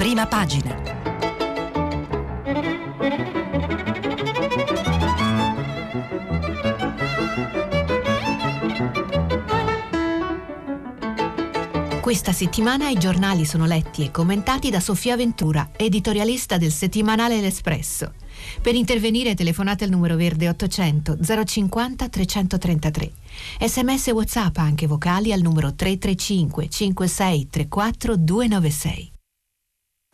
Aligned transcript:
prima 0.00 0.26
pagina. 0.26 0.74
Questa 12.00 12.32
settimana 12.32 12.88
i 12.88 12.94
giornali 12.94 13.44
sono 13.44 13.66
letti 13.66 14.02
e 14.02 14.10
commentati 14.10 14.70
da 14.70 14.80
Sofia 14.80 15.16
Ventura, 15.16 15.68
editorialista 15.76 16.56
del 16.56 16.72
settimanale 16.72 17.38
L'Espresso. 17.42 18.14
Per 18.62 18.74
intervenire 18.74 19.34
telefonate 19.34 19.84
al 19.84 19.90
numero 19.90 20.16
verde 20.16 20.48
800 20.48 21.18
050 21.44 22.08
333. 22.08 23.12
Sms 23.60 24.06
e 24.06 24.12
WhatsApp 24.12 24.56
anche 24.56 24.86
vocali 24.86 25.30
al 25.30 25.42
numero 25.42 25.74
335 25.74 26.70
56 26.70 27.48
34 27.50 28.16
296. 28.16 29.12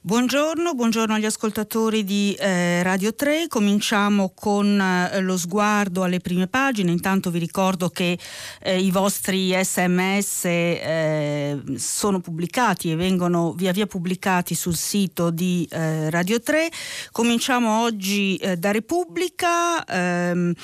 Buongiorno, 0.06 0.74
buongiorno 0.74 1.14
agli 1.14 1.24
ascoltatori 1.24 2.04
di 2.04 2.32
eh, 2.38 2.80
Radio 2.84 3.12
3. 3.12 3.48
Cominciamo 3.48 4.30
con 4.32 4.80
eh, 4.80 5.18
lo 5.18 5.36
sguardo 5.36 6.04
alle 6.04 6.20
prime 6.20 6.46
pagine. 6.46 6.92
Intanto 6.92 7.32
vi 7.32 7.40
ricordo 7.40 7.88
che 7.88 8.16
eh, 8.60 8.78
i 8.78 8.92
vostri 8.92 9.52
sms 9.52 10.44
eh, 10.44 11.60
sono 11.74 12.20
pubblicati 12.20 12.92
e 12.92 12.94
vengono 12.94 13.52
via 13.54 13.72
via 13.72 13.86
pubblicati 13.86 14.54
sul 14.54 14.76
sito 14.76 15.30
di 15.30 15.66
eh, 15.72 16.08
Radio 16.08 16.38
3. 16.38 16.68
Cominciamo 17.10 17.80
oggi 17.80 18.36
eh, 18.36 18.56
da 18.56 18.70
Repubblica. 18.70 19.84
Ehm, 19.86 20.54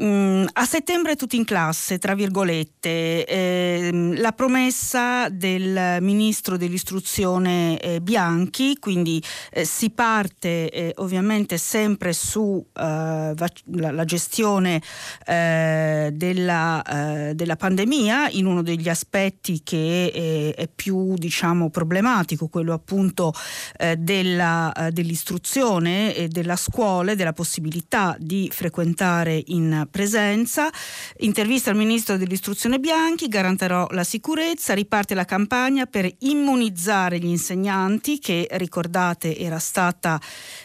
Mm, 0.00 0.46
a 0.54 0.64
settembre 0.64 1.14
tutti 1.14 1.36
in 1.36 1.44
classe, 1.44 1.98
tra 1.98 2.16
virgolette, 2.16 3.24
eh, 3.24 3.90
la 4.16 4.32
promessa 4.32 5.28
del 5.28 5.98
ministro 6.00 6.56
dell'istruzione 6.56 7.78
eh, 7.78 8.00
Bianchi, 8.00 8.76
quindi 8.80 9.22
eh, 9.52 9.64
si 9.64 9.90
parte 9.90 10.68
eh, 10.70 10.92
ovviamente 10.96 11.58
sempre 11.58 12.12
su 12.12 12.64
eh, 12.72 13.34
la, 13.34 14.04
gestione 14.04 14.82
eh, 15.26 16.10
della, 16.12 17.32
della, 17.32 17.56
pandemia 17.56 18.30
in 18.30 18.46
uno 18.46 18.62
degli 18.62 18.88
aspetti 18.88 19.62
che 19.62 20.10
è, 20.56 20.60
è 20.60 20.68
più 20.68 21.14
diciamo, 21.14 21.70
problematico, 21.70 22.48
quello 22.48 22.72
appunto 22.72 23.32
della, 23.96 24.72
dell'istruzione 24.90 26.14
e 26.14 26.28
della 26.28 26.56
scuola 26.56 27.12
e 27.12 27.16
della 27.16 27.32
possibilità 27.32 28.16
di 28.18 28.50
frequentare 28.52 29.40
in 29.46 29.83
presenza, 29.86 30.70
intervista 31.18 31.70
al 31.70 31.76
ministro 31.76 32.16
dell'istruzione 32.16 32.78
Bianchi, 32.78 33.28
garantirò 33.28 33.86
la 33.90 34.04
sicurezza, 34.04 34.74
riparte 34.74 35.14
la 35.14 35.24
campagna 35.24 35.86
per 35.86 36.10
immunizzare 36.20 37.18
gli 37.18 37.26
insegnanti 37.26 38.18
che 38.18 38.46
ricordate 38.52 39.36
era 39.36 39.58
stata 39.58 40.20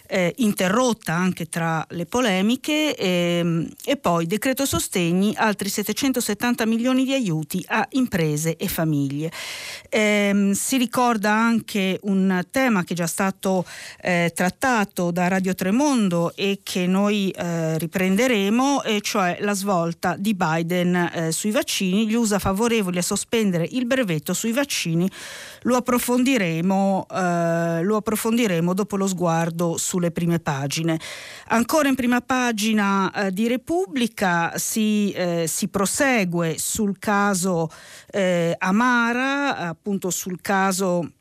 eh, 0.10 0.34
interrotta 0.38 1.14
anche 1.14 1.46
tra 1.46 1.86
le 1.90 2.08
polemiche 2.08 2.96
ehm, 2.96 3.70
e 3.86 3.96
poi 3.96 4.26
decreto 4.26 4.66
sostegni, 4.66 5.34
altri 5.38 5.70
770 5.70 6.66
milioni 6.66 7.06
di 7.06 7.14
aiuti 7.14 7.64
a 7.68 7.86
imprese 7.92 8.58
e 8.58 8.68
famiglie. 8.68 9.32
Eh, 9.88 10.52
si 10.54 10.78
ricorda 10.78 11.32
anche 11.32 12.00
un 12.04 12.44
tema 12.50 12.84
che 12.84 12.94
è 12.94 12.96
già 12.96 13.08
stato 13.08 13.66
eh, 14.02 14.32
trattato 14.34 15.12
da 15.12 15.28
Radio 15.28 15.54
Tremondo 15.54 16.34
e 16.36 16.62
che 16.64 16.88
noi 16.88 17.30
eh, 17.30 17.78
riprenderemo, 17.78 18.84
e 18.84 19.02
cioè 19.02 19.38
la 19.42 19.54
svolta 19.54 20.16
di 20.18 20.34
Biden 20.34 20.96
eh, 20.96 21.32
sui 21.32 21.52
vaccini, 21.52 22.08
gli 22.08 22.16
USA 22.16 22.40
favorevoli 22.40 22.98
a 22.98 23.04
sospendere 23.04 23.68
il 23.70 23.86
brevetto 23.86 24.34
sui 24.34 24.52
vaccini 24.52 25.10
lo 25.64 25.76
approfondiremo, 25.76 27.08
eh, 27.12 27.84
lo 27.84 27.96
approfondiremo 27.98 28.74
dopo 28.74 28.96
lo 28.96 29.08
sguardo 29.08 29.78
sulle 30.00 30.12
prime 30.12 30.40
pagine. 30.40 31.00
Ancora 31.48 31.90
in 31.90 31.96
prima 31.96 32.22
pagina 32.22 33.12
eh, 33.12 33.32
di 33.32 33.48
Repubblica 33.48 34.58
si, 34.58 35.12
eh, 35.12 35.46
si, 35.48 35.68
prosegue 35.68 36.58
sul 36.58 36.98
caso 36.98 37.70
eh, 38.10 38.56
Amara, 38.58 39.58
appunto 39.58 40.10
sul 40.10 40.40
caso 40.42 41.12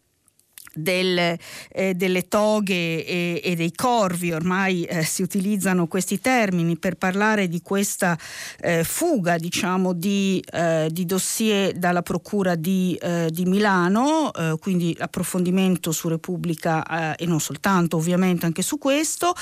del, 0.74 1.36
eh, 1.70 1.94
delle 1.94 2.28
toghe 2.28 3.04
e, 3.04 3.40
e, 3.42 3.54
dei 3.54 3.72
corvi, 3.74 4.32
ormai 4.32 4.84
eh, 4.84 5.02
si 5.04 5.22
utilizzano 5.22 5.86
questi 5.86 6.20
termini 6.20 6.76
per 6.78 6.96
parlare 6.96 7.48
di 7.48 7.60
questa 7.62 8.18
eh, 8.60 8.84
fuga 8.84 9.36
diciamo, 9.36 9.92
di, 9.92 10.42
eh, 10.52 10.88
di, 10.90 11.04
dossier 11.04 11.72
dalla 11.72 12.02
Procura 12.02 12.54
di, 12.54 12.98
eh, 13.00 13.28
di 13.30 13.44
Milano, 13.44 14.32
eh, 14.32 14.56
quindi 14.60 14.96
approfondimento 14.98 15.92
su 15.92 16.08
Repubblica 16.08 17.16
e 17.16 17.26
non 17.26 17.40
soltanto 17.40 17.96
ovviamente 17.96 18.46
anche 18.46 18.62
su 18.62 18.78
questo. 18.78 19.34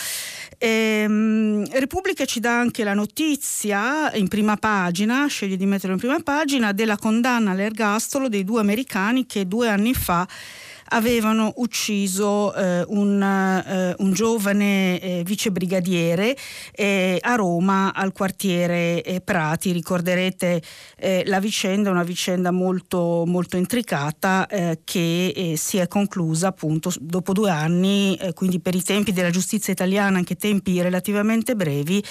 Ehm, 0.59 1.67
Repubblica 1.73 2.25
ci 2.25 2.41
dà 2.41 2.59
anche 2.59 2.85
la 2.85 2.95
notizia 2.95 4.13
in 4.15 4.29
prima 4.29 4.57
pagina, 4.57 5.27
sceglie 5.27 5.57
di 5.57 5.67
metterlo 5.67 5.95
in 5.95 6.01
prima 6.01 6.21
pagina, 6.21 6.73
della 6.73 6.97
condanna 6.97 7.53
all'ergastolo 7.53 8.29
dei 8.29 8.45
due 8.45 8.61
americani 8.61 9.27
che 9.27 9.47
due 9.47 9.69
anni 9.69 9.95
fa 9.95 10.27
avevano 10.89 11.53
ucciso 11.57 12.55
eh, 12.55 12.85
un, 12.89 13.23
eh, 13.23 13.95
un, 13.99 14.13
giovane 14.13 15.01
eh, 15.01 15.23
vicebrigadiere 15.25 16.37
eh, 16.73 17.19
a 17.21 17.35
Roma 17.35 17.93
al 17.95 18.13
quartiere 18.13 19.03
eh, 19.03 19.21
Prati. 19.21 19.73
Ricorderete 19.73 20.63
eh, 20.97 21.23
la 21.27 21.41
vicenda, 21.41 21.91
una 21.91 22.05
vicenda 22.05 22.51
molto, 22.51 23.25
molto 23.27 23.57
intricata 23.57 24.49
che 24.85 25.55
si 25.57 25.79
è 25.79 25.89
conclusa 25.89 26.49
appunto 26.49 26.93
dopo 26.99 27.33
due 27.33 27.51
anni, 27.51 28.19
quindi 28.35 28.61
per 28.61 28.75
i 28.75 28.83
tempi 28.83 29.13
della 29.13 29.31
giustizia 29.31 29.73
italiana, 29.73 30.19
anche 30.19 30.37
tempi 30.37 30.81
relativamente 30.81 31.55
brevi 31.55 32.03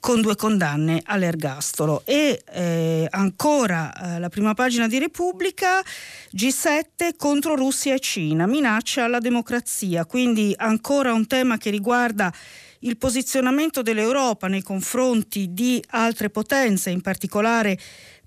con 0.00 0.22
due 0.22 0.34
condanne 0.34 1.02
all'ergastolo. 1.04 2.02
E 2.04 2.42
eh, 2.52 3.06
ancora 3.10 3.92
eh, 3.92 4.18
la 4.18 4.28
prima 4.30 4.54
pagina 4.54 4.88
di 4.88 4.98
Repubblica, 4.98 5.82
G7 6.34 7.16
contro 7.16 7.54
Russia 7.54 7.94
e 7.94 8.00
Cina, 8.00 8.09
minaccia 8.18 9.04
alla 9.04 9.20
democrazia, 9.20 10.04
quindi 10.06 10.52
ancora 10.56 11.12
un 11.12 11.26
tema 11.26 11.58
che 11.58 11.70
riguarda 11.70 12.32
il 12.80 12.96
posizionamento 12.96 13.82
dell'Europa 13.82 14.48
nei 14.48 14.62
confronti 14.62 15.52
di 15.52 15.82
altre 15.90 16.30
potenze, 16.30 16.90
in 16.90 17.02
particolare 17.02 17.78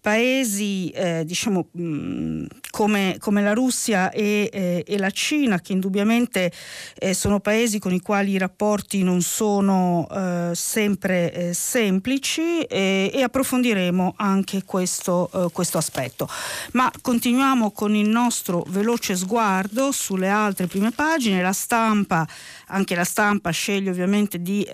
paesi 0.03 0.89
eh, 0.89 1.23
diciamo, 1.25 1.69
mh, 1.71 1.81
mm, 1.81 2.45
come, 2.71 3.15
come, 3.19 3.41
la 3.41 3.53
Russia 3.53 4.11
e, 4.11 4.49
eh, 4.51 4.83
e, 4.85 4.97
la 4.97 5.09
Cina, 5.11 5.61
che 5.61 5.71
indubbiamente 5.71 6.51
eh, 6.95 7.13
sono 7.13 7.39
paesi 7.39 7.79
con 7.79 7.93
i 7.93 8.01
quali 8.01 8.31
i 8.31 8.37
rapporti 8.37 9.01
non 9.01 9.21
sono 9.21 10.05
eh, 10.11 10.51
sempre 10.55 11.31
eh, 11.31 11.53
semplici 11.53 12.63
e 12.63 13.21
approfondiremo 13.23 14.15
anche 14.17 14.63
questo, 14.65 15.29
eh, 15.33 15.47
questo, 15.53 15.77
aspetto. 15.77 16.27
Ma 16.73 16.91
continuiamo 17.01 17.71
con 17.71 17.95
il 17.95 18.09
nostro 18.09 18.65
veloce 18.67 19.15
sguardo 19.15 19.93
sulle 19.93 20.27
altre 20.27 20.67
prime 20.67 20.91
pagine. 20.91 21.41
La 21.41 21.53
stampa, 21.53 22.27
anche 22.73 22.95
la 22.95 23.03
stampa 23.03 23.51
sceglie 23.51 23.91
ovviamente 23.91 24.41
di, 24.41 24.67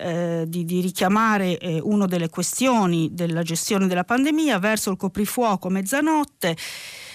di, 0.46 0.64
di 0.64 0.80
richiamare 0.80 1.58
una 1.82 2.06
delle 2.06 2.28
questioni 2.30 3.10
della 3.12 3.42
gestione 3.42 3.86
della 3.86 4.04
pandemia 4.04 4.58
verso 4.58 4.90
il 4.90 4.96
coprifuoco 4.96 5.68
mezzanotte 5.68 6.56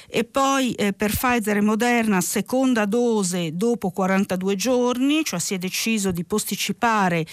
e 0.08 0.24
poi 0.24 0.74
eh, 0.74 0.94
per 0.94 1.12
Pfizer 1.12 1.58
e 1.58 1.62
Moderna 1.62 2.22
seconda 2.22 2.86
dose 2.86 3.56
dopo 3.56 3.92
42 3.92 4.56
giorni, 4.56 5.24
cioè 5.24 5.40
si 5.40 5.54
è 5.54 5.58
deciso 5.58 6.12
di 6.12 6.24
posticipare 6.24 7.26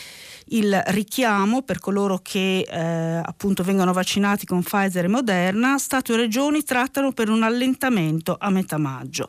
il 0.46 0.82
richiamo 0.86 1.62
per 1.62 1.78
coloro 1.78 2.20
che 2.22 2.66
eh, 2.68 3.20
appunto 3.24 3.62
vengono 3.62 3.92
vaccinati 3.92 4.46
con 4.46 4.62
Pfizer 4.62 5.04
e 5.04 5.08
Moderna, 5.08 5.78
Stato 5.78 6.12
e 6.12 6.16
Regioni 6.16 6.62
trattano 6.62 7.12
per 7.12 7.28
un 7.28 7.42
allentamento 7.42 8.36
a 8.38 8.50
metà 8.50 8.78
maggio. 8.78 9.28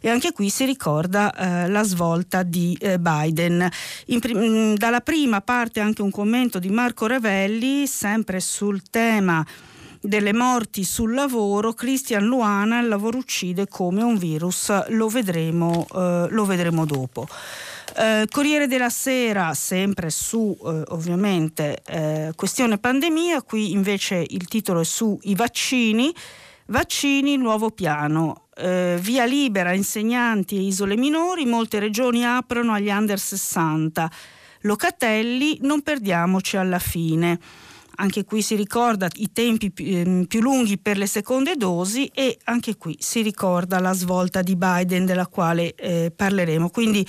E 0.00 0.08
anche 0.08 0.32
qui 0.32 0.50
si 0.50 0.64
ricorda 0.64 1.32
eh, 1.32 1.68
la 1.68 1.82
svolta 1.82 2.42
di 2.42 2.76
eh, 2.80 2.98
Biden. 2.98 3.68
Prim- 4.18 4.38
mm, 4.38 4.74
dalla 4.74 5.00
prima 5.00 5.40
parte 5.40 5.80
anche 5.80 6.02
un 6.02 6.10
commento 6.10 6.58
di 6.58 6.70
Marco 6.70 7.06
Revelli, 7.06 7.86
sempre 7.86 8.40
sul 8.40 8.82
tema 8.90 9.44
delle 10.00 10.32
morti 10.32 10.84
sul 10.84 11.14
lavoro, 11.14 11.72
Christian 11.72 12.24
Luana 12.24 12.80
il 12.80 12.88
lavoro 12.88 13.18
uccide 13.18 13.66
come 13.68 14.02
un 14.02 14.16
virus, 14.16 14.88
lo 14.88 15.08
vedremo, 15.08 15.86
eh, 15.94 16.26
lo 16.30 16.44
vedremo 16.44 16.84
dopo. 16.84 17.26
Eh, 17.96 18.26
Corriere 18.30 18.66
della 18.66 18.90
Sera, 18.90 19.54
sempre 19.54 20.10
su 20.10 20.56
eh, 20.60 20.82
ovviamente 20.88 21.82
eh, 21.86 22.32
questione 22.36 22.78
pandemia, 22.78 23.42
qui 23.42 23.72
invece 23.72 24.24
il 24.28 24.46
titolo 24.46 24.80
è 24.80 24.84
su 24.84 25.18
i 25.22 25.34
vaccini, 25.34 26.14
vaccini, 26.66 27.36
nuovo 27.36 27.70
piano. 27.70 28.44
Eh, 28.56 28.98
via 29.00 29.24
libera 29.24 29.72
insegnanti 29.72 30.56
e 30.56 30.62
isole 30.62 30.96
minori, 30.96 31.44
molte 31.46 31.78
regioni 31.78 32.24
aprono 32.24 32.72
agli 32.72 32.90
under 32.90 33.18
60. 33.18 34.10
Locatelli, 34.62 35.58
non 35.62 35.82
perdiamoci 35.82 36.56
alla 36.56 36.80
fine. 36.80 37.38
Anche 38.00 38.24
qui 38.24 38.42
si 38.42 38.54
ricorda 38.54 39.08
i 39.16 39.30
tempi 39.32 39.70
più, 39.70 39.84
ehm, 39.86 40.24
più 40.24 40.40
lunghi 40.40 40.78
per 40.78 40.96
le 40.96 41.06
seconde 41.06 41.56
dosi 41.56 42.06
e 42.06 42.38
anche 42.44 42.76
qui 42.76 42.96
si 42.98 43.22
ricorda 43.22 43.78
la 43.80 43.92
svolta 43.92 44.42
di 44.42 44.56
Biden 44.56 45.04
della 45.04 45.26
quale 45.26 45.74
eh, 45.74 46.12
parleremo. 46.14 46.70
Quindi 46.70 47.06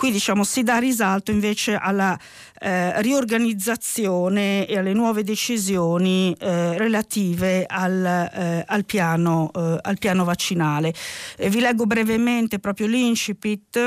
Qui 0.00 0.10
diciamo, 0.10 0.44
si 0.44 0.62
dà 0.62 0.78
risalto 0.78 1.30
invece 1.30 1.74
alla 1.74 2.18
eh, 2.58 3.02
riorganizzazione 3.02 4.66
e 4.66 4.78
alle 4.78 4.94
nuove 4.94 5.22
decisioni 5.22 6.34
eh, 6.40 6.78
relative 6.78 7.66
al, 7.66 8.02
eh, 8.06 8.64
al, 8.66 8.86
piano, 8.86 9.50
eh, 9.54 9.78
al, 9.78 9.98
piano, 9.98 10.24
vaccinale. 10.24 10.94
vi 11.36 11.60
leggo 11.60 11.84
brevemente 11.84 12.58
proprio 12.58 12.86
l'incipit 12.86 13.78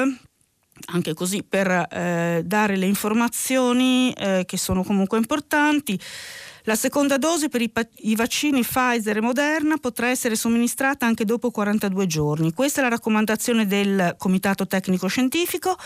anche 0.87 1.13
così 1.13 1.43
per 1.43 1.67
eh, 1.69 2.41
dare 2.45 2.75
le 2.75 2.85
informazioni 2.85 4.11
eh, 4.13 4.43
che 4.45 4.57
sono 4.57 4.83
comunque 4.83 5.17
importanti. 5.17 5.99
La 6.65 6.75
seconda 6.75 7.17
dose 7.17 7.49
per 7.49 7.61
i, 7.61 7.71
i, 8.03 8.15
vaccini 8.15 8.61
Pfizer 8.61 9.17
e 9.17 9.21
Moderna 9.21 9.77
potrà 9.77 10.07
essere 10.07 10.35
somministrata 10.35 11.05
anche 11.05 11.25
dopo 11.25 11.51
42 11.51 12.07
giorni. 12.07 12.53
Questa 12.53 12.79
è 12.79 12.83
la 12.83 12.89
raccomandazione 12.89 13.67
del 13.67 14.15
Comitato 14.17 14.65
Tecnico 14.65 15.07
Scientifico 15.07 15.77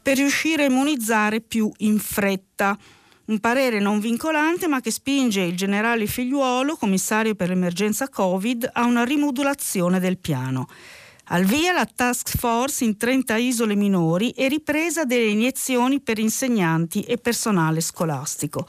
per 0.00 0.16
riuscire 0.16 0.64
a 0.64 0.66
immunizzare 0.66 1.40
più 1.40 1.68
in 1.78 1.98
fretta. 1.98 2.78
Un 3.26 3.40
parere 3.40 3.80
non 3.80 3.98
vincolante 3.98 4.68
ma 4.68 4.80
che 4.80 4.92
spinge 4.92 5.40
il 5.40 5.56
generale 5.56 6.06
Figliuolo, 6.06 6.76
commissario 6.76 7.34
per 7.34 7.48
l'emergenza 7.48 8.08
Covid, 8.08 8.70
a 8.72 8.84
una 8.84 9.02
rimodulazione 9.02 9.98
del 9.98 10.18
piano. 10.18 10.68
Al 11.28 11.44
via 11.44 11.72
la 11.72 11.86
task 11.86 12.36
force 12.36 12.84
in 12.84 12.98
30 12.98 13.36
isole 13.36 13.74
minori 13.74 14.30
e 14.32 14.48
ripresa 14.48 15.04
delle 15.04 15.30
iniezioni 15.30 16.00
per 16.00 16.18
insegnanti 16.18 17.02
e 17.02 17.16
personale 17.16 17.80
scolastico. 17.80 18.66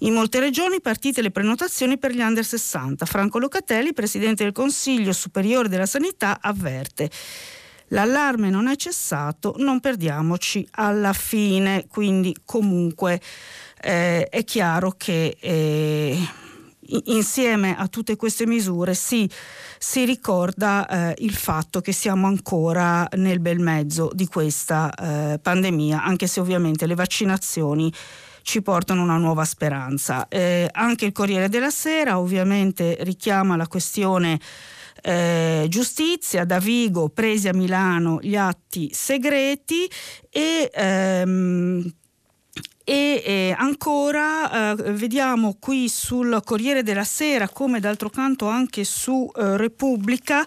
In 0.00 0.12
molte 0.12 0.40
regioni 0.40 0.80
partite 0.80 1.22
le 1.22 1.30
prenotazioni 1.30 1.96
per 1.96 2.10
gli 2.10 2.20
under 2.20 2.44
60. 2.44 3.06
Franco 3.06 3.38
Locatelli, 3.38 3.92
presidente 3.92 4.42
del 4.42 4.52
Consiglio 4.52 5.12
Superiore 5.12 5.68
della 5.68 5.86
Sanità, 5.86 6.38
avverte. 6.40 7.08
L'allarme 7.90 8.50
non 8.50 8.66
è 8.66 8.74
cessato, 8.74 9.54
non 9.58 9.78
perdiamoci 9.78 10.66
alla 10.72 11.12
fine, 11.12 11.86
quindi 11.86 12.34
comunque 12.44 13.20
eh, 13.80 14.28
è 14.28 14.42
chiaro 14.42 14.94
che 14.96 15.36
eh, 15.40 16.18
insieme 17.04 17.76
a 17.76 17.88
tutte 17.88 18.16
queste 18.16 18.46
misure 18.46 18.94
si, 18.94 19.28
si 19.78 20.04
ricorda 20.04 20.86
eh, 20.86 21.14
il 21.18 21.34
fatto 21.34 21.80
che 21.80 21.92
siamo 21.92 22.26
ancora 22.26 23.06
nel 23.16 23.40
bel 23.40 23.58
mezzo 23.58 24.10
di 24.12 24.26
questa 24.26 24.92
eh, 24.92 25.38
pandemia, 25.38 26.02
anche 26.02 26.26
se 26.26 26.40
ovviamente 26.40 26.86
le 26.86 26.94
vaccinazioni 26.94 27.92
ci 28.42 28.62
portano 28.62 29.02
una 29.02 29.16
nuova 29.16 29.44
speranza. 29.44 30.28
Eh, 30.28 30.68
anche 30.70 31.04
il 31.04 31.12
Corriere 31.12 31.48
della 31.48 31.70
Sera 31.70 32.18
ovviamente 32.18 32.96
richiama 33.00 33.56
la 33.56 33.66
questione 33.66 34.38
eh, 35.02 35.66
giustizia, 35.68 36.44
da 36.44 36.58
Vigo 36.58 37.08
presi 37.08 37.48
a 37.48 37.54
Milano 37.54 38.18
gli 38.20 38.36
atti 38.36 38.90
segreti 38.92 39.90
e 40.30 40.70
ehm, 40.72 41.92
e 42.88 43.20
eh, 43.24 43.54
ancora 43.58 44.70
eh, 44.70 44.92
vediamo 44.92 45.56
qui 45.58 45.88
sul 45.88 46.40
Corriere 46.44 46.84
della 46.84 47.02
Sera, 47.02 47.48
come 47.48 47.80
d'altro 47.80 48.08
canto 48.08 48.46
anche 48.46 48.84
su 48.84 49.28
eh, 49.34 49.56
Repubblica, 49.56 50.46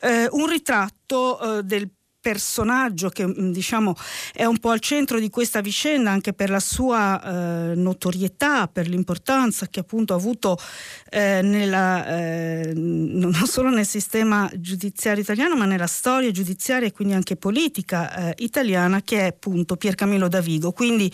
eh, 0.00 0.26
un 0.30 0.46
ritratto 0.46 1.58
eh, 1.58 1.62
del 1.62 1.90
personaggio 2.24 3.10
che 3.10 3.26
mm, 3.26 3.52
diciamo 3.52 3.94
è 4.32 4.46
un 4.46 4.56
po' 4.56 4.70
al 4.70 4.80
centro 4.80 5.20
di 5.20 5.28
questa 5.28 5.60
vicenda 5.60 6.10
anche 6.10 6.32
per 6.32 6.48
la 6.48 6.58
sua 6.58 7.20
eh, 7.22 7.74
notorietà, 7.74 8.66
per 8.66 8.88
l'importanza 8.88 9.66
che 9.66 9.80
appunto 9.80 10.14
ha 10.14 10.16
avuto 10.16 10.58
eh, 11.10 11.42
nella, 11.42 12.06
eh, 12.06 12.72
non 12.74 13.34
solo 13.44 13.68
nel 13.68 13.84
sistema 13.84 14.50
giudiziario 14.54 15.20
italiano 15.20 15.54
ma 15.54 15.66
nella 15.66 15.86
storia 15.86 16.30
giudiziaria 16.30 16.88
e 16.88 16.92
quindi 16.92 17.12
anche 17.12 17.36
politica 17.36 18.30
eh, 18.30 18.42
italiana 18.42 19.02
che 19.02 19.18
è 19.18 19.26
appunto 19.26 19.76
Pier 19.76 19.94
Camillo 19.94 20.26
Davigo. 20.26 20.72
Quindi 20.72 21.12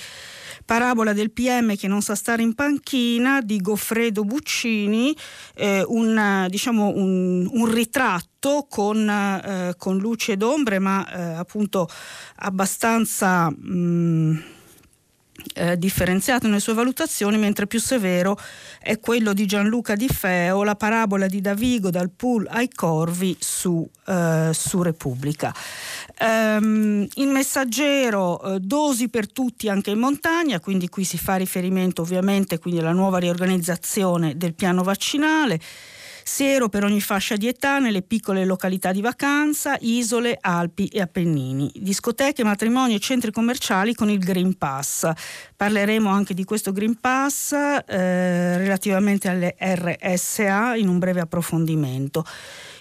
Parabola 0.70 1.12
del 1.12 1.32
PM 1.32 1.74
che 1.74 1.88
non 1.88 2.00
sa 2.00 2.14
stare 2.14 2.42
in 2.42 2.54
panchina 2.54 3.40
di 3.40 3.60
Goffredo 3.60 4.22
Buccini, 4.22 5.16
eh, 5.56 5.82
un, 5.84 6.46
diciamo 6.48 6.92
un, 6.94 7.44
un, 7.50 7.72
ritratto 7.72 8.68
con, 8.70 9.08
eh, 9.08 9.74
con, 9.76 9.98
luce 9.98 10.30
ed 10.30 10.42
ombre, 10.42 10.78
ma 10.78 11.12
eh, 11.12 11.20
appunto 11.34 11.88
abbastanza... 12.36 13.50
Mh, 13.50 13.72
mm, 13.74 14.38
eh, 15.54 15.78
differenziato 15.78 16.46
nelle 16.46 16.60
sue 16.60 16.74
valutazioni, 16.74 17.38
mentre 17.38 17.66
più 17.66 17.80
severo 17.80 18.38
è 18.78 18.98
quello 18.98 19.32
di 19.32 19.46
Gianluca 19.46 19.94
Di 19.94 20.08
Feo, 20.08 20.62
la 20.62 20.76
parabola 20.76 21.26
di 21.26 21.40
Davigo 21.40 21.90
dal 21.90 22.10
pool 22.10 22.46
ai 22.50 22.68
corvi 22.68 23.36
su, 23.38 23.88
eh, 24.06 24.50
su 24.52 24.82
Repubblica. 24.82 25.54
Um, 26.22 27.06
il 27.14 27.28
messaggero 27.28 28.42
eh, 28.42 28.60
dosi 28.60 29.08
per 29.08 29.32
tutti 29.32 29.70
anche 29.70 29.90
in 29.90 29.98
montagna, 29.98 30.60
quindi 30.60 30.88
qui 30.88 31.02
si 31.02 31.16
fa 31.16 31.36
riferimento 31.36 32.02
ovviamente 32.02 32.60
alla 32.62 32.92
nuova 32.92 33.16
riorganizzazione 33.16 34.36
del 34.36 34.54
piano 34.54 34.82
vaccinale. 34.82 35.58
Siero 36.22 36.68
per 36.68 36.84
ogni 36.84 37.00
fascia 37.00 37.36
di 37.36 37.48
età 37.48 37.78
nelle 37.78 38.02
piccole 38.02 38.44
località 38.44 38.92
di 38.92 39.00
vacanza, 39.00 39.78
isole, 39.80 40.36
Alpi 40.38 40.88
e 40.88 41.00
Appennini. 41.00 41.72
Discoteche, 41.74 42.44
matrimoni 42.44 42.94
e 42.94 43.00
centri 43.00 43.32
commerciali 43.32 43.94
con 43.94 44.10
il 44.10 44.18
Green 44.18 44.56
Pass. 44.58 45.10
Parleremo 45.56 46.10
anche 46.10 46.34
di 46.34 46.44
questo 46.44 46.70
Green 46.72 47.00
Pass 47.00 47.52
eh, 47.52 48.58
relativamente 48.58 49.28
alle 49.28 49.56
RSA 49.58 50.76
in 50.76 50.88
un 50.88 50.98
breve 50.98 51.20
approfondimento 51.20 52.24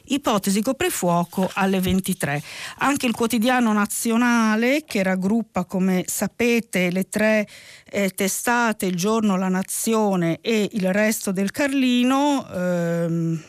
ipotesi 0.09 0.61
coprifuoco 0.61 1.49
alle 1.53 1.79
23. 1.79 2.41
Anche 2.79 3.05
il 3.05 3.13
quotidiano 3.13 3.73
nazionale, 3.73 4.83
che 4.85 5.03
raggruppa, 5.03 5.65
come 5.65 6.03
sapete, 6.07 6.91
le 6.91 7.09
tre 7.09 7.47
eh, 7.89 8.09
testate, 8.09 8.85
il 8.85 8.95
giorno, 8.95 9.37
la 9.37 9.49
nazione 9.49 10.39
e 10.41 10.69
il 10.73 10.91
resto 10.93 11.31
del 11.31 11.51
Carlino, 11.51 12.47
ehm, 12.51 13.43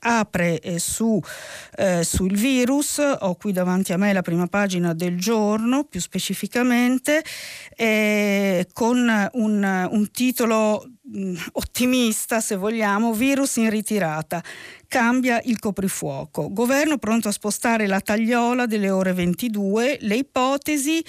apre 0.00 0.60
eh, 0.60 0.78
su, 0.78 1.20
eh, 1.76 2.04
sul 2.04 2.34
virus, 2.36 2.98
ho 2.98 3.34
qui 3.34 3.52
davanti 3.52 3.92
a 3.92 3.96
me 3.96 4.12
la 4.12 4.22
prima 4.22 4.46
pagina 4.46 4.92
del 4.92 5.18
giorno 5.18 5.84
più 5.84 6.00
specificamente, 6.00 7.24
eh, 7.76 8.66
con 8.72 9.28
un, 9.32 9.88
un 9.90 10.10
titolo 10.10 10.86
mh, 11.02 11.18
mm, 11.18 11.36
ottimista 11.52 12.40
se 12.40 12.56
vogliamo, 12.56 13.12
virus 13.12 13.56
in 13.56 13.70
ritirata, 13.70 14.42
cambia 14.88 15.40
il 15.44 15.58
coprifuoco, 15.58 16.52
governo 16.52 16.98
pronto 16.98 17.28
a 17.28 17.32
spostare 17.32 17.86
la 17.86 18.00
tagliola 18.00 18.66
delle 18.66 18.90
ore 18.90 19.12
22, 19.12 19.98
le 20.00 20.16
ipotesi 20.16 21.04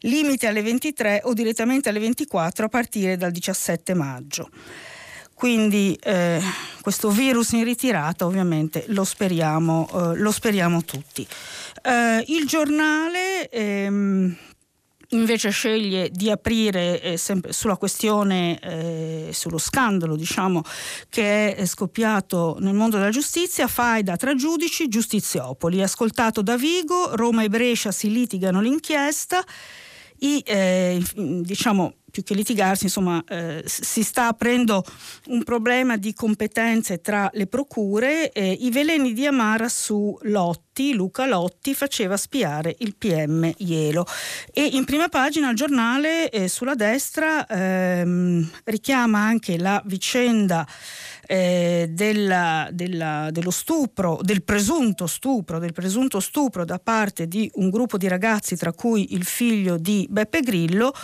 limite 0.00 0.46
alle 0.46 0.62
23 0.62 1.22
o 1.24 1.32
direttamente 1.32 1.88
alle 1.88 2.00
24 2.00 2.66
a 2.66 2.68
partire 2.68 3.16
dal 3.16 3.30
17 3.30 3.94
maggio. 3.94 4.50
Quindi 5.36 5.94
eh, 6.02 6.40
questo 6.80 7.10
virus 7.10 7.52
in 7.52 7.62
ritirata 7.62 8.24
ovviamente 8.24 8.86
lo 8.88 9.04
speriamo, 9.04 9.86
eh, 9.92 10.16
lo 10.16 10.30
speriamo 10.30 10.82
tutti. 10.82 11.26
Eh, 11.82 12.24
il 12.28 12.46
giornale 12.46 13.46
ehm, 13.50 14.34
invece 15.10 15.50
sceglie 15.50 16.08
di 16.10 16.30
aprire 16.30 17.02
eh, 17.02 17.18
sulla 17.50 17.76
questione, 17.76 18.58
eh, 18.60 19.28
sullo 19.34 19.58
scandalo 19.58 20.16
diciamo, 20.16 20.62
che 21.10 21.54
è 21.54 21.66
scoppiato 21.66 22.56
nel 22.60 22.72
mondo 22.72 22.96
della 22.96 23.10
giustizia, 23.10 23.66
faida 23.66 24.16
tra 24.16 24.34
giudici, 24.34 24.88
giustiziopoli. 24.88 25.82
Ascoltato 25.82 26.40
da 26.40 26.56
Vigo, 26.56 27.14
Roma 27.14 27.42
e 27.42 27.50
Brescia 27.50 27.92
si 27.92 28.10
litigano 28.10 28.62
l'inchiesta. 28.62 29.44
I, 30.20 30.42
eh, 30.46 31.04
diciamo, 31.14 31.96
più 32.16 32.22
che 32.22 32.32
litigarsi, 32.32 32.84
insomma, 32.84 33.22
eh, 33.28 33.62
si 33.66 34.02
sta 34.02 34.28
aprendo 34.28 34.82
un 35.26 35.42
problema 35.42 35.98
di 35.98 36.14
competenze 36.14 37.02
tra 37.02 37.28
le 37.34 37.46
procure. 37.46 38.32
Eh, 38.32 38.56
I 38.58 38.70
veleni 38.70 39.12
di 39.12 39.26
Amara 39.26 39.68
su 39.68 40.16
Lotti, 40.22 40.94
Luca 40.94 41.26
Lotti, 41.26 41.74
faceva 41.74 42.16
spiare 42.16 42.74
il 42.78 42.96
PM 42.96 43.52
Ielo. 43.58 44.06
E 44.50 44.64
in 44.64 44.86
prima 44.86 45.08
pagina 45.08 45.50
il 45.50 45.56
giornale 45.56 46.30
eh, 46.30 46.48
sulla 46.48 46.74
destra 46.74 47.46
ehm, 47.46 48.48
richiama 48.64 49.18
anche 49.18 49.58
la 49.58 49.82
vicenda 49.84 50.66
eh, 51.26 51.88
della, 51.90 52.68
della, 52.72 53.28
dello 53.30 53.50
stupro, 53.50 54.18
del 54.22 54.42
presunto 54.42 55.06
stupro, 55.06 55.58
del 55.58 55.72
presunto 55.72 56.20
stupro 56.20 56.64
da 56.64 56.78
parte 56.78 57.26
di 57.26 57.50
un 57.54 57.68
gruppo 57.68 57.98
di 57.98 58.08
ragazzi, 58.08 58.56
tra 58.56 58.72
cui 58.72 59.14
il 59.14 59.24
figlio 59.24 59.76
di 59.76 60.06
Beppe 60.08 60.40
Grillo, 60.40 60.94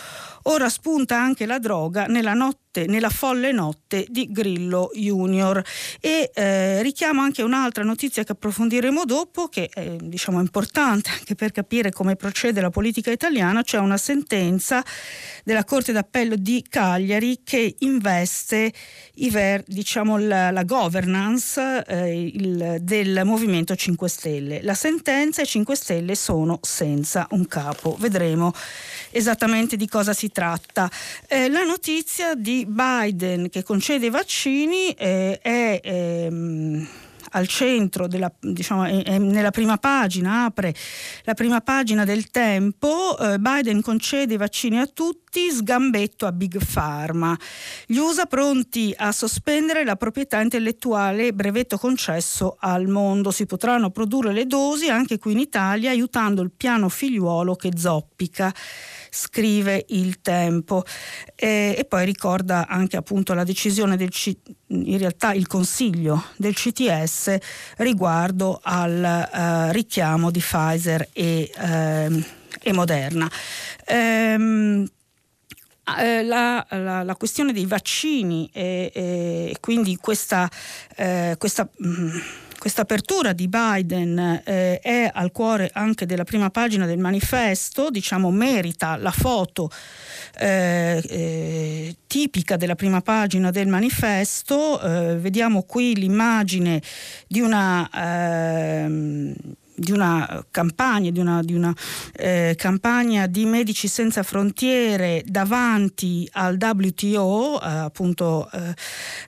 Ora 0.43 0.69
spunta 0.69 1.19
anche 1.19 1.45
la 1.45 1.59
droga 1.59 2.05
nella 2.05 2.33
notte 2.33 2.63
nella 2.87 3.09
folle 3.09 3.51
notte 3.51 4.05
di 4.09 4.31
Grillo 4.31 4.89
Junior. 4.93 5.63
E 5.99 6.31
eh, 6.33 6.81
richiamo 6.81 7.21
anche 7.21 7.43
un'altra 7.43 7.83
notizia 7.83 8.23
che 8.23 8.31
approfondiremo 8.31 9.05
dopo, 9.05 9.47
che 9.47 9.69
è 9.71 9.95
diciamo, 10.01 10.39
importante 10.39 11.11
anche 11.11 11.35
per 11.35 11.51
capire 11.51 11.91
come 11.91 12.15
procede 12.15 12.61
la 12.61 12.69
politica 12.69 13.11
italiana, 13.11 13.63
c'è 13.63 13.77
una 13.77 13.97
sentenza 13.97 14.83
della 15.43 15.63
Corte 15.63 15.91
d'Appello 15.91 16.35
di 16.35 16.65
Cagliari 16.67 17.41
che 17.43 17.75
investe 17.79 18.73
ver, 19.29 19.63
diciamo, 19.65 20.17
la, 20.17 20.51
la, 20.51 20.63
governance 20.63 21.83
eh, 21.85 22.25
il, 22.25 22.77
del 22.81 23.21
Movimento 23.23 23.75
5 23.75 24.09
Stelle. 24.09 24.61
La 24.63 24.73
sentenza 24.73 25.41
e 25.41 25.45
5 25.45 25.75
Stelle 25.75 26.15
sono 26.15 26.59
senza 26.61 27.27
un 27.31 27.47
capo. 27.47 27.95
Vedremo 27.99 28.53
esattamente 29.11 29.75
di 29.75 29.87
cosa 29.87 30.13
si 30.13 30.31
tratta. 30.33 30.91
Eh, 31.29 31.47
la 31.47 31.63
notizia 31.63 32.35
di 32.35 32.65
Biden 32.67 33.49
che 33.49 33.63
concede 33.63 34.07
i 34.07 34.09
vaccini 34.09 34.91
eh, 34.91 35.39
è... 35.41 35.79
Ehm, 35.81 36.87
al 37.33 37.47
centro, 37.47 38.07
della, 38.07 38.31
diciamo, 38.39 38.83
nella 38.83 39.51
prima 39.51 39.77
pagina, 39.77 40.45
apre 40.45 40.73
la 41.23 41.33
prima 41.33 41.61
pagina 41.61 42.05
del 42.05 42.29
tempo, 42.29 43.17
eh, 43.17 43.37
Biden 43.39 43.81
concede 43.81 44.35
i 44.35 44.37
vaccini 44.37 44.79
a 44.79 44.87
tutti, 44.87 45.49
sgambetto 45.49 46.25
a 46.25 46.31
Big 46.31 46.59
Pharma. 46.63 47.37
Gli 47.85 47.97
USA 47.97 48.25
pronti 48.25 48.93
a 48.95 49.11
sospendere 49.11 49.83
la 49.83 49.95
proprietà 49.95 50.41
intellettuale 50.41 51.33
brevetto 51.33 51.77
concesso 51.77 52.55
al 52.59 52.87
mondo. 52.87 53.31
Si 53.31 53.45
potranno 53.45 53.89
produrre 53.89 54.31
le 54.31 54.45
dosi 54.45 54.89
anche 54.89 55.17
qui 55.17 55.31
in 55.31 55.39
Italia 55.39 55.89
aiutando 55.89 56.41
il 56.41 56.51
piano 56.55 56.87
figliuolo 56.89 57.55
che 57.55 57.71
zoppica 57.75 58.53
scrive 59.13 59.85
il 59.89 60.21
tempo 60.21 60.83
e, 61.35 61.75
e 61.77 61.85
poi 61.85 62.03
ricorda 62.03 62.67
anche 62.67 62.97
appunto 62.97 63.33
la 63.33 63.43
decisione 63.43 63.95
del 63.95 64.09
C, 64.09 64.35
in 64.67 64.97
realtà 64.97 65.33
il 65.33 65.45
consiglio 65.45 66.25
del 66.35 66.55
CTS 66.55 67.37
riguardo 67.77 68.59
al 68.63 69.29
uh, 69.31 69.71
richiamo 69.71 70.31
di 70.31 70.39
Pfizer 70.39 71.09
e, 71.13 71.51
uh, 71.55 72.23
e 72.61 72.73
Moderna. 72.73 73.29
Um, 73.87 74.87
la, 75.85 76.65
la, 76.69 77.03
la, 77.03 77.15
questione 77.15 77.51
dei 77.51 77.65
vaccini 77.65 78.49
e, 78.53 78.89
e 78.93 79.57
quindi 79.59 79.97
questa, 79.97 80.49
eh, 80.95 81.35
questa 81.37 81.69
mh, 81.75 81.87
mm, 81.87 82.19
questa 82.63 82.83
apertura 82.83 83.33
di 83.33 83.49
Biden 83.49 84.41
eh, 84.45 84.79
è 84.79 85.11
al 85.13 85.33
cuore 85.33 85.69
anche 85.73 86.05
della 86.05 86.23
prima 86.23 86.49
pagina 86.49 86.85
del 86.85 86.97
manifesto, 86.97 87.89
diciamo 87.89 88.31
merita 88.31 88.95
la 88.95 89.11
foto 89.11 89.69
eh, 90.39 91.03
eh, 91.05 91.95
tipica 92.07 92.55
della 92.55 92.75
prima 92.75 93.01
pagina 93.01 93.51
del 93.51 93.67
manifesto. 93.67 94.79
Eh, 94.79 95.17
vediamo 95.17 95.63
qui 95.63 95.93
l'immagine 95.93 96.81
di 97.27 97.41
una 97.41 97.89
ehm, 97.93 99.35
di 99.75 99.91
una 99.91 100.45
campagna, 100.49 101.09
di 101.09 101.19
una, 101.19 101.41
di 101.41 101.55
una 101.55 101.75
eh, 102.15 102.53
campagna 102.57 103.27
di 103.27 103.43
Medici 103.43 103.89
Senza 103.89 104.23
Frontiere 104.23 105.21
davanti 105.25 106.29
al 106.33 106.57
WTO, 106.57 107.59
eh, 107.61 107.67
appunto 107.67 108.49
eh, 108.51 108.73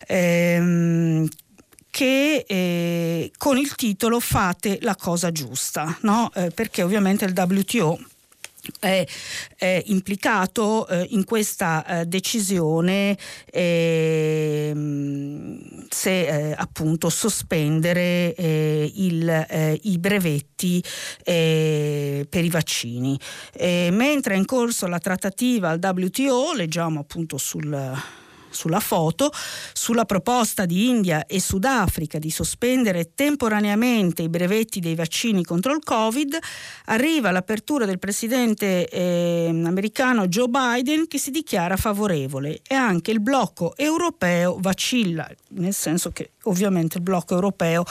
ehm, 0.08 1.28
che 1.96 2.44
eh, 2.46 3.32
con 3.38 3.58
il 3.58 3.74
titolo 3.74 4.20
Fate 4.20 4.80
la 4.82 4.98
cosa 4.98 5.32
giusta, 5.32 5.98
no? 6.02 6.30
eh, 6.36 6.52
perché 6.52 6.84
ovviamente 6.84 7.24
il 7.24 7.32
WTO 7.34 7.98
è, 8.82 9.08
è 9.56 9.82
implicato 9.86 10.90
eh, 10.90 11.08
in 11.12 11.24
questa 11.24 11.86
eh, 11.86 12.06
decisione 12.06 13.18
eh, 13.46 14.74
se 15.90 16.50
eh, 16.50 16.54
appunto 16.58 17.10
sospendere 17.10 18.36
eh, 18.36 18.92
il, 18.94 19.30
eh, 19.30 19.80
i 19.84 19.98
brevetti 19.98 20.84
per 21.24 22.44
i 22.44 22.50
vaccini. 22.50 23.18
mentre 23.92 24.34
è 24.34 24.38
in 24.38 24.44
corso 24.44 24.86
la 24.88 25.00
trattativa 25.00 25.70
al 25.70 25.80
WTO, 25.82 26.52
leggiamo 26.56 27.00
appunto 27.00 27.38
sul 27.38 27.94
sulla 28.56 28.80
foto, 28.80 29.32
sulla 29.74 30.06
proposta 30.06 30.66
di 30.66 30.90
India 30.90 31.26
e 31.26 31.40
Sudafrica 31.40 32.18
di 32.18 32.32
sospendere 32.32 33.14
temporaneamente 33.14 34.24
i 34.24 34.30
brevetti 34.30 34.80
dei 34.80 34.96
vaccini 34.96 35.44
contro 35.44 35.74
il 35.74 35.84
Covid, 35.84 36.38
arriva 36.86 37.32
l'apertura 37.32 37.86
del 37.86 38.00
presidente 38.00 38.88
eh, 38.88 39.50
americano 39.50 40.28
Joe 40.28 40.48
Biden 40.48 41.08
che 41.08 41.20
si 41.20 41.32
dichiara 41.32 41.76
favorevole. 41.76 42.62
E 42.68 42.74
anche 42.74 43.12
il 43.12 43.20
blocco 43.20 43.76
europeo 43.76 44.58
vacilla, 44.60 45.30
nel 45.50 45.74
senso 45.74 46.12
che 46.12 46.32
ovviamente 46.46 46.98
il 46.98 47.04
blocco 47.04 47.34
europeo 47.34 47.84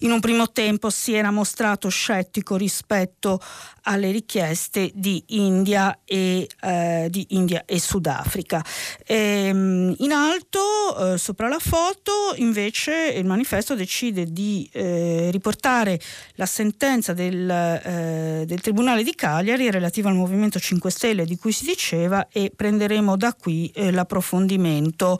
in 0.00 0.12
un 0.12 0.20
primo 0.20 0.50
tempo 0.50 0.90
si 0.90 1.14
era 1.14 1.30
mostrato 1.30 1.88
scettico 1.88 2.56
rispetto 2.56 3.40
alle 3.82 4.10
richieste 4.10 4.90
di 4.94 5.22
India 5.28 6.00
e, 6.04 6.48
eh, 6.60 7.06
di 7.10 7.26
India 7.30 7.64
e 7.64 7.78
Sudafrica. 7.78 8.64
Ehm, 9.06 9.94
in 9.98 10.12
alto, 10.12 11.14
eh, 11.14 11.18
sopra 11.18 11.48
la 11.48 11.58
foto, 11.58 12.34
invece 12.36 13.12
il 13.16 13.24
manifesto 13.24 13.74
decide 13.74 14.26
di 14.26 14.68
eh, 14.72 15.28
riportare 15.30 16.00
la 16.34 16.46
sentenza 16.46 17.12
del, 17.12 17.48
eh, 17.50 18.44
del, 18.46 18.60
Tribunale 18.60 19.02
di 19.02 19.14
Cagliari 19.14 19.70
relativa 19.70 20.10
al 20.10 20.16
Movimento 20.16 20.58
5 20.58 20.90
Stelle 20.90 21.24
di 21.24 21.36
cui 21.36 21.52
si 21.52 21.64
diceva 21.64 22.28
e 22.30 22.52
prenderemo 22.54 23.16
da 23.16 23.34
qui 23.34 23.70
eh, 23.74 23.90
l'approfondimento 23.90 25.18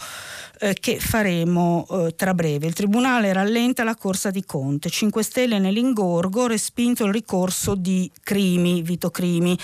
eh, 0.60 0.74
che 0.74 1.00
faremo 1.00 1.86
tra 2.14 2.34
breve. 2.34 2.66
Il 2.66 2.74
Tribunale 2.74 3.32
rallenta 3.32 3.82
la 3.82 3.96
corsa 3.96 4.30
di 4.30 4.44
Conte, 4.44 4.90
5 4.90 5.22
Stelle 5.22 5.58
nell'ingorgo, 5.58 6.46
respinto 6.46 7.04
il 7.04 7.12
ricorso 7.12 7.74
di 7.74 8.10
Crimi, 8.22 8.82
Vito 8.82 9.10
Crimi, 9.10 9.58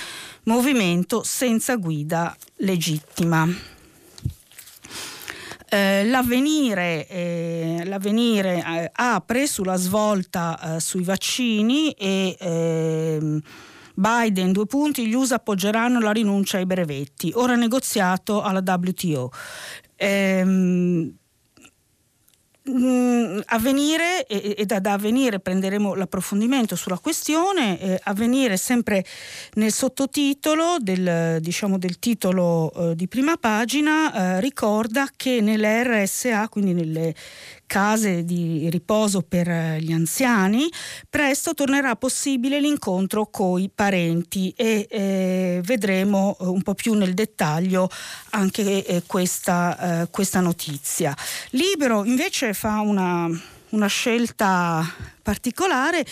movimento 0.44 1.22
senza 1.22 1.76
guida 1.76 2.36
legittima. 2.56 3.74
Eh, 5.68 6.04
l'avvenire, 6.04 7.08
eh, 7.08 7.82
l'avvenire 7.86 8.64
eh, 8.64 8.90
apre 8.92 9.48
sulla 9.48 9.74
svolta 9.74 10.76
eh, 10.76 10.80
sui 10.80 11.02
vaccini 11.02 11.90
e 11.90 12.36
ehm, 12.38 13.40
Biden, 13.94 14.52
due 14.52 14.66
punti, 14.66 15.06
gli 15.06 15.14
USA 15.14 15.36
appoggeranno 15.36 15.98
la 16.00 16.12
rinuncia 16.12 16.58
ai 16.58 16.66
brevetti, 16.66 17.32
ora 17.34 17.56
negoziato 17.56 18.42
alla 18.42 18.62
WTO. 18.64 19.32
Ehm, 19.96 21.14
Mm, 22.68 23.38
avvenire 23.46 24.26
e, 24.26 24.64
da, 24.66 24.80
da, 24.80 24.94
avvenire 24.94 25.38
prenderemo 25.38 25.94
l'approfondimento 25.94 26.74
sulla 26.74 26.98
questione, 26.98 27.78
eh, 27.78 28.00
avvenire 28.02 28.56
sempre 28.56 29.04
nel 29.54 29.70
sottotitolo 29.70 30.76
del, 30.80 31.38
diciamo, 31.40 31.78
del 31.78 32.00
titolo 32.00 32.72
eh, 32.72 32.96
di 32.96 33.06
prima 33.06 33.36
pagina 33.36 34.12
eh, 34.36 34.40
ricorda 34.40 35.08
che 35.16 35.40
nelle 35.40 36.04
RSA, 36.04 36.48
quindi 36.48 36.74
nelle 36.74 37.14
case 37.66 38.24
di 38.24 38.68
riposo 38.70 39.22
per 39.22 39.48
eh, 39.48 39.80
gli 39.80 39.92
anziani, 39.92 40.68
presto 41.08 41.54
tornerà 41.54 41.96
possibile 41.96 42.60
l'incontro 42.60 43.26
con 43.26 43.60
i 43.60 43.70
parenti 43.72 44.52
e 44.56 44.86
eh, 44.88 45.60
vedremo 45.64 46.36
un 46.40 46.62
po' 46.62 46.74
più 46.74 46.94
nel 46.94 47.14
dettaglio 47.14 47.88
anche 48.30 48.84
eh, 48.84 49.02
questa, 49.06 50.02
eh, 50.02 50.08
questa 50.10 50.40
notizia. 50.40 51.14
Libero 51.50 52.04
invece 52.04 52.54
fa 52.54 52.80
una 52.80 53.28
una 53.68 53.86
scelta 53.88 54.84
particolare, 55.22 56.04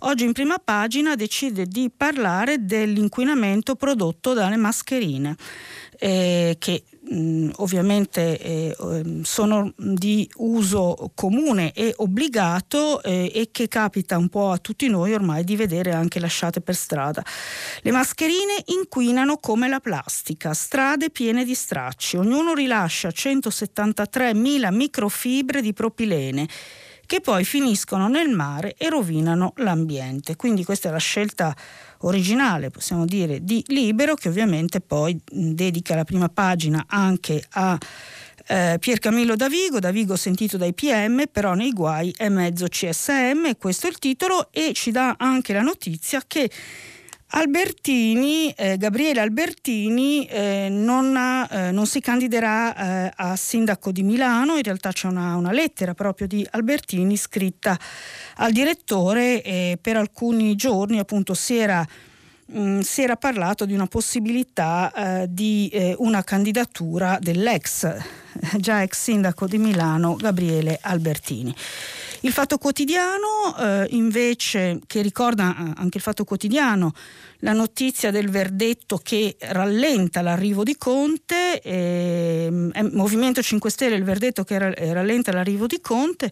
oggi 0.00 0.24
in 0.24 0.32
prima 0.32 0.58
pagina 0.58 1.14
decide 1.14 1.66
di 1.66 1.90
parlare 1.94 2.64
dell'inquinamento 2.64 3.76
prodotto 3.76 4.32
dalle 4.32 4.56
mascherine, 4.56 5.36
eh, 5.98 6.56
che 6.58 6.84
mh, 7.12 7.50
ovviamente 7.56 8.38
eh, 8.38 8.76
ehm, 8.78 9.22
sono 9.22 9.72
di 9.76 10.28
uso 10.36 11.12
comune 11.14 11.72
e 11.72 11.92
obbligato 11.98 13.02
eh, 13.02 13.30
e 13.34 13.48
che 13.52 13.68
capita 13.68 14.16
un 14.16 14.28
po' 14.28 14.50
a 14.50 14.58
tutti 14.58 14.88
noi 14.88 15.12
ormai 15.12 15.44
di 15.44 15.56
vedere 15.56 15.92
anche 15.92 16.20
lasciate 16.20 16.60
per 16.60 16.74
strada. 16.74 17.22
Le 17.80 17.90
mascherine 17.90 18.62
inquinano 18.66 19.36
come 19.36 19.68
la 19.68 19.80
plastica, 19.80 20.54
strade 20.54 21.10
piene 21.10 21.44
di 21.44 21.54
stracci, 21.54 22.16
ognuno 22.16 22.54
rilascia 22.54 23.08
173.000 23.08 24.72
microfibre 24.74 25.60
di 25.60 25.72
propilene 25.72 26.48
che 27.12 27.20
poi 27.20 27.44
finiscono 27.44 28.08
nel 28.08 28.30
mare 28.30 28.74
e 28.78 28.88
rovinano 28.88 29.52
l'ambiente. 29.56 30.34
Quindi 30.34 30.64
questa 30.64 30.88
è 30.88 30.92
la 30.92 30.96
scelta 30.96 31.54
originale, 31.98 32.70
possiamo 32.70 33.04
dire, 33.04 33.44
di 33.44 33.62
Libero, 33.66 34.14
che 34.14 34.30
ovviamente 34.30 34.80
poi 34.80 35.20
dedica 35.30 35.94
la 35.94 36.04
prima 36.04 36.30
pagina 36.30 36.86
anche 36.88 37.44
a 37.50 37.76
eh, 38.46 38.78
Pier 38.80 38.98
Camillo 38.98 39.36
Davigo, 39.36 39.78
Davigo 39.78 40.16
sentito 40.16 40.56
dai 40.56 40.72
PM, 40.72 41.24
però 41.30 41.52
nei 41.52 41.72
guai 41.72 42.14
è 42.16 42.30
mezzo 42.30 42.66
CSM, 42.66 43.56
questo 43.58 43.88
è 43.88 43.90
il 43.90 43.98
titolo, 43.98 44.48
e 44.50 44.72
ci 44.72 44.90
dà 44.90 45.16
anche 45.18 45.52
la 45.52 45.60
notizia 45.60 46.22
che 46.26 46.50
Albertini, 47.34 48.50
eh, 48.50 48.76
Gabriele 48.76 49.20
Albertini 49.20 50.26
eh, 50.26 50.68
non, 50.70 51.16
eh, 51.16 51.70
non, 51.70 51.86
si 51.86 52.00
candiderà 52.00 53.06
eh, 53.06 53.12
a 53.16 53.36
sindaco 53.36 53.90
di 53.90 54.02
Milano, 54.02 54.56
in 54.56 54.62
realtà 54.62 54.92
c'è 54.92 55.08
una, 55.08 55.36
una, 55.36 55.50
lettera 55.50 55.94
proprio 55.94 56.26
di 56.26 56.46
Albertini 56.50 57.16
scritta 57.16 57.78
al 58.36 58.52
direttore 58.52 59.42
e 59.42 59.78
per 59.80 59.96
alcuni 59.96 60.56
giorni 60.56 60.98
appunto 60.98 61.32
si 61.32 61.56
era, 61.56 61.86
mh, 62.46 62.60
mm, 62.60 62.80
si 62.80 63.02
era 63.02 63.16
parlato 63.16 63.64
di 63.64 63.72
una 63.72 63.86
possibilità 63.86 64.92
eh, 65.22 65.26
di 65.30 65.70
eh, 65.72 65.94
una 66.00 66.22
candidatura 66.22 67.16
dell'ex, 67.18 67.96
già 68.58 68.82
ex 68.82 69.00
sindaco 69.00 69.46
di 69.46 69.56
Milano, 69.56 70.16
Gabriele 70.16 70.78
Albertini. 70.82 71.54
Il 72.24 72.30
Fatto 72.30 72.56
Quotidiano 72.56 73.56
eh, 73.58 73.86
invece, 73.90 74.78
che 74.86 75.02
ricorda 75.02 75.50
eh, 75.50 75.72
anche 75.74 75.96
il 75.96 76.02
Fatto 76.02 76.22
Quotidiano, 76.22 76.92
la 77.38 77.52
notizia 77.52 78.12
del 78.12 78.30
verdetto 78.30 78.98
che 78.98 79.36
rallenta 79.40 80.22
l'arrivo 80.22 80.62
di 80.62 80.76
Conte, 80.76 81.60
eh, 81.60 82.48
Movimento 82.92 83.42
5 83.42 83.70
Stelle 83.70 83.96
il 83.96 84.04
verdetto 84.04 84.44
che 84.44 84.56
rallenta 84.92 85.32
l'arrivo 85.32 85.66
di 85.66 85.80
Conte, 85.80 86.30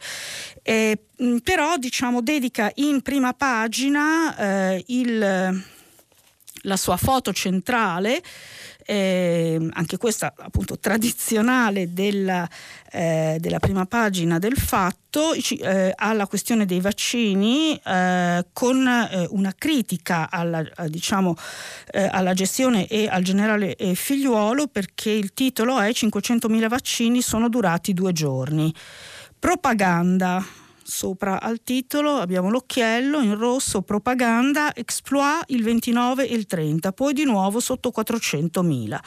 eh, 0.62 0.96
però 1.42 1.76
diciamo, 1.76 2.22
dedica 2.22 2.70
in 2.76 3.02
prima 3.02 3.32
pagina 3.32 4.36
eh, 4.36 4.84
il, 4.86 5.64
la 6.62 6.76
sua 6.76 6.96
foto 6.98 7.32
centrale 7.32 8.22
eh, 8.90 9.68
anche 9.74 9.98
questa 9.98 10.34
appunto 10.36 10.76
tradizionale 10.76 11.92
della, 11.92 12.48
eh, 12.90 13.36
della 13.38 13.60
prima 13.60 13.86
pagina 13.86 14.40
del 14.40 14.56
fatto, 14.56 15.32
eh, 15.32 15.92
alla 15.94 16.26
questione 16.26 16.66
dei 16.66 16.80
vaccini 16.80 17.76
eh, 17.76 18.46
con 18.52 18.84
eh, 18.84 19.28
una 19.30 19.54
critica 19.56 20.28
alla, 20.28 20.64
diciamo, 20.88 21.36
eh, 21.92 22.08
alla, 22.10 22.34
gestione 22.34 22.88
e 22.88 23.06
al 23.06 23.22
generale 23.22 23.76
figliuolo 23.94 24.66
perché 24.66 25.10
il 25.10 25.34
titolo 25.34 25.78
è 25.78 25.90
500.000 25.90 26.68
vaccini 26.68 27.22
sono 27.22 27.48
durati 27.48 27.94
due 27.94 28.12
giorni. 28.12 28.74
Propaganda 29.38 30.44
sopra 30.90 31.40
al 31.40 31.62
titolo 31.62 32.16
abbiamo 32.16 32.50
l'occhiello 32.50 33.20
in 33.20 33.38
rosso 33.38 33.80
propaganda 33.80 34.74
exploit 34.74 35.44
il 35.46 35.62
29 35.62 36.28
e 36.28 36.34
il 36.34 36.46
30 36.46 36.92
poi 36.92 37.14
di 37.14 37.24
nuovo 37.24 37.60
sotto 37.60 37.92
400.000 37.96 38.98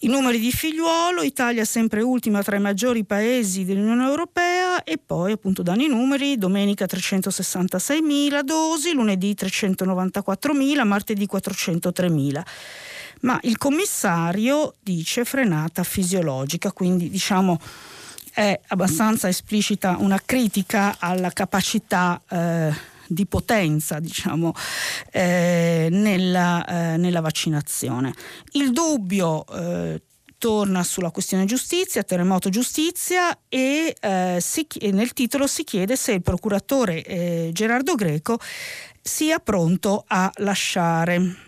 i 0.00 0.08
numeri 0.08 0.38
di 0.38 0.52
figliuolo, 0.52 1.22
Italia 1.22 1.64
sempre 1.64 2.02
ultima 2.02 2.42
tra 2.42 2.56
i 2.56 2.60
maggiori 2.60 3.04
paesi 3.04 3.64
dell'Unione 3.64 4.04
Europea 4.04 4.84
e 4.84 4.98
poi 4.98 5.32
appunto 5.32 5.62
danno 5.62 5.82
i 5.82 5.88
numeri, 5.88 6.36
domenica 6.36 6.84
366.000 6.84 8.42
dosi, 8.42 8.92
lunedì 8.92 9.34
394.000, 9.34 10.86
martedì 10.86 11.26
403.000 11.30 12.42
ma 13.20 13.38
il 13.44 13.56
commissario 13.56 14.74
dice 14.82 15.24
frenata 15.24 15.82
fisiologica, 15.82 16.72
quindi 16.72 17.08
diciamo 17.08 17.58
è 18.34 18.58
abbastanza 18.68 19.28
esplicita 19.28 19.96
una 20.00 20.20
critica 20.24 20.96
alla 20.98 21.30
capacità 21.30 22.20
eh, 22.28 22.72
di 23.06 23.26
potenza 23.26 24.00
diciamo, 24.00 24.52
eh, 25.12 25.88
nella, 25.90 26.64
eh, 26.66 26.96
nella, 26.96 27.20
vaccinazione. 27.20 28.12
Il 28.52 28.72
dubbio 28.72 29.46
eh, 29.46 30.02
torna 30.36 30.82
sulla 30.82 31.12
questione 31.12 31.44
giustizia, 31.44 32.02
terremoto 32.02 32.48
giustizia 32.48 33.38
e, 33.48 33.94
eh, 34.00 34.38
si, 34.40 34.66
nel 34.90 35.12
titolo 35.12 35.46
si 35.46 35.62
chiede 35.62 35.94
se 35.94 36.12
il 36.12 36.22
procuratore 36.22 37.04
eh, 37.04 37.50
Gerardo 37.52 37.94
Greco 37.94 38.38
sia 39.00 39.38
pronto 39.38 40.04
a 40.08 40.30
lasciare. 40.36 41.43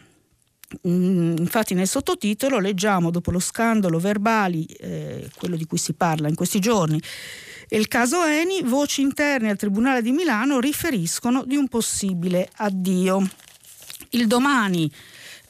Mm, 0.88 1.37
infatti 1.38 1.75
nel 1.75 1.87
sottotitolo 1.87 2.58
leggiamo 2.58 3.11
dopo 3.11 3.30
lo 3.30 3.38
scandalo 3.38 4.00
verbali, 4.00 4.64
eh, 4.64 5.30
quello 5.37 5.54
di 5.54 5.64
cui 5.64 5.78
si 5.78 5.92
parla 5.92 6.28
in 6.28 6.35
questi 6.35 6.58
giorni, 6.58 7.00
e 7.68 7.78
il 7.78 7.87
caso 7.87 8.25
Eni, 8.25 8.62
voci 8.62 9.00
interne 9.00 9.50
al 9.50 9.56
Tribunale 9.56 10.02
di 10.02 10.11
Milano 10.11 10.58
riferiscono 10.58 11.44
di 11.44 11.56
un 11.56 11.68
possibile 11.68 12.49
addio. 12.56 13.28
Il 14.11 14.26
domani 14.26 14.90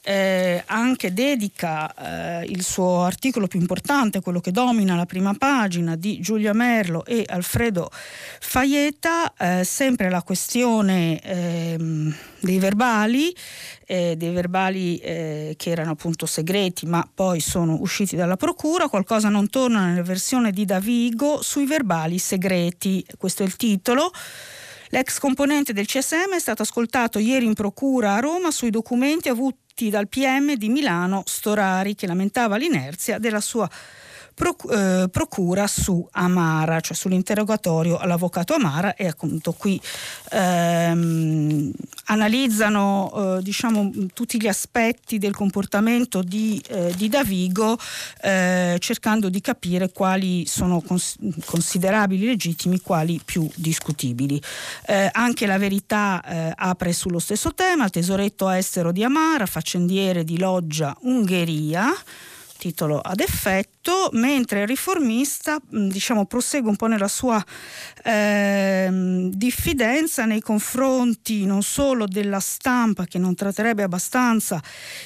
eh, 0.07 0.63
anche 0.67 1.11
dedica 1.11 1.93
eh, 2.41 2.45
il 2.45 2.63
suo 2.63 3.01
articolo 3.01 3.47
più 3.47 3.59
importante, 3.59 4.21
quello 4.21 4.39
che 4.39 4.51
domina 4.51 4.95
la 4.95 5.05
prima 5.05 5.33
pagina 5.33 5.97
di 5.97 6.21
Giulia 6.21 6.53
Merlo 6.53 7.03
e 7.03 7.25
Alfredo 7.27 7.91
Faieta, 7.91 9.33
eh, 9.37 9.65
sempre 9.65 10.07
alla 10.07 10.23
questione 10.23 11.19
ehm, 11.21 12.15
dei 12.39 12.57
verbali, 12.57 13.35
eh, 13.85 14.15
dei 14.15 14.31
verbali 14.31 14.95
eh, 14.99 15.55
che 15.57 15.71
erano 15.71 15.91
appunto 15.91 16.25
segreti 16.25 16.85
ma 16.85 17.05
poi 17.13 17.41
sono 17.41 17.75
usciti 17.81 18.15
dalla 18.15 18.37
procura, 18.37 18.87
qualcosa 18.87 19.27
non 19.27 19.49
torna 19.49 19.87
nella 19.87 20.03
versione 20.03 20.51
di 20.51 20.63
Davigo 20.63 21.41
sui 21.41 21.65
verbali 21.65 22.17
segreti, 22.17 23.05
questo 23.17 23.43
è 23.43 23.45
il 23.45 23.57
titolo. 23.57 24.11
L'ex 24.91 25.19
componente 25.19 25.73
del 25.73 25.85
CSM 25.85 26.33
è 26.33 26.39
stato 26.39 26.61
ascoltato 26.61 27.19
ieri 27.19 27.45
in 27.45 27.53
procura 27.53 28.13
a 28.13 28.19
Roma 28.21 28.51
sui 28.51 28.69
documenti 28.69 29.27
avuti 29.27 29.65
dal 29.85 30.07
PM 30.07 30.55
di 30.55 30.69
Milano 30.69 31.21
Storari 31.25 31.93
che 31.93 32.07
lamentava 32.07 32.57
l'inerzia 32.57 33.19
della 33.19 33.39
sua 33.39 33.69
procura 34.37 35.65
su 35.65 36.07
Amara, 36.11 36.79
cioè 36.79 36.95
sull'interrogatorio 36.95 37.97
all'avvocato 37.97 38.53
Amara 38.53 38.93
e 38.93 39.07
appunto 39.07 39.51
qui 39.51 39.81
ehm, 40.29 41.71
analizzano 42.05 43.37
eh, 43.39 43.41
diciamo, 43.41 43.91
tutti 44.13 44.39
gli 44.39 44.47
aspetti 44.47 45.17
del 45.17 45.33
comportamento 45.33 46.21
di, 46.21 46.61
eh, 46.67 46.93
di 46.95 47.09
Davigo 47.09 47.79
eh, 48.21 48.77
cercando 48.79 49.29
di 49.29 49.41
capire 49.41 49.91
quali 49.91 50.45
sono 50.45 50.81
cons- 50.81 51.17
considerabili 51.43 52.27
legittimi, 52.27 52.79
quali 52.79 53.19
più 53.23 53.49
discutibili. 53.55 54.39
Eh, 54.85 55.09
anche 55.13 55.47
la 55.47 55.57
verità 55.57 56.21
eh, 56.23 56.53
apre 56.55 56.93
sullo 56.93 57.19
stesso 57.19 57.55
tema, 57.55 57.89
tesoretto 57.89 58.49
estero 58.49 58.91
di 58.91 59.03
Amara, 59.03 59.47
faccendiere 59.47 60.23
di 60.23 60.37
Loggia 60.37 60.95
Ungheria 61.01 61.91
titolo 62.67 62.99
ad 62.99 63.21
effetto, 63.21 64.09
mentre 64.13 64.61
il 64.61 64.67
riformista 64.67 65.57
diciamo, 65.69 66.25
prosegue 66.25 66.69
un 66.69 66.75
po' 66.75 66.87
nella 66.87 67.07
sua 67.07 67.43
eh, 68.03 69.29
diffidenza 69.31 70.25
nei 70.25 70.41
confronti 70.41 71.45
non 71.45 71.63
solo 71.63 72.05
della 72.05 72.39
stampa 72.39 73.05
che 73.05 73.17
non 73.17 73.35
tratterebbe 73.35 73.83
abbastanza 73.83 74.61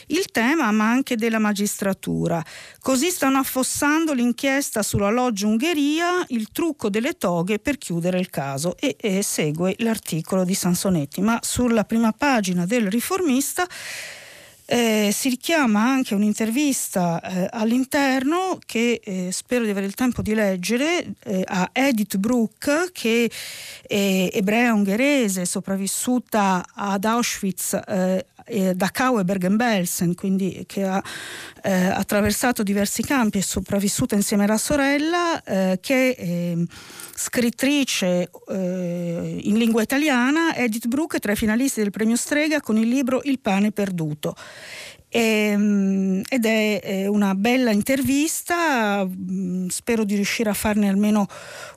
il 0.08 0.26
tema, 0.32 0.72
ma 0.72 0.90
anche 0.90 1.16
della 1.16 1.38
magistratura. 1.38 2.44
Così 2.80 3.10
stanno 3.12 3.38
affossando 3.38 4.14
l'inchiesta 4.14 4.82
sulla 4.82 5.10
loggia 5.10 5.46
Ungheria, 5.46 6.26
il 6.30 6.52
trucco 6.52 6.90
delle 6.90 7.18
toghe 7.18 7.60
per 7.60 7.78
chiudere 7.78 8.20
il 8.20 8.30
caso 8.30 8.76
e, 8.80 8.96
e 9.00 9.22
segue 9.22 9.76
l'articolo 9.80 10.44
di 10.44 10.56
Sansonetti, 10.56 11.22
ma 11.22 11.40
sulla 11.44 11.84
prima 11.84 12.12
pagina 12.12 12.66
del 12.66 12.88
riformista 12.90 13.68
eh, 14.72 15.10
si 15.12 15.28
richiama 15.28 15.84
anche 15.84 16.16
un'intervista 16.16 17.20
eh, 17.20 17.48
all'interno 17.52 18.58
che 18.66 19.02
eh, 19.04 19.28
spero 19.30 19.66
di 19.66 19.70
avere 19.70 19.86
il 19.86 19.96
tempo 19.96 20.22
di 20.22 20.34
leggere 20.34 21.14
eh, 21.26 21.44
a 21.46 21.70
Edith 21.74 22.16
Brooke 22.16 22.90
che 22.94 23.30
è 23.86 24.30
ebrea 24.32 24.74
ungherese 24.74 25.44
sopravvissuta 25.44 26.64
ad 26.74 27.04
Auschwitz 27.04 27.78
eh, 27.86 28.26
Dachau 28.76 29.20
e 29.20 29.24
Bergen-Belsen, 29.24 30.16
quindi 30.16 30.64
che 30.68 30.84
ha 30.84 31.02
eh, 31.64 31.86
attraversato 31.86 32.64
diversi 32.64 33.02
campi 33.02 33.38
e 33.38 33.44
sopravvissuta 33.44 34.16
insieme 34.16 34.44
alla 34.46 34.58
sorella, 34.58 35.42
eh, 35.44 35.80
che 35.82 36.16
è 36.16 36.54
scrittrice 37.14 38.30
eh, 38.50 39.40
in 39.44 39.58
lingua 39.58 39.82
italiana, 39.82 40.56
Edith 40.56 40.88
Brooke, 40.88 41.20
tra 41.20 41.34
i 41.34 41.36
finalisti 41.36 41.82
del 41.82 41.92
premio 41.92 42.16
Strega 42.16 42.62
con 42.62 42.78
il 42.78 42.88
libro 42.88 43.22
Il 43.24 43.40
pane 43.40 43.72
perduto. 43.72 44.36
Ehm, 45.14 46.22
ed 46.30 46.46
è 46.46 47.06
una 47.08 47.36
bella 47.36 47.72
intervista, 47.72 49.06
mm, 49.06 49.68
spero 49.68 50.06
di 50.06 50.16
riuscire 50.16 50.50
a 50.50 50.54
farne 50.54 50.88
almeno 50.88 51.28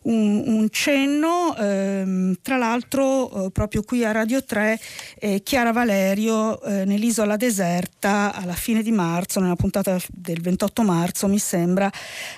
un, 0.03 0.44
un 0.47 0.68
cenno. 0.70 1.57
Eh, 1.57 2.38
tra 2.42 2.57
l'altro, 2.57 3.47
eh, 3.47 3.51
proprio 3.51 3.83
qui 3.83 4.05
a 4.05 4.12
Radio 4.12 4.44
3, 4.44 4.79
eh, 5.18 5.42
Chiara 5.42 5.73
Valerio 5.73 6.62
eh, 6.62 6.85
nell'isola 6.85 7.37
deserta 7.37 8.33
alla 8.33 8.55
fine 8.55 8.83
di 8.85 8.92
marzo, 8.92 9.40
nella 9.40 9.57
puntata 9.57 9.99
del 10.12 10.40
28 10.40 10.83
marzo, 10.83 11.27
mi 11.27 11.40
sembra, 11.40 11.90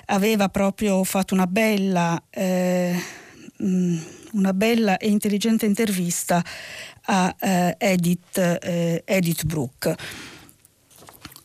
aveva 0.05 0.49
proprio 0.49 1.03
fatto 1.03 1.35
una 1.35 1.47
bella. 1.47 2.19
Mm, 3.63 3.97
una 4.33 4.53
bella 4.53 4.97
e 4.97 5.07
intelligente 5.07 5.65
intervista 5.65 6.43
a 7.05 7.35
Edith, 7.79 8.37
Edith 9.03 9.45
Brooke. 9.45 9.95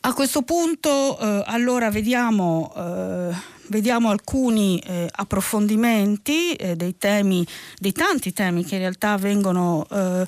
A 0.05 0.11
questo 0.11 0.41
punto, 0.41 1.17
eh, 1.17 1.43
allora 1.45 1.89
vediamo, 1.89 2.73
eh, 2.75 3.33
vediamo 3.67 4.09
alcuni 4.09 4.77
eh, 4.79 5.07
approfondimenti 5.09 6.55
eh, 6.55 6.75
dei 6.75 6.97
temi, 6.97 7.47
dei 7.79 7.93
tanti 7.93 8.33
temi 8.33 8.65
che 8.65 8.75
in 8.75 8.81
realtà 8.81 9.15
vengono, 9.15 9.87
eh, 9.89 10.27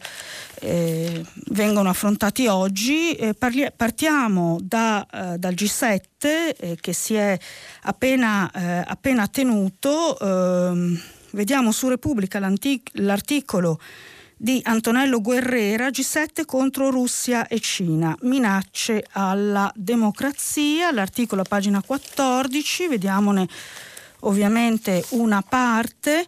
eh 0.62 1.26
vengono 1.48 1.90
affrontati 1.90 2.48
oggi. 2.48 3.18
Parli- 3.38 3.68
partiamo 3.76 4.60
da, 4.62 5.06
dal 5.38 5.54
G7 5.54 6.00
eh, 6.22 6.78
che 6.80 6.94
si 6.94 7.16
è 7.16 7.38
appena, 7.82 8.50
appena 8.88 9.28
tenuto. 9.28 10.18
Ehm, 10.18 10.98
vediamo 11.32 11.74
su 11.74 11.90
Repubblica 11.90 12.40
l'articolo 12.40 13.78
di 14.38 14.60
Antonello 14.64 15.22
Guerrera, 15.22 15.90
G7 15.90 16.46
contro 16.46 16.90
Russia 16.90 17.48
e 17.48 17.60
Cina, 17.60 18.16
minacce 18.22 19.06
alla 19.12 19.72
democrazia, 19.76 20.92
l'articolo 20.92 21.42
a 21.42 21.46
pagina 21.46 21.82
14, 21.82 22.88
vediamone 22.88 23.48
ovviamente 24.22 25.06
una 25.10 25.42
parte. 25.42 26.28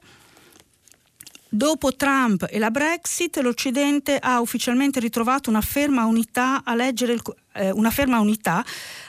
Dopo 1.50 1.96
Trump 1.96 2.46
e 2.50 2.60
la 2.60 2.70
Brexit, 2.72 3.38
l'Occidente 3.38 4.18
ha 4.18 4.42
ufficialmente 4.42 5.00
ritrovato 5.00 5.50
una 5.50 5.62
ferma 5.62 6.06
unità 6.06 6.62
a 6.64 6.76
leggere 6.76 7.14
il, 7.14 7.22
eh, 7.54 7.72
una 7.72 7.90
ferma 7.90 8.20
unità 8.20 8.64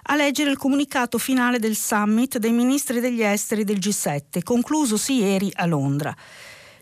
a 0.05 0.15
leggere 0.15 0.51
il 0.51 0.57
comunicato 0.57 1.19
finale 1.19 1.59
del 1.59 1.75
summit 1.75 2.39
dei 2.39 2.53
ministri 2.53 3.01
degli 3.01 3.23
esteri 3.23 3.65
del 3.65 3.79
G7, 3.79 4.43
conclusosi 4.45 5.15
ieri 5.15 5.51
a 5.53 5.67
Londra. 5.67 6.15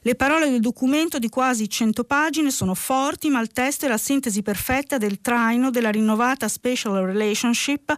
Le 0.06 0.14
parole 0.14 0.48
del 0.48 0.60
documento 0.60 1.18
di 1.18 1.28
quasi 1.28 1.68
100 1.68 2.04
pagine 2.04 2.52
sono 2.52 2.74
forti, 2.76 3.28
ma 3.28 3.40
il 3.40 3.48
testo 3.48 3.86
è 3.86 3.88
la 3.88 3.98
sintesi 3.98 4.40
perfetta 4.40 4.98
del 4.98 5.20
traino 5.20 5.72
della 5.72 5.90
rinnovata 5.90 6.46
special 6.46 7.04
relationship 7.04 7.92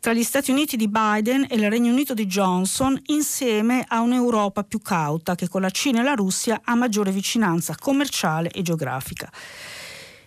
tra 0.00 0.14
gli 0.14 0.22
Stati 0.22 0.50
Uniti 0.50 0.78
di 0.78 0.88
Biden 0.88 1.46
e 1.50 1.56
il 1.56 1.68
Regno 1.68 1.92
Unito 1.92 2.14
di 2.14 2.24
Johnson, 2.24 2.98
insieme 3.08 3.84
a 3.86 4.00
un'Europa 4.00 4.64
più 4.64 4.80
cauta 4.80 5.34
che 5.34 5.48
con 5.48 5.60
la 5.60 5.68
Cina 5.68 6.00
e 6.00 6.02
la 6.02 6.14
Russia 6.14 6.62
ha 6.64 6.74
maggiore 6.74 7.10
vicinanza 7.10 7.74
commerciale 7.78 8.48
e 8.48 8.62
geografica. 8.62 9.30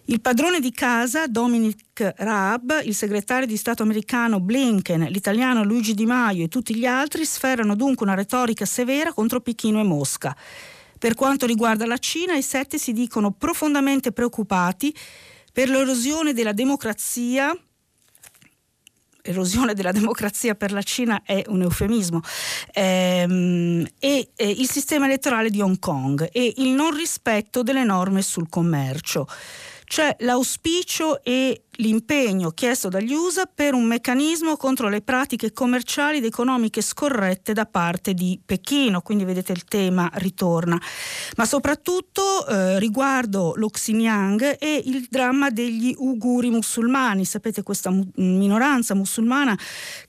Il 0.05 0.21
padrone 0.21 0.59
di 0.59 0.71
casa, 0.71 1.25
Dominic 1.25 2.13
Raab, 2.15 2.81
il 2.83 2.93
segretario 2.93 3.47
di 3.47 3.57
Stato 3.57 3.81
americano 3.81 4.39
Blinken, 4.39 5.07
l'italiano 5.09 5.63
Luigi 5.63 5.95
Di 5.95 6.05
Maio 6.05 6.43
e 6.43 6.47
tutti 6.47 6.75
gli 6.75 6.85
altri 6.85 7.25
sferrano 7.25 7.75
dunque 7.75 8.05
una 8.05 8.13
retorica 8.13 8.65
severa 8.65 9.13
contro 9.13 9.41
Pechino 9.41 9.79
e 9.79 9.83
Mosca. 9.83 10.37
Per 11.03 11.15
quanto 11.15 11.45
riguarda 11.45 11.85
la 11.85 11.97
Cina, 11.97 12.33
i 12.33 12.41
sette 12.41 12.77
si 12.77 12.93
dicono 12.93 13.31
profondamente 13.31 14.13
preoccupati 14.13 14.95
per 15.51 15.67
l'erosione 15.67 16.31
della 16.31 16.53
democrazia 16.53 17.53
erosione 19.21 19.73
della 19.73 19.91
democrazia 19.91 20.55
per 20.55 20.71
la 20.71 20.81
Cina 20.81 21.21
è 21.23 21.43
un 21.47 21.61
eufemismo, 21.61 22.21
ehm, 22.73 23.85
e 23.99 24.29
eh, 24.33 24.49
il 24.49 24.69
sistema 24.69 25.05
elettorale 25.05 25.49
di 25.49 25.59
Hong 25.59 25.79
Kong 25.79 26.29
e 26.31 26.53
il 26.57 26.69
non 26.69 26.95
rispetto 26.95 27.63
delle 27.63 27.83
norme 27.83 28.21
sul 28.21 28.47
commercio. 28.47 29.27
C'è 29.85 30.15
l'auspicio 30.19 31.21
e 31.21 31.65
l'impegno 31.77 32.51
chiesto 32.51 32.89
dagli 32.89 33.13
USA 33.13 33.49
per 33.51 33.73
un 33.73 33.85
meccanismo 33.85 34.57
contro 34.57 34.89
le 34.89 35.01
pratiche 35.01 35.53
commerciali 35.53 36.17
ed 36.17 36.25
economiche 36.25 36.81
scorrette 36.81 37.53
da 37.53 37.65
parte 37.65 38.13
di 38.13 38.39
Pechino, 38.43 39.01
quindi 39.01 39.23
vedete 39.23 39.51
il 39.53 39.63
tema 39.63 40.09
ritorna, 40.15 40.79
ma 41.35 41.45
soprattutto 41.45 42.45
eh, 42.45 42.79
riguardo 42.79 43.53
lo 43.55 43.69
Xinjiang 43.69 44.57
e 44.59 44.81
il 44.85 45.07
dramma 45.09 45.49
degli 45.49 45.95
uiguri 45.97 46.49
musulmani, 46.49 47.25
sapete 47.25 47.63
questa 47.63 47.89
mu- 47.89 48.07
minoranza 48.15 48.93
musulmana 48.93 49.57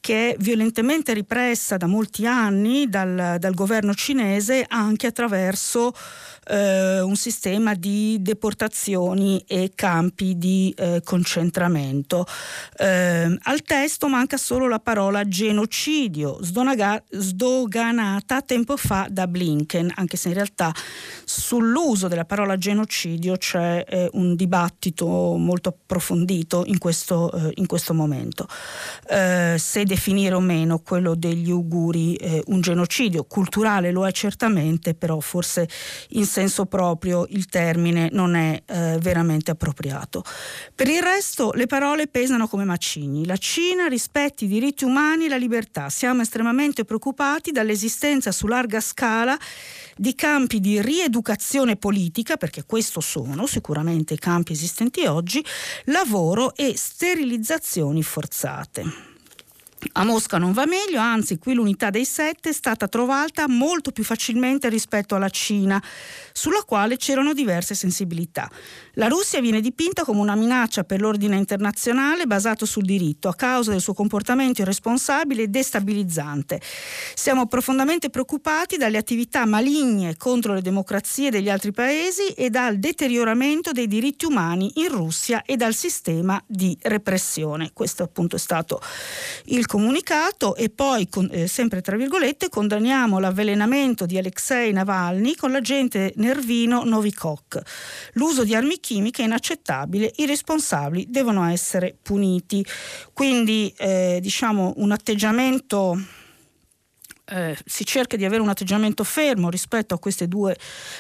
che 0.01 0.31
è 0.31 0.37
violentemente 0.39 1.15
ripressa 1.15 1.77
da 1.77 1.87
molti 1.87 2.27
anni 2.27 2.89
dal, 2.89 3.37
dal 3.39 3.55
governo 3.55 3.95
cinese 3.95 4.65
anche 4.69 5.07
attraverso 5.07 5.93
eh, 6.47 7.01
un 7.01 7.17
sistema 7.17 7.75
di 7.75 8.19
deportazioni 8.21 9.43
e 9.47 9.73
campi 9.75 10.37
di 10.37 10.75
eh, 10.77 11.01
concentramento 11.03 11.53
concentramento. 11.55 12.27
Eh, 12.77 13.39
al 13.43 13.63
testo 13.63 14.09
manca 14.09 14.37
solo 14.37 14.67
la 14.67 14.81
parola 14.81 15.25
genocidio, 15.25 16.39
sdoganata 16.43 18.43
tempo 18.43 18.77
fa 18.77 19.07
da 19.09 19.29
Blinken, 19.29 19.93
anche 19.95 20.17
se 20.17 20.29
in 20.29 20.35
realtà 20.35 20.75
sull'uso 21.25 22.09
della 22.09 22.25
parola 22.25 22.59
genocidio 22.59 23.37
c'è 23.37 23.85
eh, 23.89 24.09
un 24.13 24.35
dibattito 24.35 25.07
molto 25.07 25.69
approfondito 25.69 26.65
in 26.67 26.79
questo, 26.79 27.31
eh, 27.33 27.53
in 27.55 27.67
questo 27.67 27.95
momento. 27.95 28.49
Eh, 29.09 29.57
se 29.59 29.85
definire 29.85 30.35
o 30.35 30.41
meno 30.41 30.81
quello 30.81 31.15
degli 31.15 31.51
uiguri 31.51 32.17
eh, 32.17 32.43
un 32.47 32.61
genocidio 32.61 33.25
culturale 33.25 33.93
lo 33.93 34.07
è 34.07 34.13
certamente, 34.13 34.95
però 34.95 35.21
forse 35.21 35.69
in 36.11 36.27
senso 36.27 36.67
proprio 36.67 37.27
il 37.29 37.47
termine 37.47 38.09
non 38.11 38.35
è 38.35 38.61
eh, 38.67 38.99
veramente 39.01 39.53
appropriato. 39.53 40.25
Per 40.75 40.89
il 40.89 41.03
resto 41.03 41.44
Spesso 41.45 41.53
le 41.53 41.67
parole 41.67 42.07
pesano 42.07 42.49
come 42.49 42.65
macigni. 42.65 43.27
La 43.27 43.37
Cina 43.37 43.87
rispetta 43.87 44.45
i 44.45 44.49
diritti 44.49 44.85
umani 44.85 45.27
e 45.27 45.29
la 45.29 45.37
libertà. 45.37 45.91
Siamo 45.91 46.23
estremamente 46.23 46.85
preoccupati 46.85 47.51
dall'esistenza 47.51 48.33
su 48.33 48.47
larga 48.47 48.81
scala 48.81 49.39
di 49.97 50.15
campi 50.15 50.61
di 50.61 50.81
rieducazione 50.81 51.77
politica, 51.77 52.37
perché 52.37 52.65
questo 52.65 53.01
sono 53.01 53.47
sicuramente 53.47 54.15
i 54.15 54.19
campi 54.19 54.53
esistenti 54.53 55.05
oggi, 55.05 55.45
lavoro 55.87 56.55
e 56.55 56.75
sterilizzazioni 56.77 58.03
forzate. 58.03 59.13
A 59.93 60.05
Mosca 60.05 60.39
non 60.39 60.53
va 60.53 60.67
meglio, 60.67 60.99
anzi 60.99 61.39
qui 61.39 61.55
l'unità 61.55 61.91
dei 61.91 62.05
sette 62.05 62.51
è 62.51 62.53
stata 62.53 62.89
trovata 62.89 63.47
molto 63.49 63.91
più 63.91 64.03
facilmente 64.03 64.69
rispetto 64.69 65.15
alla 65.15 65.29
Cina, 65.29 65.83
sulla 66.33 66.63
quale 66.67 66.97
c'erano 66.97 67.33
diverse 67.33 67.75
sensibilità. 67.75 68.51
La 68.95 69.09
Russia 69.09 69.41
viene 69.41 69.61
dipinta 69.61 70.05
come 70.05 70.21
una 70.21 70.35
minaccia 70.35 70.85
per 70.85 71.01
l'ordine 71.01 71.37
internazionale 71.37 72.27
basato 72.27 72.67
sul 72.67 72.85
diritto 72.85 73.29
a 73.29 73.35
causa 73.35 73.71
del 73.73 73.81
suo 73.81 73.95
comportamento 73.95 74.63
irresponsabile 74.63 75.43
e 75.43 75.49
destabilizzante. 75.49 76.61
Siamo 77.15 77.47
profondamente 77.47 78.11
preoccupati 78.11 78.77
dalle 78.77 78.99
attività 78.99 79.45
maligne 79.45 80.17
contro 80.17 80.55
le 80.55 80.63
democrazie 80.63 81.31
degli 81.31 81.51
altri 81.51 81.73
paesi 81.73 82.29
e 82.29 82.51
dal 82.51 82.79
deterioramento 82.79 83.73
dei 83.73 83.87
diritti 83.87 84.25
umani 84.25 84.73
in 84.77 84.89
Russia 84.89 85.43
e 85.45 85.57
dal 85.57 85.75
sistema 85.75 86.43
di 86.47 86.77
repressione. 86.83 87.71
Questo 87.73 88.03
appunto 88.03 88.37
è 88.37 88.39
stato 88.39 88.81
il 89.47 89.67
comunicato 89.75 90.55
e 90.55 90.71
poi, 90.71 91.09
con, 91.09 91.29
eh, 91.33 91.49
sempre 91.49 91.81
tra 91.81 91.97
virgolette, 91.97 92.49
condanniamo 92.49 93.19
l'avvelenamento 93.19 94.07
di 94.07 94.17
Alexei 94.17 94.73
Navalny 94.73 95.35
con 95.35 95.51
l'agente 95.51 96.13
nervino 96.19 96.85
Novikov. 96.85 97.61
L'uso 98.13 98.45
di 98.45 98.55
armi 98.55 98.79
chimiche 98.79 99.23
è 99.23 99.25
inaccettabile, 99.25 100.13
i 100.19 100.27
responsabili 100.27 101.07
devono 101.09 101.43
essere 101.49 101.97
puniti. 102.01 102.65
Quindi 103.13 103.75
eh, 103.77 104.21
diciamo 104.23 104.75
un 104.77 104.93
atteggiamento 104.93 105.99
eh, 107.27 107.57
si 107.65 107.85
cerca 107.85 108.17
di 108.17 108.25
avere 108.25 108.43
un 108.43 108.49
atteggiamento 108.49 109.05
fermo 109.05 109.49
rispetto 109.49 109.95
a 109.95 109.99
queste 109.99 110.29
due 110.29 110.57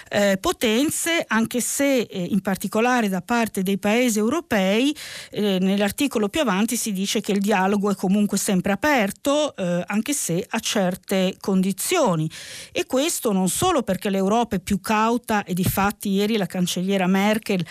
eh, 0.08 0.38
potenze, 0.40 1.24
anche 1.26 1.60
se 1.60 2.00
eh, 2.00 2.22
in 2.22 2.40
particolare 2.40 3.08
da 3.08 3.20
parte 3.20 3.62
dei 3.62 3.78
paesi 3.78 4.18
europei, 4.18 4.94
eh, 5.30 5.58
nell'articolo 5.60 6.28
più 6.28 6.40
avanti 6.40 6.76
si 6.76 6.92
dice 6.92 7.20
che 7.20 7.32
il 7.32 7.40
dialogo 7.40 7.90
è 7.90 7.94
comunque 7.94 8.38
sempre 8.38 8.72
aperto, 8.72 9.54
eh, 9.56 9.84
anche 9.86 10.12
se 10.12 10.44
a 10.48 10.58
certe 10.60 11.36
condizioni. 11.40 12.30
E 12.72 12.86
questo 12.86 13.32
non 13.32 13.48
solo 13.48 13.82
perché 13.82 14.10
l'Europa 14.10 14.56
è 14.56 14.60
più 14.60 14.80
cauta 14.80 15.44
e 15.44 15.54
di 15.54 15.64
fatti 15.64 16.10
ieri 16.10 16.36
la 16.36 16.46
cancelliera 16.46 17.06
Merkel 17.06 17.64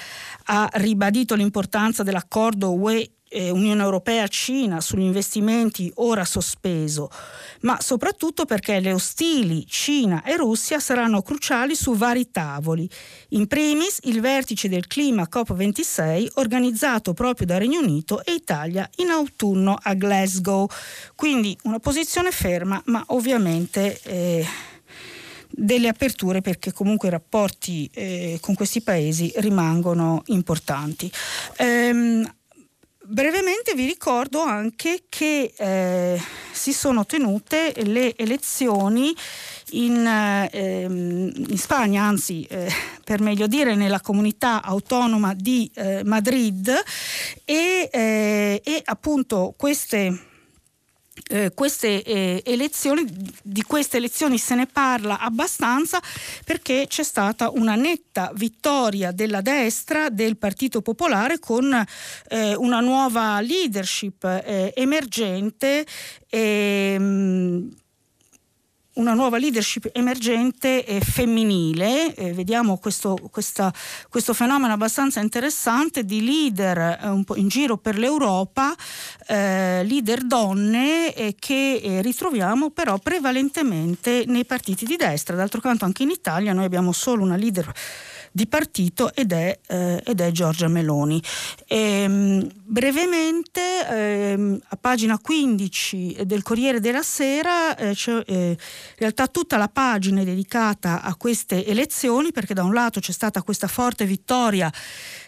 ha 0.46 0.70
ribadito 0.74 1.36
l'importanza 1.36 2.04
dell'accordo 2.04 2.74
UE 2.74 3.10
eh, 3.34 3.50
Unione 3.50 3.82
Europea-Cina 3.82 4.80
sugli 4.80 5.02
investimenti 5.02 5.91
ora 5.96 6.24
sospeso, 6.24 7.10
ma 7.62 7.82
soprattutto 7.82 8.46
perché 8.46 8.80
le 8.80 8.93
ostili 8.93 9.65
Cina 9.67 10.24
e 10.24 10.38
Russia 10.38 10.80
saranno 10.80 11.22
cruciali 11.22 11.76
su 11.76 11.96
vari 11.96 12.30
tavoli. 12.30 12.88
In 13.30 13.48
primis 13.48 14.00
il 14.04 14.22
vertice 14.22 14.69
del 14.69 14.88
clima 14.88 15.28
COP26 15.32 16.28
organizzato 16.36 17.13
proprio 17.13 17.48
da 17.48 17.58
Regno 17.58 17.80
Unito 17.80 18.24
e 18.24 18.34
Italia 18.34 18.88
in 18.98 19.10
autunno 19.10 19.78
a 19.82 19.93
Glasgow. 19.96 20.67
Quindi 21.15 21.58
una 21.63 21.80
posizione 21.80 22.32
ferma, 22.32 22.82
ma 22.86 23.04
ovviamente... 23.08 24.00
Eh, 24.04 24.46
delle 25.56 25.88
aperture 25.88 26.41
perché 26.41 26.72
comunque 26.72 27.10
i 27.10 27.12
rapporti 27.12 27.88
eh, 27.93 28.39
con 28.41 28.56
questi 28.56 28.82
paesi 28.82 29.32
rimangono 29.36 30.24
importanti. 30.26 31.12
Ehm, 31.58 32.28
brevemente 33.13 33.76
vi 33.76 33.86
ricordo 33.86 34.41
anche 34.41 35.04
che 35.08 35.54
eh, 35.56 36.19
si 36.52 36.73
sono 36.73 37.06
tenute 37.06 37.71
le 37.84 38.15
elezioni 38.17 39.15
in, 39.71 40.06
eh, 40.52 40.82
in 40.82 41.58
Spagna, 41.58 42.04
anzi 42.04 42.43
eh, 42.49 42.67
per 43.04 43.21
meglio 43.21 43.45
dire 43.45 43.76
nella 43.76 44.02
comunità 44.02 44.63
autonoma 44.63 45.36
di 45.36 45.69
eh, 45.76 46.04
Madrid 46.04 46.69
e, 47.45 47.89
eh, 47.91 48.62
e 48.63 48.82
appunto 48.84 49.54
queste 49.56 50.32
eh, 51.34 51.52
queste 51.56 52.04
eh, 52.04 52.43
elezioni, 52.46 53.06
di 53.41 53.63
queste 53.63 53.98
elezioni 53.98 54.38
se 54.38 54.54
ne 54.54 54.67
parla 54.67 55.19
abbastanza 55.19 56.00
perché 56.46 56.86
c'è 56.88 57.02
stata 57.04 57.50
una 57.50 57.74
netta 57.74 58.32
vittoria 58.36 59.12
della 59.12 59.41
destra 59.41 60.10
del 60.10 60.38
Partito 60.38 60.82
Popolare 60.84 61.39
con 61.39 61.74
eh, 62.28 62.56
una 62.56 62.82
nuova 62.82 63.41
leadership 63.41 64.24
eh, 64.24 64.74
emergente. 64.76 65.86
Ehm, 66.30 67.82
una 68.96 69.14
nuova 69.14 69.38
leadership 69.38 69.90
emergente 69.94 70.86
e 70.86 71.00
femminile, 71.00 72.14
eh, 72.14 72.34
vediamo 72.34 72.78
questo, 72.78 73.18
questa, 73.32 73.74
questo, 74.10 74.34
fenomeno 74.34 74.74
abbastanza 74.74 75.20
interessante 75.20 76.06
di 76.06 76.24
leader 76.24 77.00
eh, 77.02 77.08
un 77.08 77.24
po' 77.24 77.36
in 77.36 77.48
giro 77.48 77.78
per 77.78 77.98
l'Europa, 77.98 78.76
eh, 79.28 79.84
leader 79.84 80.24
donne 80.26 81.14
eh, 81.16 81.36
che 81.40 81.82
eh, 81.82 82.02
ritroviamo 82.02 82.70
però 82.70 82.98
prevalentemente 83.00 84.26
nei 84.28 84.46
partiti 84.46 84.86
di 84.86 84.96
destra. 84.96 85.36
D'altro 85.36 85.62
canto 85.62 85.86
anche 85.86 86.04
in 86.04 86.10
Italia 86.10 86.54
noi 86.54 86.66
abbiamo 86.66 86.92
solo 86.92 87.24
una 87.24 87.36
leader 87.36 87.72
di 88.36 88.48
partito 88.48 89.13
ed 89.13 89.32
è, 89.32 89.60
eh, 89.67 90.02
ed 90.04 90.19
è 90.19 90.32
Giorgia 90.32 90.67
Meloni. 90.67 91.22
E, 91.67 91.78
ehm, 91.78 92.50
brevemente, 92.63 93.62
eh, 93.88 94.60
a 94.69 94.76
pagina 94.76 95.19
15 95.19 96.24
del 96.26 96.41
Corriere 96.41 96.80
della 96.80 97.04
Sera, 97.04 97.76
eh, 97.76 97.93
c'è 97.93 98.24
eh, 98.26 98.50
in 98.50 98.58
realtà 98.98 99.28
tutta 99.28 99.58
la 99.58 99.69
pagina 99.69 100.22
è 100.22 100.24
dedicata 100.24 101.04
a 101.04 101.15
queste 101.15 101.63
elezioni 101.63 102.32
perché 102.32 102.56
da 102.56 102.63
un 102.63 102.74
lato 102.74 103.00
c'è 103.00 103.12
stata 103.12 103.43
questa 103.43 103.67
forte 103.67 104.06
vittoria 104.06 104.72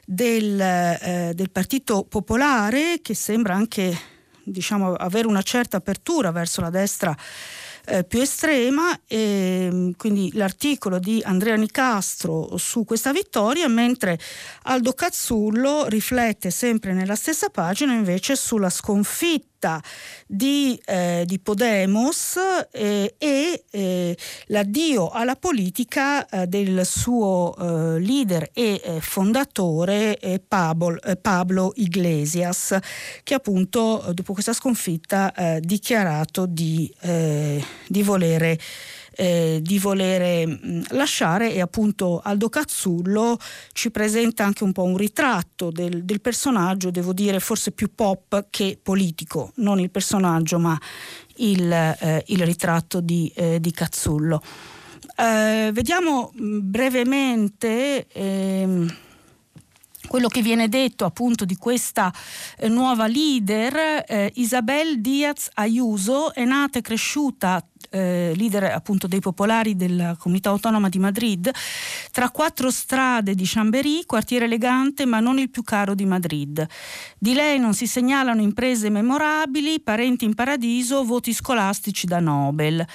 del, 0.04 0.60
eh, 0.60 1.32
del 1.36 1.52
Partito 1.52 2.06
Popolare 2.10 3.02
che 3.04 3.14
sembra 3.14 3.54
anche 3.54 3.96
diciamo, 4.44 4.94
avere 4.94 5.28
una 5.28 5.44
certa 5.44 5.78
apertura 5.78 6.32
verso 6.32 6.62
la 6.62 6.72
destra 6.72 7.16
eh, 7.88 8.04
più 8.04 8.22
estrema, 8.22 9.00
e, 9.08 9.70
mm, 9.72 9.92
quindi 9.98 10.32
l'articolo 10.34 11.00
di 11.00 11.22
Andrea 11.24 11.56
Nicastro 11.56 12.58
su 12.58 12.84
questa 12.84 13.12
vittoria, 13.12 13.68
mentre 13.68 14.20
Aldo 14.64 14.94
Cazzullo 14.94 15.88
riflette 15.88 16.50
sempre 16.52 16.94
nella 16.94 17.16
stessa 17.16 17.50
pagina 17.50 17.94
invece 17.94 18.36
sulla 18.36 18.70
sconfitta 18.70 19.55
scelta 19.66 19.82
di, 20.28 20.80
eh, 20.86 21.24
di 21.26 21.40
Podemos 21.40 22.38
eh, 22.72 23.16
e 23.18 23.64
eh, 23.72 24.18
l'addio 24.48 25.10
alla 25.10 25.36
politica 25.36 26.28
eh, 26.28 26.48
del 26.48 26.86
suo 26.86 27.56
eh, 27.56 28.00
leader 28.00 28.50
e 28.54 28.82
eh, 28.84 29.02
fondatore 29.02 30.44
Pablo, 30.48 31.00
Pablo, 31.22 31.72
Iglesias, 31.76 32.78
che 33.24 33.34
appunto 33.34 34.12
dopo 34.14 34.34
questa 34.34 34.54
sconfitta 34.54 35.34
ha 35.34 35.60
dichiarato 35.60 36.46
di, 36.46 36.92
di 37.88 38.04
volere 38.04 38.58
eh, 39.16 39.60
di 39.62 39.80
volere 39.80 40.46
mh, 40.46 40.86
lasciare 40.90 41.54
e 41.54 41.62
appunto 41.62 42.20
Aldo 42.24 42.50
Cazzullo 42.50 43.38
ci 43.72 43.92
presenta 43.92 44.44
anche 44.44 44.64
un 44.64 44.72
po' 44.72 44.84
un 44.84 44.98
ritratto 44.98 45.72
del, 45.72 46.04
del 46.04 46.22
personaggio, 46.22 46.92
devo 46.92 47.14
dire 47.14 47.40
forse 47.40 47.72
più 47.72 47.92
pop 47.96 48.48
che 48.50 48.78
politico, 48.82 49.52
non 49.56 49.80
il 49.80 49.90
personaggio 49.90 50.60
ma 50.60 50.78
il, 51.38 51.72
eh, 51.72 52.24
il 52.28 52.46
ritratto 52.46 53.00
di, 53.00 53.32
eh, 53.36 53.60
di 53.60 53.72
Cazzullo. 53.72 54.42
Eh, 55.18 55.70
vediamo 55.72 56.32
brevemente 56.36 58.08
ehm, 58.12 58.94
quello 60.08 60.28
che 60.28 60.42
viene 60.42 60.70
detto 60.70 61.06
appunto 61.06 61.46
di 61.46 61.56
questa 61.56 62.14
eh, 62.58 62.68
nuova 62.68 63.08
leader, 63.08 64.04
eh, 64.08 64.32
Isabel 64.36 65.02
Diaz 65.02 65.50
Ayuso, 65.54 66.34
è 66.34 66.44
nata 66.46 66.80
e 66.80 66.82
cresciuta 66.82 67.66
eh, 67.90 68.34
leader 68.36 68.66
appunto 68.66 69.08
dei 69.08 69.20
popolari 69.20 69.76
della 69.76 70.16
comunità 70.18 70.50
autonoma 70.50 70.90
di 70.90 71.00
Madrid, 71.00 71.52
tra 72.12 72.30
quattro 72.30 72.72
strade 72.72 73.36
di 73.36 73.44
Chambéry, 73.46 74.06
quartiere 74.06 74.46
elegante 74.46 75.06
ma 75.06 75.20
non 75.20 75.38
il 75.40 75.50
più 75.50 75.64
caro 75.64 75.96
di 75.96 76.06
Madrid. 76.06 76.66
Di 77.18 77.34
lei 77.34 77.60
non 77.60 77.74
si 77.74 77.88
segnalano 77.88 78.42
imprese 78.42 78.90
memorabili, 78.90 79.80
parenti 79.80 80.26
in 80.26 80.34
paradiso, 80.34 81.04
voti 81.04 81.34
scolastici 81.34 82.06
da 82.06 82.20
Nobel. 82.20 82.86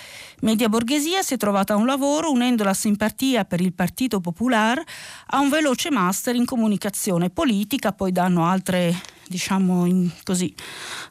Media 0.41 0.69
borghesia 0.69 1.23
si 1.23 1.35
è 1.35 1.37
trovata 1.37 1.77
un 1.77 1.87
lavoro 1.87 2.31
unendo 2.31 2.65
la 2.65 2.75
simpatia 2.75 3.45
per 3.45 3.61
il 3.61 3.73
Partito 3.73 4.21
Popolare 4.21 4.85
a 5.29 5.41
un 5.41 5.49
veloce 5.49 5.91
master 5.91 6.35
in 6.35 6.45
comunicazione 6.45 7.31
politica, 7.31 7.93
poi 7.93 8.13
danno 8.13 8.47
altre 8.47 9.19
diciamo 9.31 9.87
così, 10.25 10.53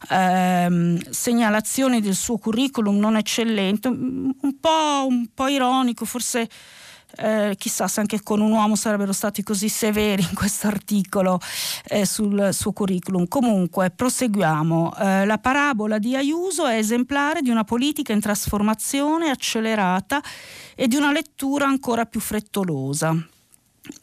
ehm, 0.10 1.00
segnalazioni 1.10 2.02
del 2.02 2.16
suo 2.16 2.38
curriculum 2.38 2.98
non 2.98 3.16
eccellente, 3.16 3.88
un 3.88 4.60
po', 4.60 5.06
un 5.08 5.30
po 5.34 5.48
ironico, 5.48 6.04
forse 6.04 6.50
eh, 7.16 7.56
chissà 7.58 7.88
se 7.88 8.02
anche 8.02 8.22
con 8.22 8.42
un 8.42 8.52
uomo 8.52 8.76
sarebbero 8.76 9.14
stati 9.14 9.42
così 9.42 9.70
severi 9.70 10.22
in 10.22 10.36
questo 10.36 10.68
articolo 10.68 11.40
eh, 11.86 12.06
sul 12.06 12.50
suo 12.52 12.74
curriculum. 12.74 13.28
Comunque, 13.30 13.90
proseguiamo. 13.90 14.94
Eh, 14.98 15.26
la 15.26 15.38
parabola 15.38 15.98
di 15.98 16.18
Ayuso 16.18 16.68
è 16.68 16.76
esemplare 16.76 17.42
di 17.42 17.50
una 17.50 17.64
politica 17.64 18.12
in 18.12 18.20
trasformazione 18.20 19.30
accelerata 19.30 20.22
e 20.76 20.88
di 20.88 20.98
una 20.98 21.14
lettura 21.14 21.68
ancora 21.68 22.06
più 22.06 22.20
frettolosa. 22.20 23.16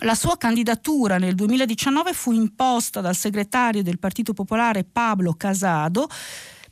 La 0.01 0.15
sua 0.15 0.37
candidatura 0.37 1.19
nel 1.19 1.35
2019 1.35 2.13
fu 2.13 2.33
imposta 2.33 3.01
dal 3.01 3.17
segretario 3.17 3.83
del 3.83 3.99
Partito 3.99 4.33
Popolare 4.33 4.85
Pablo 4.85 5.35
Casado 5.35 6.09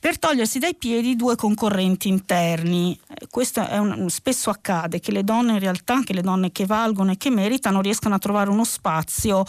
per 0.04 0.18
togliersi 0.18 0.58
dai 0.58 0.74
piedi 0.74 1.16
due 1.16 1.34
concorrenti 1.34 2.08
interni. 2.08 2.98
Eh, 3.08 3.26
questo 3.30 3.66
un, 3.70 4.10
spesso 4.10 4.50
accade 4.50 5.00
che 5.00 5.12
le 5.12 5.24
donne 5.24 5.52
in 5.52 5.60
realtà, 5.60 5.94
anche 5.94 6.12
le 6.12 6.20
donne 6.20 6.52
che 6.52 6.66
valgono 6.66 7.12
e 7.12 7.16
che 7.16 7.30
meritano, 7.30 7.80
riescano 7.80 8.14
a 8.14 8.18
trovare 8.18 8.50
uno 8.50 8.64
spazio 8.64 9.44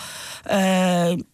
eh, 0.47 1.25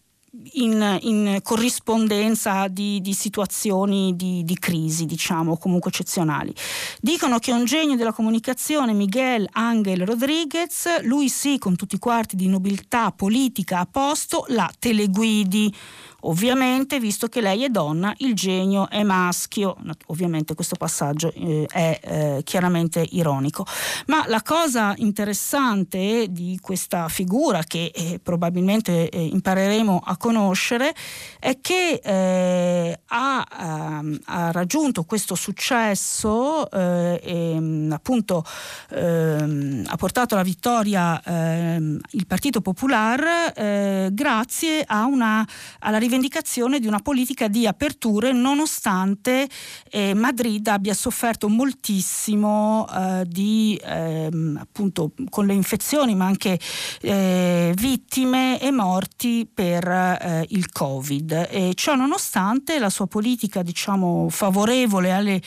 in, 0.54 0.98
in, 1.02 1.40
corrispondenza 1.42 2.66
di, 2.68 3.00
di 3.00 3.12
situazioni 3.12 4.16
di, 4.16 4.44
di, 4.44 4.58
crisi, 4.58 5.04
diciamo, 5.04 5.56
comunque 5.58 5.90
eccezionali. 5.90 6.54
Dicono 7.00 7.38
che 7.38 7.52
un 7.52 7.64
genio 7.64 7.96
della 7.96 8.12
comunicazione 8.12 8.92
Miguel 8.92 9.46
Angel 9.52 10.06
Rodriguez, 10.06 11.02
lui 11.02 11.28
sì, 11.28 11.58
con 11.58 11.76
tutti 11.76 11.96
i 11.96 11.98
quarti 11.98 12.36
di 12.36 12.48
nobiltà 12.48 13.12
politica 13.12 13.80
a 13.80 13.88
posto, 13.90 14.44
la 14.48 14.70
teleguidi. 14.78 15.74
Ovviamente, 16.24 17.00
visto 17.00 17.26
che 17.26 17.40
lei 17.40 17.64
è 17.64 17.68
donna, 17.68 18.14
il 18.18 18.34
genio 18.34 18.88
è 18.88 19.02
maschio. 19.02 19.76
Ovviamente 20.06 20.54
questo 20.54 20.76
passaggio 20.76 21.32
eh, 21.32 21.66
è 21.68 22.00
eh, 22.00 22.40
chiaramente 22.44 23.04
ironico. 23.10 23.66
Ma 24.06 24.24
la 24.28 24.40
cosa 24.42 24.94
interessante 24.98 26.26
di 26.30 26.58
questa 26.60 27.08
figura, 27.08 27.64
che 27.64 27.90
eh, 27.92 28.20
probabilmente 28.22 29.08
eh, 29.08 29.24
impareremo 29.24 30.00
a 30.04 30.16
conoscere, 30.16 30.94
è 31.40 31.58
che 31.60 32.00
eh, 32.02 33.00
ha, 33.06 33.46
ehm, 33.60 34.18
ha, 34.26 34.50
raggiunto 34.52 35.02
questo 35.02 35.34
successo 35.34 36.70
eh, 36.70 37.20
e 37.20 37.88
appunto 37.90 38.44
ehm, 38.90 39.86
ha 39.86 39.96
portato 39.96 40.34
alla 40.34 40.44
vittoria 40.44 41.20
ehm, 41.22 41.98
il 42.10 42.26
Partito 42.26 42.60
Popolare 42.60 44.10
grazie 44.12 44.84
una, 44.88 45.46
alla 45.80 45.98
rivoluzione 45.98 46.10
rivendicazione 46.12 46.78
di 46.78 46.86
una 46.86 46.98
politica 46.98 47.48
di 47.48 47.66
aperture 47.66 48.32
nonostante 48.32 49.48
eh, 49.90 50.12
Madrid 50.12 50.66
abbia 50.66 50.92
sofferto 50.92 51.48
moltissimo 51.48 52.86
eh, 52.86 53.24
di, 53.26 53.80
ehm, 53.82 54.58
appunto 54.60 55.12
con 55.30 55.46
le 55.46 55.54
infezioni 55.54 56.14
ma 56.14 56.26
anche 56.26 56.58
eh, 57.00 57.72
vittime 57.74 58.60
e 58.60 58.70
morti 58.70 59.48
per 59.52 59.88
eh, 59.88 60.44
il 60.50 60.70
Covid. 60.70 61.48
E 61.50 61.72
ciò 61.74 61.94
nonostante 61.94 62.78
la 62.78 62.90
sua 62.90 63.06
politica 63.06 63.62
diciamo 63.62 64.28
favorevole 64.28 65.12
alle 65.12 65.40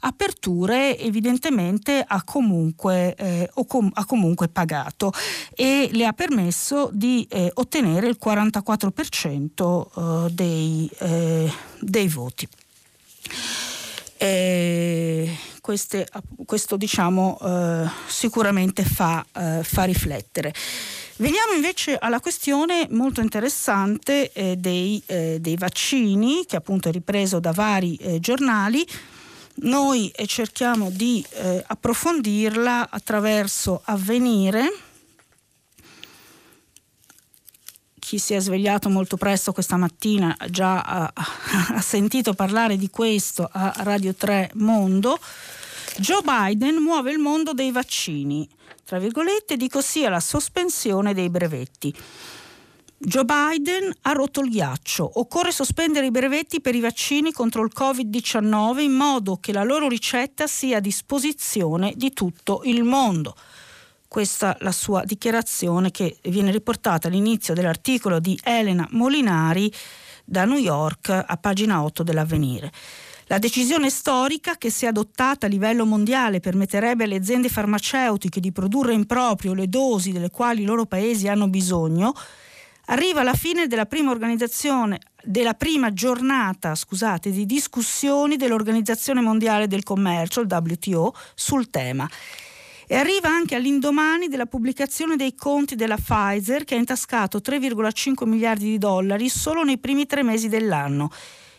aperture 0.00 0.98
evidentemente 0.98 2.04
ha 2.06 2.22
comunque, 2.24 3.14
eh, 3.14 3.50
com- 3.66 3.90
ha 3.92 4.04
comunque 4.04 4.48
pagato 4.48 5.12
e 5.54 5.88
le 5.92 6.06
ha 6.06 6.12
permesso 6.12 6.90
di 6.92 7.26
eh, 7.30 7.50
ottenere 7.54 8.08
il 8.08 8.18
44% 8.22 10.26
eh, 10.26 10.30
dei, 10.32 10.90
eh, 10.98 11.52
dei, 11.80 12.08
voti. 12.08 12.48
E 14.16 15.38
queste, 15.60 16.08
questo 16.44 16.76
diciamo, 16.76 17.38
eh, 17.40 17.88
sicuramente 18.06 18.84
fa, 18.84 19.24
eh, 19.32 19.60
fa, 19.62 19.84
riflettere. 19.84 20.52
Veniamo 21.16 21.52
invece 21.52 21.96
alla 21.96 22.18
questione 22.18 22.86
molto 22.90 23.20
interessante 23.20 24.32
eh, 24.32 24.56
dei, 24.56 25.02
eh, 25.06 25.38
dei, 25.38 25.56
vaccini, 25.56 26.44
che 26.46 26.56
appunto 26.56 26.88
è 26.88 26.92
ripreso 26.92 27.40
da 27.40 27.52
vari 27.52 27.96
eh, 27.96 28.20
giornali. 28.20 28.86
Noi 29.62 30.12
cerchiamo 30.26 30.90
di 30.90 31.24
approfondirla 31.66 32.88
attraverso 32.90 33.82
avvenire 33.84 34.70
chi 38.10 38.18
si 38.18 38.34
è 38.34 38.40
svegliato 38.40 38.88
molto 38.88 39.16
presto 39.16 39.52
questa 39.52 39.76
mattina 39.76 40.36
già 40.48 40.80
ha, 40.80 41.12
ha 41.14 41.80
sentito 41.80 42.34
parlare 42.34 42.76
di 42.76 42.90
questo 42.90 43.48
a 43.52 43.72
Radio 43.76 44.14
3 44.14 44.50
Mondo. 44.54 45.16
Joe 45.98 46.20
Biden 46.24 46.82
muove 46.82 47.12
il 47.12 47.18
mondo 47.18 47.52
dei 47.52 47.70
vaccini, 47.70 48.48
tra 48.84 48.98
virgolette 48.98 49.56
dico 49.56 49.80
sì 49.80 50.04
alla 50.04 50.18
sospensione 50.18 51.14
dei 51.14 51.30
brevetti. 51.30 51.94
Joe 53.02 53.24
Biden 53.24 53.90
ha 54.02 54.12
rotto 54.12 54.42
il 54.42 54.50
ghiaccio. 54.50 55.10
Occorre 55.20 55.52
sospendere 55.52 56.04
i 56.04 56.10
brevetti 56.10 56.60
per 56.60 56.74
i 56.74 56.80
vaccini 56.80 57.32
contro 57.32 57.64
il 57.64 57.72
Covid-19 57.74 58.80
in 58.80 58.92
modo 58.92 59.38
che 59.38 59.54
la 59.54 59.64
loro 59.64 59.88
ricetta 59.88 60.46
sia 60.46 60.76
a 60.76 60.80
disposizione 60.80 61.94
di 61.96 62.12
tutto 62.12 62.60
il 62.64 62.84
mondo. 62.84 63.34
Questa 64.06 64.54
è 64.54 64.62
la 64.62 64.70
sua 64.70 65.02
dichiarazione 65.06 65.90
che 65.90 66.18
viene 66.24 66.50
riportata 66.50 67.08
all'inizio 67.08 67.54
dell'articolo 67.54 68.20
di 68.20 68.38
Elena 68.44 68.86
Molinari 68.90 69.72
da 70.22 70.44
New 70.44 70.58
York 70.58 71.08
a 71.08 71.38
pagina 71.38 71.82
8 71.82 72.02
dell'Avvenire. 72.02 72.70
La 73.28 73.38
decisione 73.38 73.88
storica 73.88 74.56
che 74.58 74.68
se 74.68 74.86
adottata 74.86 75.46
a 75.46 75.48
livello 75.48 75.86
mondiale 75.86 76.40
permetterebbe 76.40 77.04
alle 77.04 77.16
aziende 77.16 77.48
farmaceutiche 77.48 78.40
di 78.40 78.52
produrre 78.52 78.92
in 78.92 79.06
proprio 79.06 79.54
le 79.54 79.68
dosi 79.68 80.12
delle 80.12 80.28
quali 80.28 80.62
i 80.62 80.66
loro 80.66 80.84
paesi 80.84 81.28
hanno 81.28 81.48
bisogno 81.48 82.12
arriva 82.90 83.20
alla 83.20 83.34
fine 83.34 83.66
della 83.66 83.86
prima 83.86 84.10
organizzazione 84.10 84.98
della 85.22 85.54
prima 85.54 85.92
giornata 85.92 86.74
scusate, 86.74 87.30
di 87.30 87.46
discussioni 87.46 88.36
dell'Organizzazione 88.36 89.20
Mondiale 89.20 89.66
del 89.66 89.82
Commercio, 89.82 90.40
il 90.40 90.48
WTO, 90.50 91.14
sul 91.34 91.68
tema. 91.70 92.08
E 92.86 92.96
arriva 92.96 93.28
anche 93.28 93.54
all'indomani 93.54 94.28
della 94.28 94.46
pubblicazione 94.46 95.14
dei 95.16 95.34
conti 95.36 95.76
della 95.76 95.96
Pfizer 95.96 96.64
che 96.64 96.74
ha 96.74 96.78
intascato 96.78 97.38
3,5 97.38 98.26
miliardi 98.26 98.64
di 98.64 98.78
dollari 98.78 99.28
solo 99.28 99.62
nei 99.62 99.78
primi 99.78 100.06
tre 100.06 100.24
mesi 100.24 100.48
dell'anno, 100.48 101.12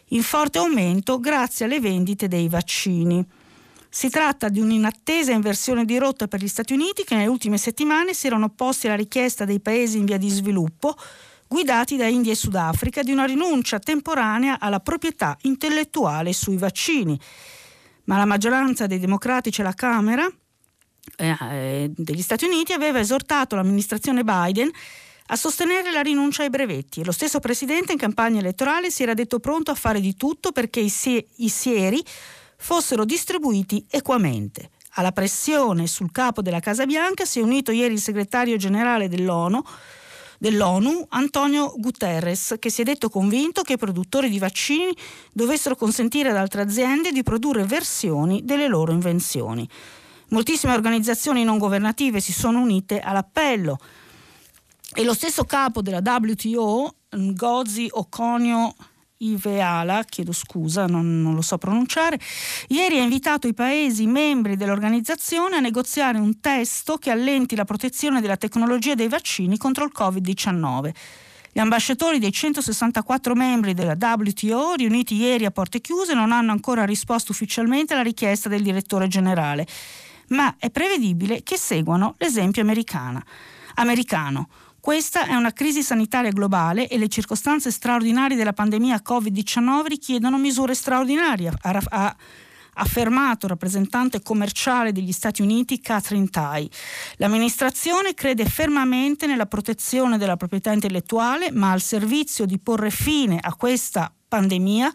in 0.08 0.24
forte 0.24 0.58
aumento 0.58 1.20
grazie 1.20 1.66
alle 1.66 1.80
vendite 1.80 2.28
dei 2.28 2.50
vaccini. 2.50 3.26
Si 3.94 4.10
tratta 4.10 4.48
di 4.48 4.62
un'inattesa 4.62 5.34
inversione 5.34 5.84
di 5.84 5.98
rotta 5.98 6.30
per 6.30 6.40
gli 6.40 6.48
Stati 6.48 6.72
Uniti 6.72 7.04
che 7.04 7.14
nelle 7.14 7.28
ultime 7.28 7.58
settimane 7.58 8.14
si 8.14 8.26
erano 8.26 8.46
opposti 8.46 8.88
alla 8.88 8.96
richiesta 8.96 9.44
dei 9.44 9.60
paesi 9.60 9.98
in 9.98 10.06
via 10.06 10.16
di 10.16 10.30
sviluppo, 10.30 10.96
guidati 11.46 11.98
da 11.98 12.08
India 12.08 12.32
e 12.32 12.36
Sudafrica, 12.36 13.04
di 13.04 13.12
una 13.12 13.26
rinuncia 13.26 13.80
temporanea 13.80 14.62
alla 14.62 14.80
proprietà 14.80 15.38
intellettuale 15.42 16.32
sui 16.32 16.56
vaccini. 16.56 17.20
Ma 18.06 18.16
la 18.16 18.24
maggioranza 18.24 18.88
dei 18.88 18.98
democratici 18.98 19.60
alla 19.60 19.74
Camera 19.74 20.26
eh, 21.18 21.36
eh 21.52 21.92
degli 21.94 22.22
Stati 22.22 22.46
Uniti 22.46 22.72
aveva 22.72 23.00
esortato 23.00 23.58
l'amministrazione 23.58 24.24
Biden 24.24 24.72
a 25.28 25.36
sostenere 25.36 25.92
la 25.92 26.02
rinuncia 26.02 26.44
ai 26.44 26.50
brevetti 26.50 27.02
e 27.02 27.04
lo 27.04 27.12
stesso 27.12 27.40
presidente 27.40 27.92
in 27.92 27.98
campagna 27.98 28.40
elettorale 28.40 28.90
si 28.90 29.04
era 29.04 29.14
detto 29.14 29.40
pronto 29.40 29.70
a 29.70 29.76
fare 29.76 30.00
di 30.00 30.16
tutto 30.16 30.54
perché 30.54 30.80
i, 30.80 30.90
sie- 30.90 31.28
i 31.38 31.50
sieri 31.50 32.02
fossero 32.62 33.06
distribuiti 33.06 33.84
equamente. 33.90 34.70
Alla 34.96 35.12
pressione 35.12 35.88
sul 35.88 36.12
capo 36.12 36.42
della 36.42 36.60
Casa 36.60 36.86
Bianca 36.86 37.26
si 37.26 37.40
è 37.40 37.42
unito 37.42 37.72
ieri 37.72 37.96
il 37.96 38.00
segretario 38.00 38.56
generale 38.56 39.10
dell'ONU, 39.10 39.62
dell'ONU 40.38 41.08
Antonio 41.10 41.74
Guterres, 41.78 42.56
che 42.60 42.70
si 42.70 42.82
è 42.82 42.84
detto 42.84 43.10
convinto 43.10 43.64
che 43.64 43.74
i 43.74 43.78
produttori 43.78 44.30
di 44.30 44.38
vaccini 44.38 44.96
dovessero 45.34 45.76
consentire 45.76 46.30
ad 46.30 46.38
altre 46.38 46.62
aziende 46.62 47.12
di 47.12 47.24
produrre 47.24 47.64
versioni 47.64 48.42
delle 48.44 48.68
loro 48.68 48.92
invenzioni. 48.92 49.68
Moltissime 50.30 50.74
organizzazioni 50.74 51.44
non 51.44 51.58
governative 51.58 52.20
si 52.20 52.32
sono 52.32 52.62
unite 52.62 53.00
all'appello 53.00 53.80
e 54.94 55.04
lo 55.04 55.14
stesso 55.14 55.46
capo 55.46 55.82
della 55.82 56.02
WTO, 56.04 56.96
Ngozi 57.16 57.88
Okonio 57.92 58.76
Iveala, 59.22 60.04
chiedo 60.04 60.32
scusa, 60.32 60.88
non, 60.88 61.22
non, 61.22 61.36
lo 61.36 61.42
so 61.42 61.58
pronunciare, 61.58 62.20
ieri 62.70 63.00
ha 63.00 63.04
invitato 63.04 63.48
i 63.48 63.54
Paesi 63.54 64.08
membri 64.08 64.56
dell'organizzazione 64.56 65.58
a 65.58 65.60
negoziare 65.60 66.18
un 66.18 66.40
testo 66.40 66.98
che 66.98 67.12
allenti 67.12 67.56
la 67.56 67.66
protezione 67.66 68.20
della 68.20 68.38
tecnologia 68.38 68.96
dei 68.96 69.08
vaccini 69.08 69.58
contro 69.58 69.86
il 69.86 69.92
Covid-19. 69.96 70.92
Gli 71.54 71.60
ambasciatori 71.60 72.18
dei 72.18 72.32
164 72.32 73.36
membri 73.36 73.74
della 73.74 73.98
WTO, 74.00 74.74
riuniti 74.74 75.16
ieri 75.16 75.46
a 75.46 75.52
porte 75.52 75.82
chiuse, 75.82 76.14
non 76.14 76.32
hanno 76.32 76.52
ancora 76.52 76.86
risposto 76.86 77.32
ufficialmente 77.32 77.94
alla 77.94 78.04
richiesta 78.04 78.50
del 78.50 78.64
direttore 78.64 79.08
generale, 79.08 79.68
ma 80.30 80.56
è 80.58 80.70
prevedibile 80.70 81.44
che 81.44 81.58
seguano 81.58 82.16
l'esempio 82.18 82.62
americano. 82.62 83.24
Questa 84.82 85.28
è 85.28 85.36
una 85.36 85.54
crisi 85.54 85.84
sanitaria 85.84 86.32
globale 86.32 86.88
e 86.88 86.98
le 86.98 87.08
circostanze 87.08 87.70
straordinarie 87.70 88.36
della 88.36 88.52
pandemia 88.52 89.04
Covid-19 89.08 89.86
richiedono 89.86 90.40
misure 90.40 90.74
straordinarie, 90.74 91.54
ha 91.62 92.16
affermato 92.74 93.46
rappresentante 93.46 94.24
commerciale 94.24 94.92
degli 94.92 95.12
Stati 95.12 95.44
Uniti 95.44 95.80
Catherine 95.80 96.30
Tai. 96.30 96.68
L'amministrazione 97.18 98.16
crede 98.16 98.46
fermamente 98.46 99.28
nella 99.28 99.46
protezione 99.46 100.18
della 100.18 100.36
proprietà 100.36 100.72
intellettuale, 100.72 101.52
ma 101.52 101.72
al 101.72 101.82
servizio 101.82 102.48
di 102.48 102.58
porre 102.58 102.90
fine 102.90 103.38
a 103.40 103.54
questa 103.54 104.12
pandemia 104.28 104.92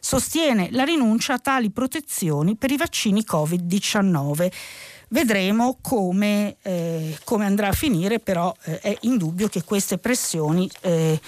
sostiene 0.00 0.68
la 0.72 0.82
rinuncia 0.82 1.34
a 1.34 1.38
tali 1.38 1.70
protezioni 1.70 2.56
per 2.56 2.72
i 2.72 2.76
vaccini 2.76 3.24
Covid-19. 3.24 4.50
Vedremo 5.10 5.78
come, 5.80 6.56
eh, 6.62 7.16
come 7.24 7.46
andrà 7.46 7.68
a 7.68 7.72
finire, 7.72 8.18
però 8.18 8.54
eh, 8.64 8.80
è 8.80 8.96
indubbio 9.02 9.48
che 9.48 9.64
queste 9.64 9.96
pressioni 9.96 10.70
eh, 10.82 11.18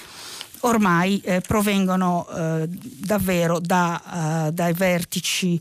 ormai 0.60 1.18
eh, 1.24 1.40
provengono 1.40 2.28
eh, 2.28 2.68
davvero 2.68 3.58
da, 3.58 4.50
dai 4.52 4.72
vertici 4.74 5.60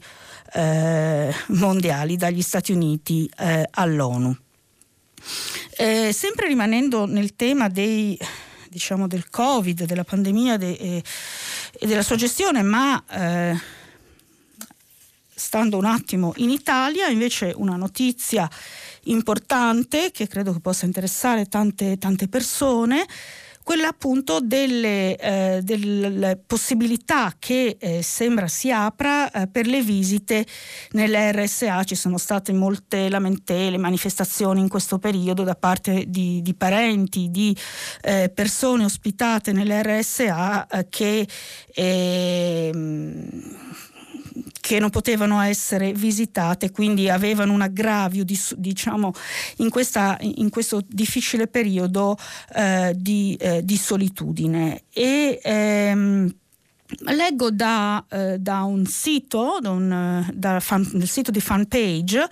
mondiali, 1.49 2.17
dagli 2.17 2.41
Stati 2.41 2.71
Uniti 2.71 3.29
all'ONU. 3.69 4.35
sempre 6.09 6.47
rimanendo 6.47 7.05
nel 7.05 7.35
tema 7.35 7.69
dei, 7.69 8.17
diciamo, 8.67 9.05
del 9.05 9.29
Covid, 9.29 9.83
della 9.83 10.03
pandemia 10.03 10.57
de, 10.57 11.03
e 11.71 11.85
della 11.85 12.01
sua 12.01 12.15
gestione, 12.15 12.63
ma 12.63 13.03
stando 15.39 15.77
un 15.77 15.85
attimo 15.85 16.33
in 16.37 16.49
Italia, 16.49 17.07
invece 17.07 17.53
una 17.55 17.75
notizia 17.75 18.47
importante 19.03 20.11
che 20.11 20.27
credo 20.27 20.53
che 20.53 20.59
possa 20.59 20.85
interessare 20.85 21.45
tante, 21.45 21.97
tante 21.97 22.27
persone 22.27 23.07
quella 23.69 23.89
appunto 23.89 24.39
delle, 24.41 25.15
eh, 25.15 25.59
delle 25.61 26.41
possibilità 26.43 27.35
che 27.37 27.77
eh, 27.79 28.01
sembra 28.01 28.47
si 28.47 28.71
apra 28.71 29.29
eh, 29.29 29.47
per 29.47 29.67
le 29.67 29.83
visite 29.83 30.43
nell'RSA. 30.93 31.83
Ci 31.83 31.93
sono 31.93 32.17
state 32.17 32.51
molte 32.51 33.09
lamentele, 33.09 33.77
manifestazioni 33.77 34.59
in 34.59 34.69
questo 34.69 34.97
periodo 34.97 35.43
da 35.43 35.53
parte 35.53 36.05
di, 36.07 36.41
di 36.41 36.55
parenti, 36.55 37.29
di 37.29 37.55
eh, 38.01 38.31
persone 38.33 38.85
ospitate 38.85 39.51
nell'RSA 39.51 40.65
eh, 40.65 40.87
che 40.89 41.27
ehm, 41.75 43.29
che 44.59 44.79
non 44.79 44.89
potevano 44.89 45.41
essere 45.41 45.93
visitate, 45.93 46.71
quindi 46.71 47.09
avevano 47.09 47.53
un 47.53 47.61
aggravio 47.61 48.23
di, 48.23 48.39
diciamo, 48.55 49.13
in, 49.57 49.69
questa, 49.69 50.17
in, 50.19 50.49
questo 50.49 50.81
difficile 50.85 51.47
periodo 51.47 52.17
eh, 52.55 52.93
di, 52.95 53.35
eh, 53.39 53.63
di, 53.63 53.77
solitudine. 53.77 54.83
E, 54.93 55.39
ehm, 55.41 56.33
Leggo 57.01 57.51
da, 57.51 58.03
eh, 58.09 58.39
da, 58.39 58.63
un 58.63 58.87
sito, 58.87 59.59
da 59.61 59.69
un, 59.69 60.27
da 60.33 60.59
fan, 60.59 60.89
del 60.93 61.07
sito 61.07 61.29
di 61.29 61.39
fanpage, 61.39 62.27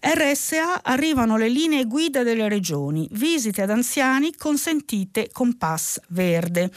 RSA 0.00 0.82
arrivano 0.82 1.38
le 1.38 1.48
linee 1.48 1.86
guida 1.86 2.22
delle 2.22 2.46
regioni, 2.46 3.08
visite 3.12 3.62
ad 3.62 3.70
anziani 3.70 4.34
consentite 4.36 5.30
con 5.32 5.56
pass 5.56 5.98
verde. 6.08 6.70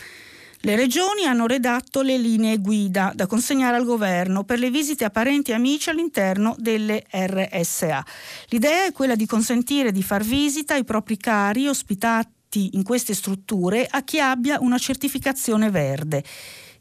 Le 0.62 0.76
regioni 0.76 1.26
hanno 1.26 1.48
redatto 1.48 2.02
le 2.02 2.17
linee 2.17 2.58
guida 2.58 3.13
da 3.15 3.28
consegnare 3.28 3.78
al 3.78 3.86
governo 3.86 4.43
per 4.43 4.60
le 4.60 4.69
visite 4.69 5.06
a 5.06 5.10
parenti 5.10 5.52
e 5.52 5.54
amici 5.54 5.89
all'interno 5.89 6.54
delle 6.58 7.06
RSA. 7.10 8.06
L'idea 8.50 8.86
è 8.86 8.91
quella 8.91 9.15
di 9.15 9.26
consentire 9.26 9.93
di 9.93 10.04
far 10.04 10.22
visita 10.22 10.74
ai 10.74 10.84
propri 10.84 11.15
cari 11.15 11.69
ospitati 11.69 12.72
in 12.74 12.84
queste 12.84 13.13
strutture 13.13 13.88
a 13.89 14.04
chi 14.04 14.19
abbia 14.19 14.58
una 14.60 14.78
certificazione 14.78 15.69
verde 15.69 16.24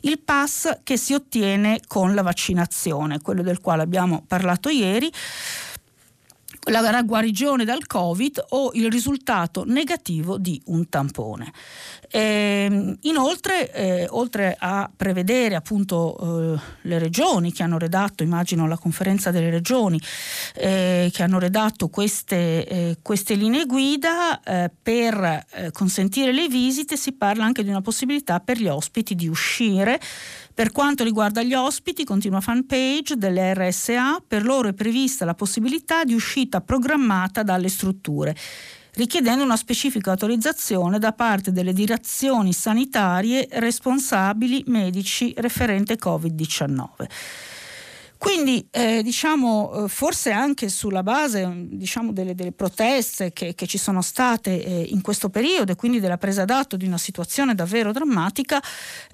il 0.03 0.21
pass 0.21 0.81
che 0.85 0.97
si 0.97 1.12
ottiene 1.14 1.81
con 1.87 2.14
la 2.14 2.23
vaccinazione, 2.23 3.21
quello 3.21 3.43
del 3.43 3.61
quale 3.61 3.83
abbiamo 3.83 4.23
parlato 4.27 4.69
ieri. 4.69 5.11
La 6.64 7.03
guarigione 7.03 7.64
dal 7.64 7.87
Covid 7.87 8.44
o 8.51 8.71
il 8.75 8.90
risultato 8.90 9.64
negativo 9.66 10.38
di 10.38 10.61
un 10.66 10.88
tampone. 10.88 11.53
E, 12.11 12.97
inoltre, 13.01 13.73
eh, 13.73 14.07
oltre 14.11 14.57
a 14.59 14.90
prevedere 14.94 15.55
appunto 15.55 16.55
eh, 16.55 16.61
le 16.83 16.99
regioni 16.99 17.53
che 17.53 17.62
hanno 17.62 17.79
redatto, 17.79 18.23
immagino 18.23 18.66
la 18.66 18.79
conferenza 18.79 19.31
delle 19.31 19.51
regioni, 19.51 20.01
eh, 20.55 21.11
che 21.12 21.23
hanno 21.23 21.38
redatto 21.38 21.88
queste, 21.88 22.66
eh, 22.66 22.99
queste 23.03 23.35
linee 23.35 23.66
guida, 23.66 24.41
eh, 24.43 24.70
per 24.83 25.45
eh, 25.53 25.70
consentire 25.72 26.33
le 26.33 26.49
visite 26.49 26.97
si 26.97 27.12
parla 27.12 27.45
anche 27.45 27.62
di 27.62 27.70
una 27.70 27.83
possibilità 27.83 28.41
per 28.41 28.59
gli 28.59 28.68
ospiti 28.68 29.14
di 29.14 29.28
uscire 29.28 30.01
per 30.59 30.73
quanto 30.73 31.05
riguarda 31.05 31.45
gli 31.45 31.55
ospiti, 31.55 32.03
continua 32.03 32.41
fanpage 32.41 33.15
delle 33.15 33.55
RSA, 33.55 34.25
per 34.27 34.43
loro 34.45 34.67
è 34.67 34.73
prevista 34.73 35.25
la 35.25 35.35
possibilità 35.35 36.03
di 36.03 36.15
uscita 36.15 36.61
programmata 36.61 37.45
dalle 37.45 37.69
strutture 37.69 38.35
richiedendo 38.95 39.45
una 39.45 39.57
specifica 39.57 40.11
autorizzazione 40.11 40.99
da 40.99 41.13
parte 41.13 41.53
delle 41.53 41.73
direzioni 41.73 42.53
sanitarie 42.53 43.47
responsabili 43.53 44.65
medici 44.67 45.33
referente 45.37 45.97
Covid-19. 45.97 47.07
Quindi 48.19 48.66
eh, 48.73 49.01
diciamo, 49.05 49.85
eh, 49.85 49.89
forse 49.89 50.33
anche 50.33 50.69
sulla 50.69 51.05
base 51.05 51.49
diciamo, 51.71 52.12
delle, 52.12 52.35
delle, 52.35 52.51
proteste 52.51 53.33
che, 53.33 53.55
che, 53.55 53.66
ci 53.69 53.79
sono 53.79 54.03
state 54.03 54.64
eh, 54.64 54.87
in 54.91 55.03
questo 55.03 55.31
periodo 55.31 55.71
e 55.71 55.77
quindi 55.77 56.01
della 56.01 56.19
presa 56.19 56.45
d'atto 56.45 56.77
di 56.77 56.85
una 56.85 56.99
situazione 56.99 57.55
davvero 57.55 57.93
drammatica, 57.93 58.61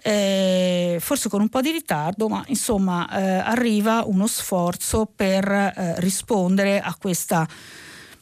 eh, 0.03 0.97
forse 1.01 1.29
con 1.29 1.43
un 1.43 1.51
po' 1.51 1.61
di 1.61 1.71
ritardo, 1.71 2.29
ma 2.29 2.43
insomma 2.47 3.07
eh, 3.11 3.23
arriva 3.23 4.05
uno 4.07 4.27
sforzo 4.27 5.07
per 5.15 5.47
eh, 5.51 5.95
rispondere 5.99 6.81
a 6.81 6.97
questa 6.99 7.47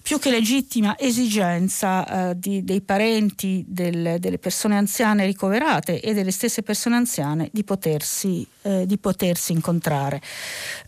più 0.02 0.18
che 0.18 0.30
legittima 0.30 0.98
esigenza 0.98 2.30
eh, 2.30 2.38
di, 2.38 2.64
dei 2.64 2.80
parenti 2.80 3.64
del, 3.66 4.16
delle 4.18 4.38
persone 4.38 4.76
anziane 4.76 5.24
ricoverate 5.24 6.00
e 6.00 6.12
delle 6.12 6.32
stesse 6.32 6.62
persone 6.62 6.96
anziane 6.96 7.48
di 7.52 7.64
potersi, 7.64 8.46
eh, 8.62 8.84
di 8.86 8.98
potersi 8.98 9.52
incontrare. 9.52 10.20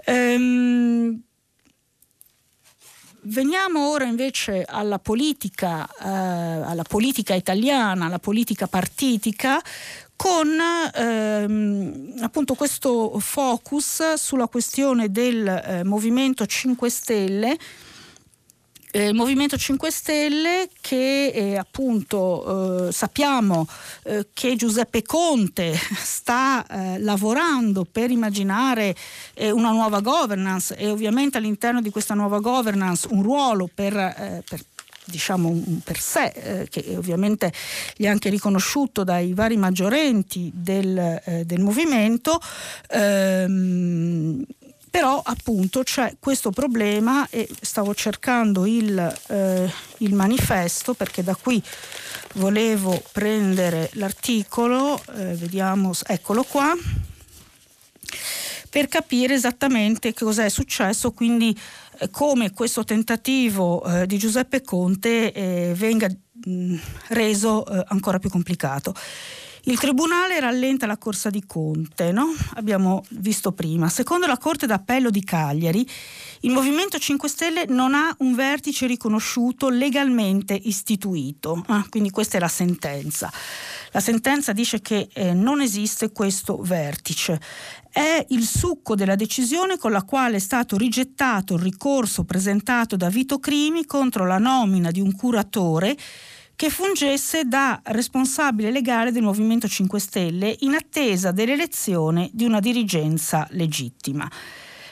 Ehm, 0.05 1.23
Veniamo 3.27 3.89
ora 3.89 4.05
invece 4.05 4.65
alla 4.69 4.99
politica, 4.99 5.87
eh, 5.87 6.07
alla 6.07 6.83
politica 6.83 7.33
italiana, 7.33 8.05
alla 8.05 8.19
politica 8.19 8.67
partitica, 8.67 9.63
con 10.15 10.49
ehm, 10.95 12.17
appunto 12.21 12.53
questo 12.53 13.19
focus 13.21 14.15
sulla 14.15 14.47
questione 14.47 15.11
del 15.11 15.47
eh, 15.47 15.85
Movimento 15.85 16.45
5 16.45 16.91
Stelle 16.91 17.57
eh, 18.97 19.13
Movimento 19.13 19.57
5 19.57 19.91
Stelle 19.91 20.69
che 20.81 21.27
eh, 21.27 21.57
appunto 21.57 22.87
eh, 22.87 22.93
sappiamo 22.93 23.67
eh, 24.05 24.29
che 24.33 24.55
Giuseppe 24.55 25.03
Conte 25.03 25.75
sta 25.99 26.65
eh, 26.65 27.01
lavorando 27.01 27.85
per 27.91 28.13
immaginare 28.13 28.95
eh, 29.35 29.51
una 29.51 29.73
nuova 29.73 30.01
governance 30.01 30.77
e 30.77 30.89
ovviamente 30.91 31.39
all'interno 31.39 31.81
di 31.81 31.91
questa 31.91 32.15
nuova 32.15 32.39
governance 32.39 33.09
un 33.11 33.23
ruolo 33.23 33.69
per, 33.73 34.43
per 34.49 34.61
diciamo 35.05 35.81
per 35.83 35.99
sé, 35.99 36.33
eh, 36.35 36.69
che 36.69 36.95
ovviamente 36.97 37.53
gli 37.97 38.05
è 38.05 38.09
anche 38.09 38.31
riconosciuto 38.31 39.05
dai 39.05 39.35
vari 39.35 39.57
maggiorenti 39.57 40.51
del, 40.55 41.21
eh, 41.25 41.45
del 41.45 41.61
movimento, 41.61 42.41
ehm, 42.91 44.45
però 44.95 45.21
appunto 45.25 45.83
c'è 45.83 46.15
questo 46.21 46.53
problema 46.53 47.27
e 47.29 47.49
stavo 47.61 47.97
cercando 47.97 48.65
il, 48.65 48.97
eh, 49.27 49.69
il 49.99 50.15
manifesto 50.15 50.95
perché 50.95 51.25
da 51.25 51.35
qui 51.35 51.61
volevo 52.35 53.03
prendere 53.11 53.91
l'articolo, 53.95 55.03
eh, 55.17 55.35
vediamo, 55.35 55.91
eccolo 56.07 56.45
qua, 56.45 56.73
per 58.71 58.87
capire 58.87 59.35
esattamente 59.35 60.15
cosa 60.15 60.45
è 60.45 60.49
successo, 60.49 61.11
quindi 61.11 61.59
eh, 61.99 62.09
come 62.11 62.53
questo 62.53 62.85
tentativo 62.85 63.85
eh, 63.85 64.07
di 64.07 64.17
Giuseppe 64.17 64.63
Conte 64.63 65.33
eh, 65.33 65.73
venga 65.75 66.07
mh, 66.07 66.77
reso 67.09 67.67
eh, 67.67 67.85
ancora 67.89 68.21
più 68.21 68.31
complicato. 68.31 68.95
Il 69.67 69.79
Tribunale 69.79 70.41
rallenta 70.41 70.85
la 70.85 70.99
corsa 70.99 71.31
di 71.31 71.43
Conte, 71.47 72.13
no? 72.13 72.35
abbiamo 72.57 73.03
visto 73.13 73.53
prima. 73.53 73.89
Secondo 73.89 74.27
la 74.27 74.37
Corte 74.37 74.67
d'Appello 74.67 75.09
di 75.09 75.25
Cagliari, 75.25 75.89
il 76.41 76.51
Movimento 76.51 76.99
5 76.99 77.29
Stelle 77.31 77.65
non 77.69 77.95
ha 77.95 78.15
un 78.19 78.35
vertice 78.35 78.87
riconosciuto 78.87 79.71
legalmente 79.71 80.53
istituito, 80.53 81.65
ah, 81.69 81.87
quindi 81.89 82.11
questa 82.11 82.37
è 82.37 82.41
la 82.41 82.49
sentenza. 82.49 83.33
La 83.93 84.01
sentenza 84.01 84.53
dice 84.53 84.83
che 84.83 85.09
eh, 85.11 85.33
non 85.33 85.63
esiste 85.63 86.13
questo 86.13 86.59
vertice. 86.59 87.41
È 87.91 88.27
il 88.31 88.45
succo 88.45 88.95
della 88.95 89.15
decisione 89.15 89.79
con 89.79 89.93
la 89.93 90.03
quale 90.03 90.37
è 90.37 90.41
stato 90.41 90.77
rigettato 90.77 91.55
il 91.55 91.63
ricorso 91.63 92.25
presentato 92.25 92.97
da 92.97 93.09
Vito 93.09 93.39
Crimi 93.39 93.87
contro 93.87 94.27
la 94.27 94.39
nomina 94.39 94.91
di 94.91 95.01
un 95.01 95.15
curatore 95.15 95.97
che 96.57 96.71
fungesse 96.71 97.45
da 97.45 97.81
responsabile 97.85 98.71
legale 98.71 99.11
del 99.13 99.23
Movimento 99.23 99.67
5 99.67 99.99
Stelle 99.99 100.57
in 100.61 100.75
attesa 100.75 101.33
dell'elezione 101.33 102.31
di 102.33 102.45
una 102.45 102.61
dirigenza 102.61 103.47
legittima. 103.51 104.31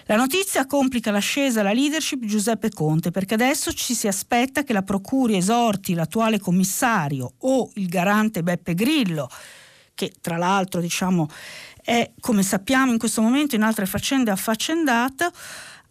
La 0.06 0.16
notizia 0.16 0.66
complica 0.66 1.12
l'ascesa 1.12 1.60
alla 1.60 1.72
leadership 1.72 2.18
di 2.18 2.26
Giuseppe 2.26 2.70
Conte 2.70 3.12
perché 3.12 3.34
adesso 3.34 3.72
ci 3.72 3.94
si 3.94 4.08
aspetta 4.08 4.64
che 4.64 4.72
la 4.72 4.82
Procura 4.82 5.36
esorti 5.36 5.94
l'attuale 5.94 6.40
commissario 6.40 7.34
o 7.38 7.70
il 7.74 7.86
garante 7.86 8.42
Beppe 8.42 8.74
Grillo, 8.74 9.28
che 9.94 10.12
tra 10.20 10.36
l'altro 10.36 10.80
diciamo, 10.80 11.28
è, 11.80 12.10
come 12.18 12.42
sappiamo 12.42 12.90
in 12.90 12.98
questo 12.98 13.22
momento 13.22 13.54
in 13.54 13.62
altre 13.62 13.86
faccende 13.86 14.32
affaccendata, 14.32 15.30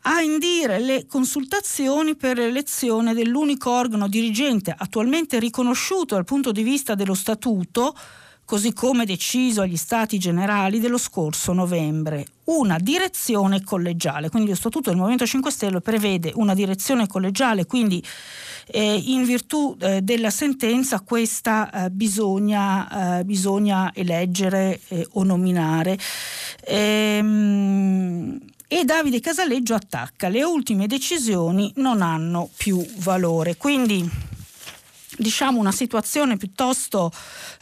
a 0.03 0.21
indire 0.21 0.79
le 0.79 1.05
consultazioni 1.05 2.15
per 2.15 2.37
l'elezione 2.37 3.13
dell'unico 3.13 3.69
organo 3.69 4.07
dirigente 4.07 4.73
attualmente 4.75 5.39
riconosciuto 5.39 6.15
dal 6.15 6.25
punto 6.25 6.51
di 6.51 6.63
vista 6.63 6.95
dello 6.95 7.13
statuto, 7.13 7.95
così 8.43 8.73
come 8.73 9.05
deciso 9.05 9.61
agli 9.61 9.77
stati 9.77 10.17
generali 10.17 10.79
dello 10.79 10.97
scorso 10.97 11.53
novembre, 11.53 12.25
una 12.45 12.77
direzione 12.79 13.63
collegiale. 13.63 14.29
Quindi 14.29 14.49
lo 14.49 14.55
statuto 14.55 14.89
del 14.89 14.97
Movimento 14.97 15.25
5 15.25 15.51
Stelle 15.51 15.81
prevede 15.81 16.31
una 16.35 16.55
direzione 16.55 17.05
collegiale, 17.05 17.65
quindi 17.65 18.03
eh, 18.67 19.01
in 19.05 19.23
virtù 19.23 19.77
eh, 19.79 20.01
della 20.01 20.31
sentenza 20.31 21.01
questa 21.01 21.85
eh, 21.85 21.89
bisogna, 21.91 23.19
eh, 23.19 23.23
bisogna, 23.23 23.93
eleggere 23.93 24.79
eh, 24.87 25.07
o 25.11 25.23
nominare. 25.23 25.97
Ehm, 26.65 28.39
e 28.73 28.85
Davide 28.85 29.19
Casaleggio 29.19 29.73
attacca. 29.73 30.29
Le 30.29 30.45
ultime 30.45 30.87
decisioni 30.87 31.73
non 31.75 32.01
hanno 32.01 32.49
più 32.55 32.81
valore. 32.99 33.57
Quindi 33.57 34.09
diciamo 35.17 35.59
una 35.59 35.73
situazione 35.73 36.37
piuttosto 36.37 37.11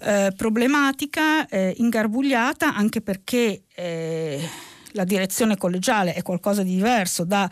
eh, 0.01 0.31
problematica, 0.37 1.47
eh, 1.47 1.73
ingarbugliata, 1.77 2.75
anche 2.75 3.01
perché 3.01 3.63
eh, 3.73 4.47
la 4.91 5.03
direzione 5.03 5.57
collegiale 5.57 6.13
è 6.13 6.21
qualcosa 6.21 6.61
di 6.61 6.75
diverso 6.75 7.23
da 7.23 7.49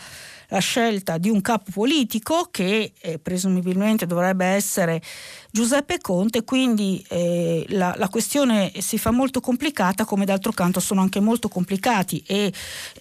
la 0.50 0.60
scelta 0.60 1.18
di 1.18 1.30
un 1.30 1.42
capo 1.42 1.72
politico 1.74 2.48
che 2.52 2.94
eh, 3.00 3.20
presumibilmente 3.20 4.06
dovrebbe 4.06 4.46
essere 4.46 5.02
Giuseppe 5.50 6.00
Conte, 6.00 6.44
quindi 6.44 7.04
eh, 7.10 7.66
la, 7.70 7.96
la, 7.98 8.10
questione 8.10 8.72
si 8.80 8.98
fa 8.98 9.12
molto 9.12 9.40
complicata, 9.40 10.04
come 10.06 10.26
d'altro 10.26 10.52
canto 10.52 10.80
sono 10.80 11.02
anche 11.02 11.20
molto 11.20 11.48
complicati 11.48 12.22
e 12.28 12.52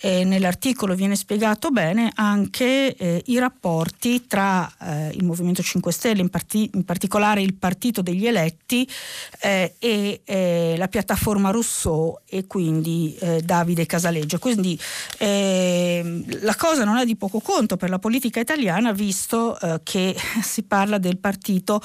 eh, 0.00 0.24
nell'articolo 0.24 0.94
viene 0.94 1.16
spiegato 1.16 1.70
bene 1.70 2.12
anche 2.14 2.94
eh, 2.94 3.22
i 3.26 3.38
rapporti 3.38 4.26
tra 4.26 4.70
eh, 4.80 5.10
il 5.14 5.24
Movimento 5.24 5.62
5 5.62 5.92
Stelle, 5.92 6.20
in, 6.20 6.28
parti, 6.28 6.70
in, 6.74 6.84
particolare 6.84 7.42
il 7.42 7.54
Partito 7.54 8.00
degli 8.00 8.26
Eletti 8.26 8.88
eh, 9.40 9.74
e 9.78 10.20
eh, 10.24 10.74
la 10.78 10.88
piattaforma 10.88 11.50
Rousseau 11.50 12.20
e 12.28 12.46
quindi 12.46 13.18
Davide 13.42 13.86
Casaleggio. 13.86 14.38
Quindi 14.38 14.78
ehm, 15.18 16.42
la 16.42 16.54
cosa 16.54 16.84
non 16.84 16.96
è 16.98 17.04
di 17.04 17.16
poco 17.16 17.40
conto 17.40 17.76
per 17.76 17.90
la 17.90 17.98
politica 17.98 18.40
italiana 18.40 18.92
visto 18.92 19.58
che 19.82 20.16
si 20.42 20.62
parla 20.62 20.98
del 20.98 21.18
partito 21.18 21.80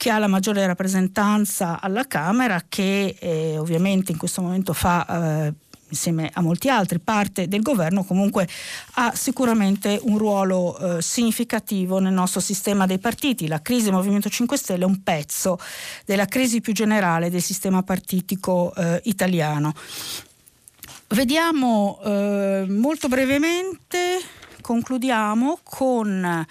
che 0.00 0.08
ha 0.08 0.16
la 0.16 0.28
maggiore 0.28 0.66
rappresentanza 0.66 1.78
alla 1.78 2.06
Camera, 2.06 2.64
che 2.66 3.16
eh, 3.20 3.58
ovviamente 3.58 4.12
in 4.12 4.16
questo 4.16 4.40
momento 4.40 4.72
fa 4.72 5.44
eh, 5.44 5.52
insieme 5.90 6.30
a 6.32 6.40
molti 6.40 6.70
altri, 6.70 7.00
parte 7.00 7.48
del 7.48 7.60
governo, 7.60 8.02
comunque 8.04 8.48
ha 8.92 9.12
sicuramente 9.14 10.00
un 10.04 10.16
ruolo 10.16 10.78
eh, 10.96 11.02
significativo 11.02 11.98
nel 11.98 12.14
nostro 12.14 12.40
sistema 12.40 12.86
dei 12.86 12.98
partiti. 12.98 13.46
La 13.46 13.60
crisi 13.60 13.84
del 13.84 13.92
Movimento 13.92 14.30
5 14.30 14.56
Stelle 14.56 14.84
è 14.84 14.86
un 14.86 15.02
pezzo 15.02 15.58
della 16.06 16.24
crisi 16.24 16.62
più 16.62 16.72
generale 16.72 17.28
del 17.28 17.42
sistema 17.42 17.82
partitico 17.82 18.74
eh, 18.74 19.02
italiano. 19.04 19.74
Vediamo 21.08 22.00
eh, 22.02 22.64
molto 22.70 23.06
brevemente, 23.08 24.18
concludiamo 24.62 25.58
con 25.62 26.46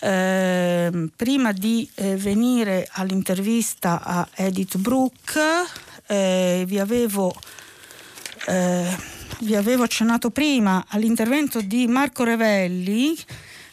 Eh, 0.00 1.10
prima 1.16 1.52
di 1.52 1.88
eh, 1.94 2.16
venire 2.16 2.88
all'intervista 2.92 4.00
a 4.02 4.28
Edith 4.34 4.76
Brooke, 4.76 5.40
eh, 6.06 6.64
vi 6.66 6.78
avevo 6.78 7.34
eh, 8.46 9.16
vi 9.40 9.54
avevo 9.54 9.84
accennato 9.84 10.30
prima 10.30 10.84
all'intervento 10.88 11.60
di 11.60 11.86
Marco 11.86 12.24
Revelli 12.24 13.16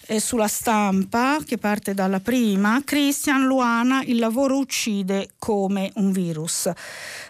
eh, 0.07 0.19
sulla 0.19 0.47
stampa 0.47 1.39
che 1.43 1.57
parte 1.57 1.93
dalla 1.93 2.19
prima, 2.19 2.81
Christian 2.83 3.45
Luana, 3.45 4.03
il 4.03 4.19
lavoro 4.19 4.57
uccide 4.57 5.29
come 5.39 5.91
un 5.95 6.11
virus. 6.11 6.69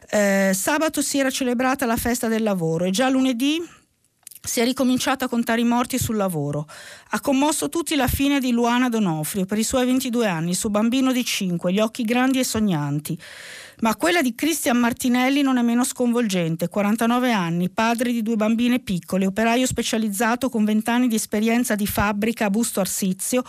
Eh, 0.10 0.52
sabato 0.54 1.02
si 1.02 1.20
era 1.20 1.30
celebrata 1.30 1.86
la 1.86 1.96
festa 1.96 2.28
del 2.28 2.44
lavoro 2.44 2.86
e 2.86 2.92
già 2.92 3.10
lunedì 3.10 3.66
si 4.46 4.60
è 4.60 4.64
ricominciato 4.64 5.26
a 5.26 5.28
contare 5.28 5.62
i 5.62 5.66
morti 5.66 5.98
sul 5.98 6.16
lavoro. 6.16 6.68
Ha 7.10 7.20
commosso 7.20 7.68
tutti 7.70 7.96
la 7.96 8.08
fine 8.08 8.40
di 8.40 8.52
Luana 8.52 8.90
Donofrio 8.90 9.46
per 9.46 9.58
i 9.58 9.64
suoi 9.64 9.86
22 9.86 10.28
anni, 10.28 10.54
suo 10.54 10.70
bambino 10.70 11.12
di 11.12 11.26
5, 11.26 11.74
gli 11.74 11.80
occhi 11.80 12.04
grandi 12.04 12.40
e 12.40 12.44
sognanti. 12.44 13.20
Ma 13.82 13.96
quella 13.96 14.22
di 14.22 14.36
Cristian 14.36 14.78
Martinelli 14.78 15.42
non 15.42 15.58
è 15.58 15.62
meno 15.62 15.84
sconvolgente, 15.84 16.70
49 16.70 17.32
anni, 17.32 17.70
padre 17.70 18.12
di 18.12 18.22
due 18.22 18.36
bambine 18.36 18.80
piccole, 18.80 19.26
operaio 19.26 19.66
specializzato 19.66 20.50
con 20.50 20.64
20 20.64 20.90
anni 20.90 21.08
di 21.08 21.16
esperienza 21.16 21.76
di 21.76 21.86
fabbrica 21.86 22.46
a 22.46 22.50
Busto 22.50 22.80
Arsizio, 22.80 23.44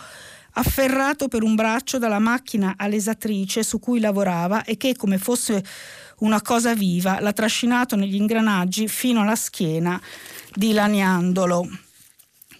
afferrato 0.53 1.27
per 1.27 1.43
un 1.43 1.55
braccio 1.55 1.97
dalla 1.97 2.19
macchina 2.19 2.73
allesatrice 2.75 3.63
su 3.63 3.79
cui 3.79 3.99
lavorava 3.99 4.63
e 4.63 4.75
che, 4.75 4.95
come 4.95 5.17
fosse 5.17 5.63
una 6.19 6.41
cosa 6.41 6.73
viva, 6.73 7.19
l'ha 7.19 7.33
trascinato 7.33 7.95
negli 7.95 8.15
ingranaggi 8.15 8.87
fino 8.87 9.21
alla 9.21 9.35
schiena, 9.35 10.01
dilaniandolo 10.53 11.85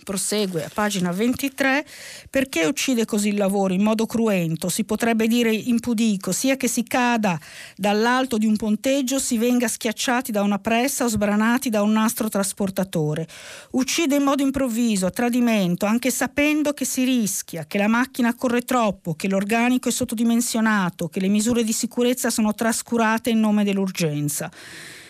prosegue 0.08 0.64
a 0.64 0.70
pagina 0.74 1.12
23, 1.12 1.86
perché 2.30 2.66
uccide 2.66 3.04
così 3.04 3.28
il 3.28 3.36
lavoro 3.36 3.74
in 3.74 3.84
modo 3.84 4.06
cruento, 4.06 4.70
si 4.70 4.86
potrebbe 4.86 5.28
dire 5.28 5.54
impudico, 5.54 6.32
sia 6.32 6.56
che 6.56 6.70
si 6.70 6.84
cada 6.84 7.38
dall'alto 7.76 8.38
di 8.38 8.46
un 8.46 8.56
ponteggio, 8.56 9.20
si 9.20 9.38
venga 9.38 9.68
schiacciati 9.68 10.32
da 10.32 10.44
una 10.44 10.60
pressa 10.60 11.04
o 11.04 11.10
sbranati 11.10 11.70
da 11.70 11.82
un 11.82 11.92
nastro 11.92 12.30
trasportatore. 12.30 13.28
Uccide 13.72 14.16
in 14.16 14.24
modo 14.24 14.44
improvviso, 14.44 15.08
a 15.08 15.12
tradimento, 15.12 15.86
anche 15.86 16.10
sapendo 16.10 16.72
che 16.72 16.86
si 16.86 17.04
rischia, 17.04 17.66
che 17.66 17.78
la 17.78 17.90
macchina 17.90 18.34
corre 18.34 18.62
troppo, 18.62 19.14
che 19.14 19.28
l'organico 19.28 19.90
è 19.90 19.92
sottodimensionato, 19.92 21.10
che 21.10 21.20
le 21.20 21.28
misure 21.28 21.66
di 21.66 21.74
sicurezza 21.74 22.30
sono 22.30 22.54
trascurate 22.54 23.30
in 23.30 23.42
nome 23.42 23.66
dell'urgenza. 23.66 24.50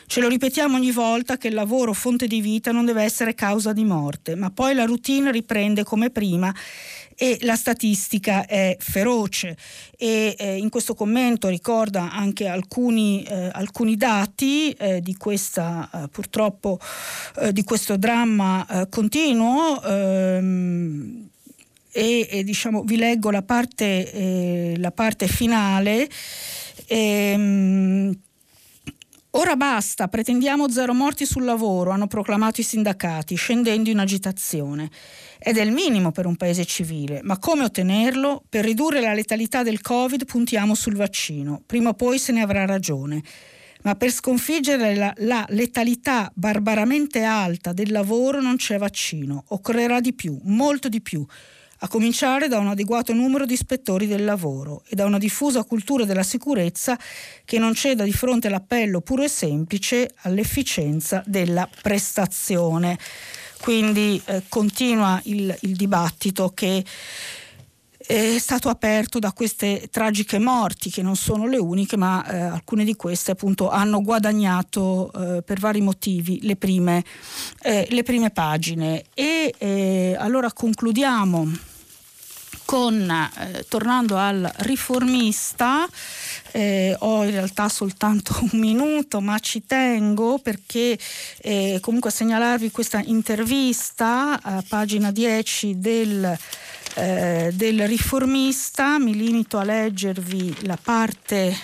Ce 0.10 0.22
lo 0.22 0.30
ripetiamo 0.30 0.78
ogni 0.78 0.92
volta 0.92 1.36
che 1.36 1.50
il 1.50 1.54
lavoro 1.54 1.92
fonte 1.92 2.28
di 2.28 2.40
vita 2.40 2.72
non 2.72 2.86
deve 2.86 3.04
essere 3.04 3.36
causa 3.36 3.74
di 3.74 3.84
morte, 3.84 4.36
ma 4.36 4.50
poi 4.50 4.74
la 4.74 4.86
routine 4.86 5.34
riprende 5.34 5.84
come 5.84 6.12
prima 6.12 6.56
e 7.14 7.38
la 7.42 7.58
statistica 7.58 8.46
è 8.46 8.78
feroce. 8.80 9.58
E 9.98 10.34
eh, 10.40 10.56
in 10.56 10.70
questo 10.70 10.94
commento 10.94 11.50
ricorda 11.50 12.10
anche 12.10 12.48
alcuni, 12.48 13.22
eh, 13.24 13.50
alcuni 13.52 13.98
dati 13.98 14.72
eh, 14.72 15.02
di 15.02 15.14
questa 15.18 15.90
eh, 15.94 16.08
purtroppo 16.08 16.80
eh, 17.42 17.52
di 17.52 17.64
questo 17.64 17.98
dramma 17.98 18.66
eh, 18.66 18.88
continuo 18.88 19.84
ehm, 19.84 21.30
e, 21.92 22.28
e, 22.32 22.44
diciamo 22.46 22.84
vi 22.84 22.96
leggo 22.96 23.30
la 23.30 23.42
parte, 23.42 24.74
la 24.78 24.92
parte 24.92 25.28
finale. 25.28 26.08
Ehm, 26.86 28.18
Ora 29.38 29.56
basta, 29.56 30.08
pretendiamo 30.08 30.68
zero 30.68 30.96
morti 30.96 31.24
sul 31.24 31.44
lavoro, 31.44 31.92
hanno 31.92 32.08
proclamato 32.08 32.60
i 32.60 32.64
sindacati, 32.64 33.36
scendendo 33.36 33.92
in 33.92 34.00
agitazione. 34.00 34.90
Ed 35.38 35.58
è 35.58 35.62
il 35.62 35.72
minimo 35.72 36.12
per 36.12 36.26
un 36.26 36.36
paese 36.36 36.66
civile, 36.66 37.20
ma 37.22 37.38
come 37.38 37.64
ottenerlo? 37.64 38.44
Per 38.50 38.66
ridurre 38.66 39.00
la 39.00 39.14
letalità 39.14 39.62
del 39.62 39.80
Covid 39.80 40.26
puntiamo 40.26 40.74
sul 40.74 40.96
vaccino, 40.96 41.62
prima 41.68 41.90
o 41.90 41.94
poi 41.94 42.18
se 42.18 42.32
ne 42.32 42.42
avrà 42.42 42.66
ragione. 42.66 43.22
Ma 43.84 43.94
per 43.94 44.10
sconfiggere 44.10 44.96
la, 44.96 45.14
la 45.18 45.46
letalità 45.50 46.32
barbaramente 46.34 47.22
alta 47.22 47.74
del 47.74 47.92
lavoro 47.92 48.42
non 48.42 48.56
c'è 48.56 48.80
vaccino, 48.80 49.44
occorrerà 49.50 50.00
di 50.00 50.14
più, 50.14 50.36
molto 50.46 50.90
di 50.90 51.00
più 51.00 51.24
a 51.80 51.88
cominciare 51.88 52.48
da 52.48 52.58
un 52.60 52.68
adeguato 52.68 53.14
numero 53.14 53.46
di 53.46 53.54
ispettori 53.54 54.08
del 54.08 54.26
lavoro 54.26 54.84
e 54.88 54.96
da 54.96 55.06
una 55.06 55.18
diffusa 55.18 55.64
cultura 55.64 56.06
della 56.06 56.24
sicurezza 56.24 56.98
che 57.46 57.60
non 57.60 57.74
ceda 57.74 58.04
di 58.04 58.14
fronte 58.14 58.48
all'appello 58.48 59.02
puro 59.02 59.24
e 59.24 59.30
semplice 59.30 60.12
all'efficienza 60.22 61.24
della 61.26 61.70
prestazione. 61.82 62.98
Quindi 63.60 64.22
eh, 64.26 64.44
continua 64.48 65.20
il, 65.26 65.56
il 65.62 65.76
dibattito 65.76 66.52
che 66.54 66.84
è 68.08 68.38
stato 68.40 68.70
aperto 68.70 69.20
da 69.20 69.34
queste 69.34 69.90
tragiche 69.92 70.40
morti, 70.40 70.90
che 70.90 71.02
non 71.02 71.18
sono 71.18 71.46
le 71.46 71.58
uniche, 71.58 71.98
ma 71.98 72.26
eh, 72.26 72.40
alcune 72.40 72.86
di 72.86 72.96
queste 72.96 73.32
appunto 73.32 73.70
hanno 73.70 74.02
guadagnato 74.02 75.12
eh, 75.12 75.42
per 75.42 75.60
vari 75.60 75.82
motivi 75.82 76.40
le 76.44 76.56
prime, 76.56 77.04
eh, 77.62 77.86
le 77.90 78.04
prime 78.04 78.30
pagine. 78.30 79.04
E 79.14 79.54
eh, 79.58 80.16
allora 80.18 80.54
concludiamo 80.54 81.76
con, 82.64 83.10
eh, 83.10 83.66
tornando 83.68 84.16
al 84.16 84.50
riformista, 84.58 85.86
eh, 86.52 86.96
ho 87.00 87.26
in 87.26 87.32
realtà 87.32 87.68
soltanto 87.68 88.38
un 88.52 88.60
minuto, 88.60 89.20
ma 89.20 89.38
ci 89.40 89.66
tengo 89.66 90.38
perché 90.40 90.98
eh, 91.42 91.80
comunque 91.82 92.10
a 92.10 92.14
segnalarvi 92.14 92.72
questa 92.72 93.02
intervista 93.04 94.40
a 94.42 94.64
pagina 94.66 95.12
10 95.12 95.78
del 95.78 96.38
eh, 96.98 97.52
del 97.54 97.88
riformista, 97.88 98.98
mi 98.98 99.16
limito 99.16 99.60
a 99.60 99.64
leggervi 99.64 100.66
la 100.66 100.80
parte 100.82 101.56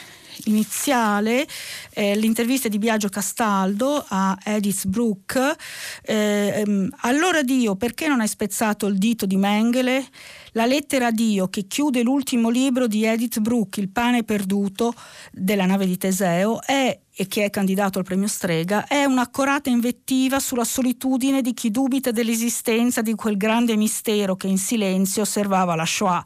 iniziale, 0.46 1.48
eh, 1.92 2.16
l'intervista 2.16 2.68
di 2.68 2.78
Biagio 2.78 3.10
Castaldo 3.10 4.06
a 4.08 4.38
Edith 4.44 4.86
Brooke. 4.86 5.56
Eh, 6.04 6.64
ehm, 6.66 6.90
allora 7.02 7.42
Dio, 7.42 7.76
perché 7.76 8.08
non 8.08 8.22
hai 8.22 8.28
spezzato 8.28 8.86
il 8.86 8.98
dito 8.98 9.26
di 9.26 9.36
Mengele? 9.36 10.06
La 10.54 10.66
lettera 10.66 11.08
a 11.08 11.12
Dio 11.12 11.48
che 11.48 11.66
chiude 11.66 12.04
l'ultimo 12.04 12.50
libro 12.50 12.86
di 12.88 13.06
Edith 13.06 13.40
Brooke, 13.40 13.80
Il 13.80 13.90
pane 13.90 14.24
perduto 14.24 14.94
della 15.32 15.66
nave 15.66 15.86
di 15.88 15.98
Teseo, 15.98 16.62
è 16.62 17.00
e 17.16 17.28
che 17.28 17.46
è 17.46 17.50
candidato 17.50 18.00
al 18.00 18.04
premio 18.04 18.28
Strega, 18.28 18.88
è 18.88 19.04
un'accorata 19.04 19.70
invettiva 19.70 20.40
sulla 20.40 20.64
solitudine 20.64 21.42
di 21.42 21.54
chi 21.54 21.70
dubita 21.70 22.12
dell'esistenza 22.12 23.02
di 23.02 23.14
quel 23.14 23.38
grande 23.38 23.76
mistero 23.76 24.36
che 24.36 24.48
in 24.48 24.58
silenzio 24.58 25.24
osservava 25.24 25.76
la 25.76 25.86
Shoah. 25.86 26.24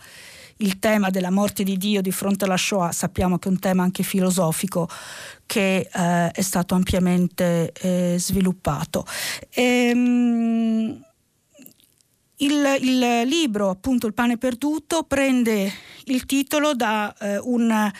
Il 0.57 0.79
tema 0.79 1.09
della 1.09 1.29
morte 1.29 1.63
di 1.63 1.77
Dio 1.77 2.01
di 2.01 2.11
fronte 2.11 2.45
alla 2.45 2.57
Shoah 2.57 2.91
sappiamo 2.91 3.37
che 3.37 3.47
è 3.47 3.51
un 3.51 3.59
tema 3.59 3.83
anche 3.83 4.03
filosofico 4.03 4.89
che 5.45 5.87
eh, 5.91 6.31
è 6.31 6.41
stato 6.41 6.73
ampiamente 6.73 7.71
eh, 7.73 8.15
sviluppato. 8.17 9.05
Ehm, 9.51 11.05
il, 12.37 12.77
il, 12.81 13.21
libro, 13.25 13.69
appunto 13.69 14.07
Il 14.07 14.13
pane 14.13 14.37
perduto, 14.37 15.03
prende 15.03 15.71
il 16.05 16.25
titolo 16.25 16.73
da 16.73 17.13
eh, 17.19 17.39
un 17.39 17.91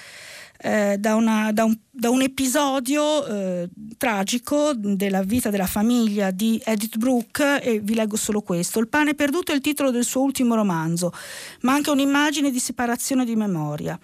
eh, 0.59 0.97
da, 0.97 1.13
una, 1.15 1.51
da, 1.51 1.65
un, 1.65 1.77
da, 1.91 2.09
un, 2.09 2.21
episodio 2.21 3.25
eh, 3.27 3.69
tragico 3.95 4.73
della 4.73 5.21
vita 5.21 5.51
della 5.51 5.67
famiglia 5.67 6.31
di 6.31 6.59
Edith 6.65 6.97
Brooke 6.97 7.61
e 7.61 7.79
vi 7.79 7.93
leggo 7.93 8.15
solo 8.15 8.41
questo. 8.41 8.79
Il 8.79 8.87
pane 8.87 9.13
perduto 9.13 9.51
è 9.51 9.55
il 9.55 9.61
titolo 9.61 9.91
del 9.91 10.03
suo 10.03 10.21
ultimo 10.21 10.55
romanzo, 10.55 11.13
ma 11.61 11.73
anche 11.73 11.91
un'immagine 11.91 12.49
di 12.49 12.59
separazione 12.59 13.23
di 13.23 13.35
memoria. 13.35 13.99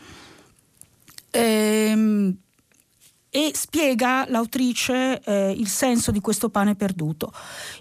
Ehm, 1.31 2.38
e 3.36 3.51
spiega 3.55 4.25
l'autrice 4.29 5.19
eh, 5.19 5.49
il 5.57 5.67
senso 5.67 6.11
di 6.11 6.19
questo 6.19 6.49
pane 6.49 6.75
perduto. 6.75 7.34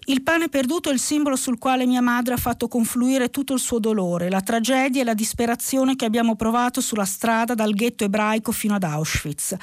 Il 0.06 0.22
pane 0.22 0.48
perduto 0.48 0.88
è 0.88 0.94
il 0.94 0.98
simbolo 0.98 1.36
sul 1.36 1.58
quale 1.58 1.84
mia 1.84 2.00
madre 2.00 2.32
ha 2.32 2.38
fatto 2.38 2.68
confluire 2.68 3.28
tutto 3.28 3.52
il 3.52 3.60
suo 3.60 3.78
dolore, 3.78 4.30
la 4.30 4.40
tragedia 4.40 5.02
e 5.02 5.04
la 5.04 5.12
disperazione 5.12 5.94
che 5.94 6.06
abbiamo 6.06 6.36
provato 6.36 6.80
sulla 6.80 7.04
strada 7.04 7.52
dal 7.52 7.74
ghetto 7.74 8.04
ebraico 8.04 8.50
fino 8.50 8.76
ad 8.76 8.82
Auschwitz. 8.82 9.54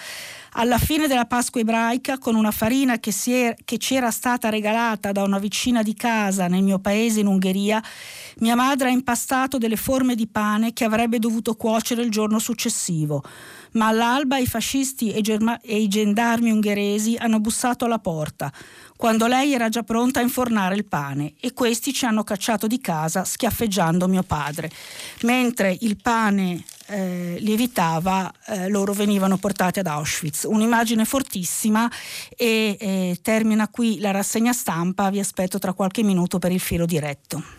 Alla 0.60 0.78
fine 0.78 1.08
della 1.08 1.24
Pasqua 1.24 1.62
ebraica, 1.62 2.18
con 2.18 2.36
una 2.36 2.52
farina 2.52 3.00
che, 3.00 3.14
è, 3.28 3.56
che 3.64 3.78
ci 3.78 3.96
era 3.96 4.12
stata 4.12 4.50
regalata 4.50 5.14
da 5.14 5.24
una 5.24 5.40
vicina 5.40 5.82
di 5.82 5.94
casa 5.94 6.48
nel 6.50 6.64
mio 6.64 6.80
paese 6.80 7.22
in 7.22 7.28
Ungheria, 7.28 7.82
mia 8.40 8.56
madre 8.56 8.90
ha 8.90 8.92
impastato 8.92 9.58
delle 9.58 9.78
forme 9.78 10.16
di 10.16 10.28
pane 10.28 10.74
che 10.74 10.84
avrebbe 10.84 11.18
dovuto 11.18 11.56
cuocere 11.56 12.02
il 12.02 12.12
giorno 12.12 12.40
successivo. 12.40 13.24
Ma 13.74 13.88
all'alba 13.88 14.38
i 14.38 14.48
fascisti 14.48 15.14
e, 15.14 15.22
germa- 15.22 15.62
e 15.62 15.80
i 15.80 15.88
gendarmi 15.88 16.52
ungheresi 16.52 17.16
hanno 17.18 17.40
bussato 17.40 17.86
alla 17.86 18.00
porta, 18.00 18.52
quando 19.00 19.28
lei 19.28 19.54
era 19.54 19.70
già 19.70 19.84
pronta 19.84 20.20
a 20.20 20.24
infornare 20.24 20.76
il 20.76 20.84
pane 20.84 21.36
e 21.40 21.54
questi 21.54 21.94
ci 21.94 22.04
hanno 22.04 22.26
cacciato 22.26 22.68
di 22.68 22.82
casa 22.82 23.24
schiaffeggiando 23.24 24.10
mio 24.10 24.24
padre. 24.24 24.70
Mentre 25.22 25.78
il 25.80 25.96
pane 25.96 26.66
eh, 26.88 27.38
lievitava, 27.40 28.30
eh, 28.48 28.68
loro 28.68 28.92
venivano 28.92 29.38
portati 29.38 29.80
ad 29.80 29.88
Auschwitz. 29.88 30.44
Un'immagine 30.44 31.06
fortissima 31.06 31.90
e 32.36 32.76
eh, 32.78 33.20
termina 33.22 33.70
qui 33.70 34.00
la 34.00 34.12
rassegna 34.12 34.52
stampa, 34.52 35.10
vi 35.10 35.20
aspetto 35.20 35.60
tra 35.60 35.72
qualche 35.72 36.04
minuto 36.04 36.38
per 36.38 36.52
il 36.52 36.60
filo 36.60 36.86
diretto. 36.86 37.59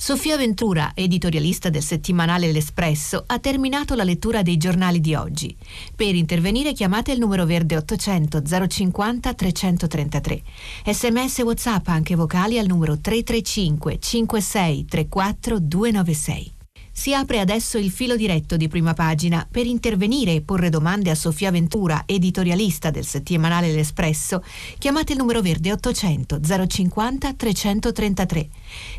Sofia 0.00 0.36
Ventura, 0.36 0.92
editorialista 0.94 1.70
del 1.70 1.82
settimanale 1.82 2.52
L'Espresso, 2.52 3.24
ha 3.26 3.40
terminato 3.40 3.96
la 3.96 4.04
lettura 4.04 4.42
dei 4.42 4.56
giornali 4.56 5.00
di 5.00 5.16
oggi. 5.16 5.56
Per 5.92 6.14
intervenire 6.14 6.72
chiamate 6.72 7.10
il 7.10 7.18
numero 7.18 7.44
verde 7.44 7.76
800 7.76 8.40
050 8.68 9.34
333. 9.34 10.42
Sms 10.86 11.38
WhatsApp 11.38 11.88
anche 11.88 12.14
vocali 12.14 12.60
al 12.60 12.66
numero 12.68 12.96
335 12.96 13.98
56 13.98 14.84
34 14.84 15.58
296. 15.58 16.52
Si 16.98 17.14
apre 17.14 17.38
adesso 17.38 17.78
il 17.78 17.92
filo 17.92 18.16
diretto 18.16 18.56
di 18.56 18.66
prima 18.66 18.92
pagina 18.92 19.46
per 19.48 19.66
intervenire 19.66 20.34
e 20.34 20.40
porre 20.40 20.68
domande 20.68 21.10
a 21.10 21.14
Sofia 21.14 21.52
Ventura, 21.52 22.02
editorialista 22.04 22.90
del 22.90 23.06
settimanale 23.06 23.70
L'Espresso. 23.70 24.42
Chiamate 24.78 25.12
il 25.12 25.18
numero 25.18 25.40
verde 25.40 25.70
800 25.70 26.40
050 26.66 27.34
333. 27.34 28.48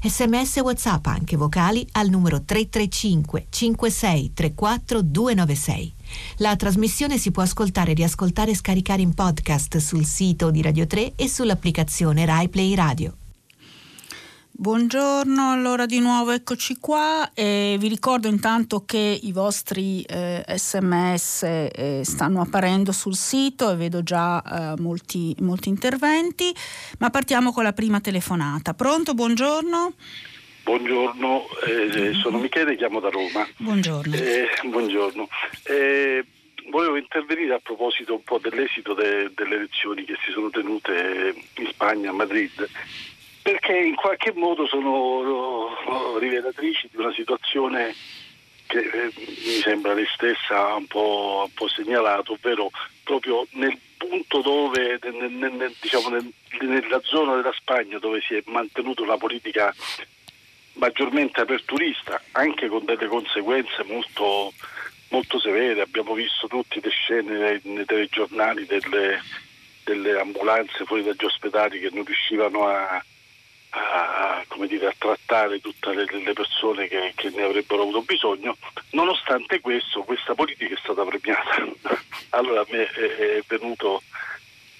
Sms 0.01 0.55
WhatsApp 0.63 1.07
anche 1.07 1.35
vocali 1.35 1.85
al 1.91 2.07
numero 2.07 2.41
335 2.41 3.47
56 3.49 4.31
34 4.33 5.01
296. 5.01 5.93
La 6.37 6.55
trasmissione 6.55 7.17
si 7.17 7.31
può 7.31 7.43
ascoltare, 7.43 7.91
riascoltare 7.91 8.51
e 8.51 8.55
scaricare 8.55 9.01
in 9.01 9.13
podcast 9.13 9.75
sul 9.75 10.05
sito 10.05 10.51
di 10.51 10.61
Radio 10.61 10.87
3 10.87 11.15
e 11.17 11.27
sull'applicazione 11.27 12.23
RaiPlay 12.23 12.75
Radio. 12.75 13.18
Buongiorno, 14.61 15.51
allora 15.51 15.85
di 15.85 16.01
nuovo 16.01 16.31
eccoci 16.31 16.79
qua 16.81 17.31
e 17.33 17.77
vi 17.79 17.87
ricordo 17.87 18.27
intanto 18.27 18.83
che 18.83 18.97
i 19.23 19.31
vostri 19.31 20.01
eh, 20.01 20.43
sms 20.45 21.43
eh, 21.43 22.01
stanno 22.03 22.41
apparendo 22.41 22.91
sul 22.91 23.15
sito 23.15 23.71
e 23.71 23.77
vedo 23.77 24.03
già 24.03 24.43
eh, 24.43 24.81
molti, 24.81 25.33
molti, 25.39 25.69
interventi, 25.69 26.53
ma 26.99 27.09
partiamo 27.09 27.53
con 27.53 27.63
la 27.63 27.71
prima 27.71 28.01
telefonata. 28.01 28.73
Pronto, 28.73 29.13
buongiorno? 29.13 29.93
Buongiorno, 30.65 31.45
eh, 31.65 32.13
sono 32.21 32.37
Michele, 32.39 32.75
chiamo 32.75 32.99
da 32.99 33.07
Roma. 33.07 33.47
Buongiorno. 33.55 34.13
Eh, 34.13 34.49
buongiorno. 34.65 35.29
Eh, 35.63 36.25
volevo 36.69 36.97
intervenire 36.97 37.53
a 37.53 37.59
proposito 37.63 38.13
un 38.13 38.23
po' 38.23 38.39
dell'esito 38.39 38.93
de- 38.93 39.31
delle 39.33 39.55
elezioni 39.55 40.03
che 40.03 40.17
si 40.25 40.33
sono 40.33 40.49
tenute 40.49 41.33
in 41.59 41.67
Spagna, 41.67 42.09
a 42.09 42.13
Madrid 42.13 42.69
perché 43.41 43.77
in 43.77 43.95
qualche 43.95 44.33
modo 44.33 44.65
sono 44.67 46.17
rivelatrici 46.19 46.89
di 46.91 46.97
una 46.97 47.13
situazione 47.13 47.95
che 48.67 48.79
eh, 48.79 49.11
mi 49.15 49.61
sembra 49.61 49.93
lei 49.93 50.07
stessa 50.13 50.75
un 50.75 50.85
un 51.43 51.53
po 51.53 51.67
segnalato, 51.67 52.33
ovvero 52.33 52.69
proprio 53.03 53.47
nel 53.51 53.77
punto 53.97 54.41
dove, 54.41 54.99
nel, 55.01 55.31
nel, 55.31 55.75
diciamo, 55.81 56.09
nel, 56.09 56.31
nella 56.61 57.01
zona 57.03 57.35
della 57.35 57.53
Spagna 57.53 57.97
dove 57.97 58.21
si 58.21 58.35
è 58.35 58.43
mantenuta 58.45 59.01
una 59.01 59.17
politica 59.17 59.73
maggiormente 60.73 61.41
aperturista, 61.41 62.21
anche 62.33 62.67
con 62.67 62.85
delle 62.85 63.07
conseguenze 63.07 63.83
molto, 63.83 64.53
molto 65.09 65.39
severe. 65.39 65.81
Abbiamo 65.81 66.13
visto 66.13 66.47
tutte 66.47 66.79
le 66.81 66.89
scene 66.89 67.59
nei 67.63 67.85
telegiornali 67.85 68.65
delle, 68.65 69.21
delle 69.83 70.19
ambulanze 70.19 70.85
fuori 70.85 71.03
dagli 71.03 71.25
ospedali 71.25 71.79
che 71.79 71.89
non 71.91 72.05
riuscivano 72.05 72.67
a, 72.67 73.03
a, 73.71 74.45
dire, 74.67 74.87
a 74.87 74.95
trattare 74.97 75.59
tutte 75.59 75.93
le, 75.93 76.05
le 76.05 76.33
persone 76.33 76.87
che, 76.87 77.13
che, 77.15 77.29
ne 77.29 77.43
avrebbero 77.43 77.83
avuto 77.83 78.01
bisogno, 78.01 78.57
nonostante 78.91 79.59
questo 79.59 80.03
questa 80.03 80.33
politica 80.33 80.73
è 80.73 80.79
stata 80.81 81.03
premiata. 81.03 81.67
allora 82.29 82.61
a 82.61 82.65
me 82.69 82.85
è, 82.87 83.37
è, 83.37 83.43
venuto, 83.47 84.01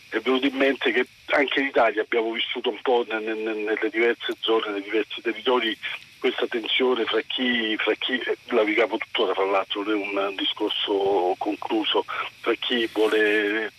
è, 0.09 0.19
venuto, 0.19 0.45
in 0.45 0.55
mente 0.55 0.91
che 0.91 1.05
anche 1.27 1.59
in 1.59 1.67
Italia 1.67 2.01
abbiamo 2.01 2.31
vissuto 2.31 2.69
un 2.69 2.79
po' 2.81 3.05
nelle, 3.07 3.33
nelle 3.33 3.89
diverse 3.89 4.35
zone, 4.39 4.71
nei 4.71 4.81
diversi 4.81 5.21
territori 5.21 5.77
questa 6.19 6.47
tensione 6.47 7.05
fra 7.05 7.21
chi, 7.21 7.77
fra 7.77 7.93
chi, 7.93 8.21
la 8.47 8.63
viviamo 8.63 8.97
tuttora 8.97 9.33
fra 9.33 9.45
l'altro, 9.45 9.83
non 9.83 10.17
è 10.17 10.27
un 10.27 10.35
discorso 10.35 11.33
concluso, 11.37 12.03
fra 12.41 12.53
chi 12.55 12.89
vuole 12.91 13.71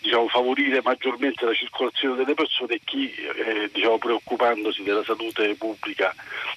diciamo, 0.00 0.28
favorire 0.28 0.80
maggiormente 0.82 1.44
la 1.44 1.54
circolazione 1.54 2.16
delle 2.16 2.34
persone 2.34 2.74
e 2.74 2.80
chi 2.84 3.12
eh, 3.12 3.70
diciamo, 3.72 3.98
preoccupandosi 3.98 4.82
della 4.82 5.04
salute 5.04 5.54
pubblica 5.54 6.14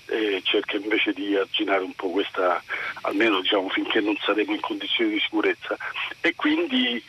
eh, 0.08 0.42
cerca 0.44 0.78
invece 0.78 1.14
di 1.14 1.36
arginare 1.36 1.84
un 1.84 1.94
po' 1.94 2.10
questa, 2.10 2.62
almeno 3.02 3.42
diciamo, 3.42 3.70
finché 3.70 4.00
non 4.00 4.16
saremo 4.22 4.54
in 4.54 4.60
condizioni 4.60 5.12
di 5.12 5.20
sicurezza. 5.20 5.78
E 6.22 6.34
quindi 6.36 7.04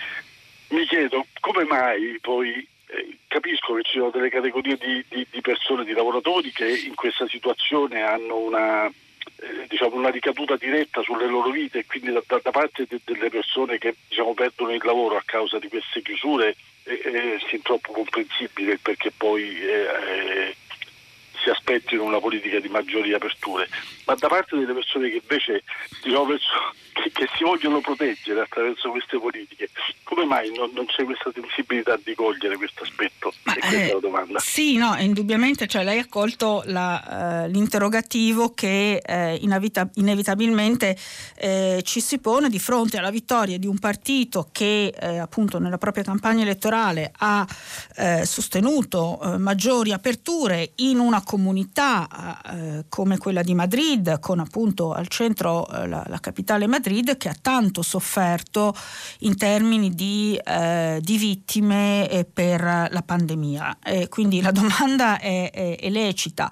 mi 0.68 0.87
chiedo 0.87 1.26
come 1.41 1.64
mai 1.64 2.18
poi 2.20 2.66
eh, 2.87 3.16
capisco 3.28 3.74
che 3.74 3.82
ci 3.82 3.99
sono 3.99 4.11
delle 4.11 4.28
categorie 4.28 4.76
di, 4.76 5.05
di, 5.09 5.26
di 5.30 5.41
persone, 5.41 5.85
di 5.85 5.93
lavoratori 5.93 6.51
che 6.51 6.68
in 6.68 6.95
questa 6.95 7.26
situazione 7.28 8.03
hanno 8.03 8.39
una 8.39 8.91
eh, 9.37 9.66
diciamo, 9.68 9.97
una 9.97 10.11
ricaduta 10.11 10.57
diretta 10.57 11.03
sulle 11.03 11.26
loro 11.26 11.51
vite 11.51 11.80
e 11.80 11.87
quindi 11.87 12.12
da, 12.12 12.22
da 12.26 12.51
parte 12.51 12.87
de, 12.89 13.01
delle 13.05 13.30
persone 13.30 13.78
che 13.78 13.95
diciamo, 14.09 14.35
perdono 14.35 14.72
il 14.72 14.82
lavoro 14.85 15.16
a 15.16 15.22
causa 15.24 15.59
di 15.59 15.68
queste 15.68 16.03
chiusure 16.03 16.57
è, 16.82 16.91
è 16.91 17.39
sin 17.49 17.62
troppo 17.62 17.93
comprensibile 17.93 18.78
perché 18.78 19.11
poi 19.11 19.61
eh, 19.61 20.55
si 21.43 21.51
aspettino 21.51 22.05
una 22.05 22.20
politica 22.20 22.59
di 22.59 22.68
maggiori 22.68 23.12
aperture, 23.12 23.68
ma 24.07 24.14
da 24.14 24.28
parte 24.28 24.57
delle 24.57 24.72
persone 24.72 25.11
che 25.11 25.16
invece 25.16 25.62
diciamo, 26.03 26.37
che, 26.95 27.11
che, 27.12 27.28
si 27.36 27.42
vogliono 27.42 27.80
proteggere 27.80 28.40
attraverso 28.40 28.90
queste 28.90 29.18
politiche, 29.18 29.68
come 30.05 30.24
mai 30.24 30.53
non, 30.55 30.70
non 30.72 30.86
c'è 30.86 31.05
questa 31.05 31.30
sensibilità 31.34 31.99
di 32.03 32.14
cogliere 32.14 32.57
questo 32.57 32.84
aspetto? 32.84 33.34
Ma, 33.42 33.55
eh. 33.57 33.99
Sì, 34.36 34.76
no, 34.76 34.95
indubbiamente, 34.99 35.66
cioè 35.66 35.82
lei 35.82 35.99
ha 35.99 36.07
colto 36.09 36.62
la, 36.66 37.45
uh, 37.45 37.51
l'interrogativo 37.51 38.55
che 38.55 39.03
eh, 39.05 39.34
inevita- 39.40 39.90
inevitabilmente 39.95 40.97
eh, 41.36 41.82
ci 41.84 42.01
si 42.01 42.18
pone 42.20 42.49
di 42.49 42.61
fronte 42.61 42.97
alla 42.97 43.11
vittoria 43.11 43.59
di 43.59 43.66
un 43.66 43.78
partito 43.78 44.49
che 44.53 44.92
appunto 44.95 45.59
nella 45.59 45.78
propria 45.78 46.05
campagna 46.05 46.42
elettorale 46.42 47.12
ha 47.18 47.47
sostenuto 48.22 49.18
maggiori 49.38 49.92
aperture 49.92 50.72
in 50.76 50.99
una 50.99 51.22
comunità 51.22 52.84
come 52.88 53.18
quella 53.18 53.42
di 53.42 53.55
Madrid, 53.55 54.20
con 54.20 54.38
appunto 54.38 54.92
al 54.92 55.09
centro 55.09 55.66
la, 55.70 56.05
la 56.07 56.20
capitale 56.20 56.66
Madrid, 56.66 56.84
Madrid 56.85 57.16
che 57.16 57.30
ha 57.30 57.37
tanto 57.41 57.80
sofferto 57.80 58.74
in 59.20 59.39
termini 59.39 59.95
di, 59.95 60.39
eh, 60.45 60.99
di 61.01 61.16
vittime 61.16 62.11
eh, 62.11 62.24
per 62.26 62.61
la 62.62 63.03
pandemia. 63.05 63.78
Eh, 63.82 64.09
quindi 64.09 64.43
la 64.43 64.51
domanda 64.53 65.18
è, 65.18 65.51
è, 65.51 65.78
è 65.78 65.89
lecita. 65.89 66.51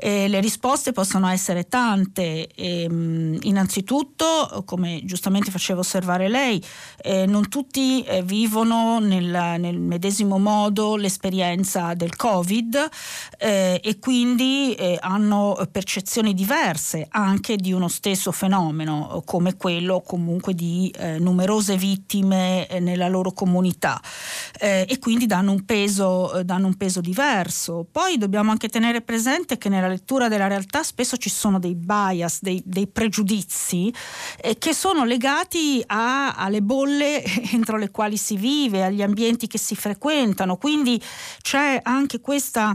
le 0.00 0.40
risposte 0.40 0.90
possono 0.90 1.28
essere 1.28 1.68
tante. 1.68 2.48
Ehm, 2.56 3.38
innanzitutto, 3.42 4.64
come 4.64 5.02
giustamente 5.04 5.52
faceva 5.52 5.80
osservare 5.80 6.28
lei, 6.28 6.60
eh, 7.02 7.26
non 7.26 7.48
tutti 7.48 8.02
eh, 8.02 8.22
vivono 8.24 8.98
nel, 8.98 9.56
nel, 9.58 9.78
medesimo 9.78 10.38
modo 10.38 10.96
l'esperienza 10.96 11.94
del 11.94 12.16
Covid 12.16 12.88
eh, 13.38 13.80
e 13.82 13.98
quindi 14.00 14.76
hanno 15.00 15.56
percezioni 15.70 16.34
diverse 16.34 17.06
anche 17.10 17.56
di 17.56 17.72
uno 17.72 17.88
stesso 17.88 18.32
fenomeno 18.32 19.22
come 19.24 19.56
questo 19.56 19.67
quello 19.68 20.00
comunque 20.00 20.54
di 20.54 20.90
eh, 20.96 21.18
numerose 21.18 21.76
vittime 21.76 22.66
eh, 22.68 22.80
nella 22.80 23.06
loro 23.06 23.32
comunità 23.32 24.00
eh, 24.58 24.86
e 24.88 24.98
quindi 24.98 25.26
danno 25.26 25.52
un, 25.52 25.66
peso, 25.66 26.38
eh, 26.38 26.44
danno 26.44 26.68
un, 26.68 26.76
peso, 26.78 27.02
diverso. 27.02 27.86
Poi 27.92 28.16
dobbiamo 28.16 28.50
anche 28.50 28.70
tenere 28.70 29.02
presente 29.02 29.58
che 29.58 29.68
nella 29.68 29.88
lettura 29.88 30.28
della 30.28 30.46
realtà 30.46 30.82
spesso 30.82 31.18
ci 31.18 31.28
sono 31.28 31.58
dei 31.58 31.74
bias, 31.74 32.38
dei, 32.40 32.62
dei 32.64 32.86
pregiudizi 32.86 33.92
che 34.58 34.72
sono 34.72 35.04
legati 35.04 35.82
a, 35.84 36.32
alle 36.32 36.62
bolle 36.62 37.22
entro 37.52 37.76
le 37.76 37.90
quali 37.90 38.16
si 38.16 38.38
vive, 38.38 38.84
agli 38.84 39.02
ambienti 39.02 39.48
che 39.48 39.58
si 39.58 39.76
frequentano, 39.76 40.56
quindi 40.56 40.98
c'è 41.42 41.78
anche 41.82 42.20
questa 42.20 42.74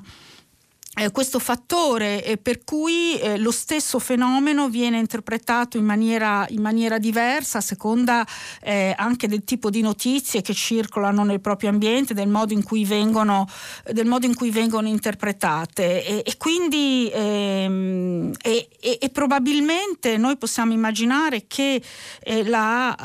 eh, 0.96 1.10
questo 1.10 1.39
fattore 1.39 2.24
eh, 2.24 2.38
per 2.38 2.64
cui 2.64 3.18
eh, 3.20 3.39
lo 3.39 3.50
stesso 3.50 3.98
fenomeno 3.98 4.70
viene 4.70 5.00
interpretato 5.00 5.78
in 5.78 5.86
maniera, 5.86 6.46
in 6.50 6.62
maniera 6.62 7.00
diversa 7.00 7.58
a 7.58 7.62
seconda 7.62 8.24
eh, 8.62 8.94
anche 8.96 9.28
del 9.28 9.44
tipo 9.44 9.72
di 9.72 9.82
notizie 9.82 10.44
che 10.44 10.54
circolano 10.54 11.24
nel 11.24 11.41
proprio 11.41 11.70
ambiente, 11.70 12.14
del 12.14 12.28
modo 12.28 12.54
in 12.54 12.64
cui 12.64 12.86
vengono, 12.86 13.48
in 13.91 14.36
cui 14.36 14.52
vengono 14.52 14.88
interpretate. 14.88 16.06
E, 16.06 16.22
e 16.24 16.38
quindi 16.38 17.10
ehm, 17.12 18.32
e, 18.44 18.68
e, 18.80 19.10
probabilmente 19.10 20.18
noi 20.18 20.38
possiamo 20.38 20.74
immaginare 20.74 21.46
che 21.48 21.82
eh, 22.20 22.44
la, 22.48 22.96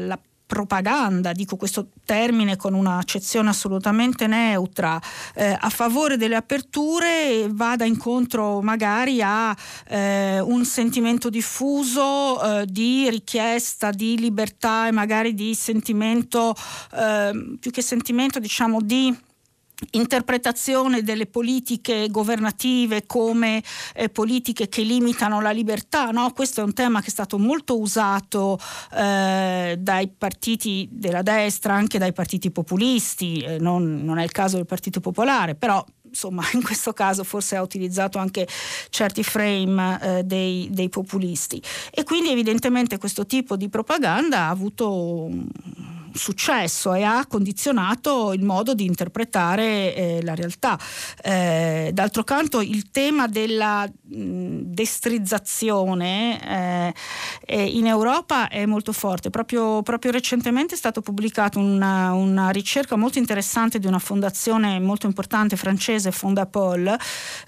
uh, 0.00 0.04
la 0.04 0.18
propaganda, 0.50 1.30
dico 1.30 1.54
questo 1.54 1.90
termine 2.04 2.56
con 2.56 2.74
un'accezione 2.74 3.50
assolutamente 3.50 4.26
neutra, 4.26 5.00
eh, 5.36 5.56
a 5.58 5.70
favore 5.70 6.16
delle 6.16 6.34
aperture 6.34 7.46
vada 7.48 7.84
incontro 7.84 8.60
magari 8.60 9.22
a 9.22 9.56
eh, 9.86 10.40
un 10.40 10.64
sentimento 10.64 11.30
diffuso 11.30 12.42
eh, 12.42 12.66
di 12.66 13.08
richiesta 13.08 13.92
di 13.92 14.18
libertà 14.18 14.88
e 14.88 14.90
magari 14.90 15.34
di 15.34 15.54
sentimento, 15.54 16.52
eh, 16.96 17.56
più 17.60 17.70
che 17.70 17.80
sentimento 17.80 18.40
diciamo 18.40 18.80
di 18.82 19.16
interpretazione 19.92 21.02
delle 21.02 21.26
politiche 21.26 22.08
governative 22.10 23.06
come 23.06 23.62
eh, 23.94 24.08
politiche 24.08 24.68
che 24.68 24.82
limitano 24.82 25.40
la 25.40 25.50
libertà, 25.50 26.10
no? 26.10 26.32
questo 26.32 26.60
è 26.60 26.64
un 26.64 26.72
tema 26.72 27.00
che 27.00 27.06
è 27.06 27.10
stato 27.10 27.38
molto 27.38 27.78
usato 27.78 28.58
eh, 28.94 29.76
dai 29.78 30.08
partiti 30.08 30.88
della 30.90 31.22
destra, 31.22 31.74
anche 31.74 31.98
dai 31.98 32.12
partiti 32.12 32.50
populisti, 32.50 33.40
eh, 33.40 33.58
non, 33.58 34.04
non, 34.04 34.18
è 34.18 34.22
il 34.22 34.32
caso 34.32 34.56
del 34.56 34.66
Partito 34.66 35.00
Popolare, 35.00 35.54
però 35.54 35.84
insomma 36.10 36.42
in 36.52 36.62
questo 36.62 36.92
caso 36.92 37.24
forse 37.24 37.56
ha 37.56 37.62
utilizzato 37.62 38.18
anche 38.18 38.46
certi 38.90 39.22
frame 39.22 39.98
eh, 40.02 40.22
dei, 40.24 40.68
dei, 40.70 40.88
populisti 40.88 41.62
e 41.90 42.02
quindi 42.02 42.30
evidentemente 42.30 42.98
questo 42.98 43.26
tipo 43.26 43.56
di 43.56 43.68
propaganda 43.68 44.40
ha 44.40 44.48
avuto 44.48 45.28
successo 46.14 46.94
e 46.94 47.02
ha 47.02 47.26
condizionato 47.26 48.32
il 48.32 48.42
modo 48.42 48.74
di 48.74 48.84
interpretare 48.84 49.94
eh, 49.94 50.22
la 50.22 50.34
realtà. 50.34 50.78
Eh, 51.22 51.90
d'altro 51.92 52.24
canto 52.24 52.60
il 52.60 52.90
tema 52.90 53.26
della 53.26 53.86
mh, 53.86 54.60
destrizzazione 54.64 56.94
eh, 57.50 57.64
in 57.64 57.86
Europa 57.86 58.48
è 58.48 58.64
molto 58.64 58.92
forte. 58.92 59.28
Proprio, 59.28 59.82
proprio 59.82 60.12
recentemente 60.12 60.74
è 60.74 60.76
stata 60.76 61.00
pubblicata 61.00 61.58
una, 61.58 62.12
una, 62.12 62.50
ricerca 62.50 62.94
molto 62.94 63.18
interessante 63.18 63.80
di 63.80 63.88
una 63.88 63.98
fondazione 63.98 64.78
molto 64.78 65.06
importante 65.06 65.56
francese, 65.56 66.12
Fondapol, 66.12 66.96